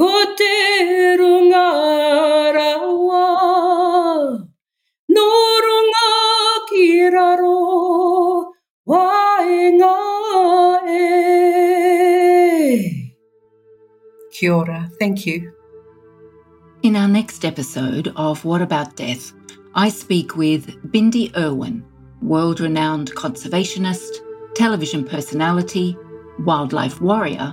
ko 0.00 0.12
te 0.38 0.54
rawa, 2.56 3.26
no 5.16 5.26
runga 5.66 6.08
ki 6.70 6.86
waenga 8.88 9.94
e. 10.88 11.04
Kia 14.32 14.54
ora. 14.54 14.90
Thank 14.98 15.26
you. 15.26 15.52
In 16.82 16.96
our 16.96 17.08
next 17.08 17.44
episode 17.44 18.10
of 18.16 18.46
What 18.46 18.62
About 18.62 18.96
Death, 18.96 19.34
I 19.74 19.90
speak 19.90 20.36
with 20.38 20.90
Bindi 20.90 21.36
Irwin, 21.36 21.84
world 22.22 22.60
renowned 22.60 23.14
conservationist 23.14 24.31
television 24.54 25.04
personality, 25.04 25.96
wildlife 26.40 27.00
warrior, 27.00 27.52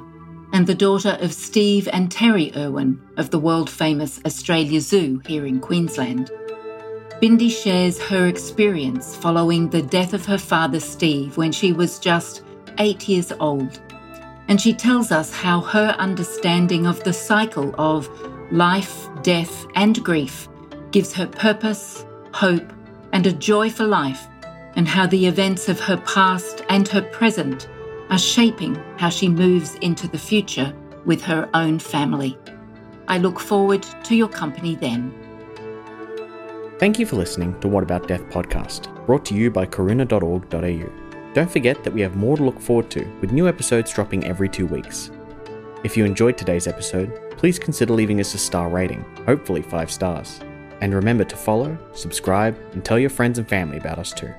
and 0.52 0.66
the 0.66 0.76
daughter 0.76 1.18
of 1.22 1.34
Steve 1.34 1.88
and 1.91 2.10
Terri 2.10 2.56
Irwin 2.56 3.02
of 3.18 3.30
the 3.30 3.39
world 3.39 3.70
famous 3.70 4.20
Australia 4.26 4.82
Zoo 4.82 5.22
here 5.26 5.45
in 5.45 5.60
Queensland. 5.60 6.32
Bindi 7.22 7.52
shares 7.52 8.00
her 8.00 8.28
experience 8.28 9.16
following 9.16 9.70
the 9.70 9.82
death 9.82 10.14
of 10.14 10.26
her 10.26 10.38
father 10.38 10.80
Steve 10.80 11.38
when 11.38 11.52
she 11.52 11.74
was 11.74 12.00
just 12.00 12.43
eight 12.78 13.08
years 13.08 13.32
old. 13.39 13.80
And 14.47 14.60
she 14.60 14.74
tells 14.74 15.12
us 15.12 15.32
how 15.32 15.62
her 15.62 15.95
understanding 16.00 16.88
of 16.88 17.04
the 17.04 17.14
cycle 17.14 17.76
of 17.78 18.10
life, 18.52 19.08
death, 19.22 19.68
and 19.76 20.04
grief 20.04 20.47
gives 20.91 21.14
her 21.14 21.28
purpose, 21.28 22.06
hope, 22.34 22.74
and 23.14 23.28
a 23.28 23.32
joy 23.32 23.70
for 23.70 23.86
life 23.86 24.28
and 24.76 24.88
how 24.88 25.08
the 25.08 25.28
events 25.28 25.70
of 25.70 25.80
her 25.80 25.98
past 25.98 26.64
and 26.70 26.88
her 26.88 27.02
present 27.02 27.68
are 28.10 28.18
shaping 28.18 28.76
how 28.98 29.10
she 29.10 29.28
moves 29.28 29.76
into 29.76 30.08
the 30.08 30.18
future 30.18 30.74
with 31.06 31.22
her 31.22 31.50
own 31.54 31.80
family. 31.80 32.38
I 33.08 33.18
look 33.18 33.40
forward 33.40 33.84
to 34.04 34.16
your 34.16 34.28
company 34.28 34.76
then. 34.76 35.14
Thank 36.80 37.00
you 37.00 37.06
for 37.06 37.18
listening 37.18 37.60
to 37.60 37.68
What 37.68 37.84
About 37.84 38.08
Death 38.08 38.24
podcast, 38.30 39.06
brought 39.06 39.26
to 39.26 39.34
you 39.34 39.52
by 39.52 39.66
karuna.org.au. 39.66 41.34
Don't 41.34 41.52
forget 41.52 41.84
that 41.84 41.94
we 41.94 42.02
have 42.02 42.16
more 42.16 42.38
to 42.38 42.44
look 42.44 42.60
forward 42.60 42.90
to, 42.92 43.06
with 43.22 43.32
new 43.32 43.48
episodes 43.48 43.94
dropping 43.94 44.24
every 44.26 44.48
two 44.48 44.66
weeks. 44.66 45.12
If 45.84 45.96
you 45.96 46.06
enjoyed 46.06 46.38
today's 46.38 46.68
episode, 46.68 47.38
please 47.38 47.60
consider 47.60 47.94
leaving 47.94 48.20
us 48.20 48.34
a 48.34 48.38
star 48.38 48.70
rating, 48.70 49.04
hopefully 49.26 49.62
five 49.62 49.92
stars. 49.92 50.40
And 50.82 50.94
remember 50.94 51.24
to 51.26 51.36
follow, 51.36 51.78
subscribe, 51.94 52.58
and 52.74 52.84
tell 52.84 52.98
your 52.98 53.10
friends 53.10 53.38
and 53.38 53.48
family 53.48 53.78
about 53.78 54.00
us 54.00 54.14
too. 54.14 54.34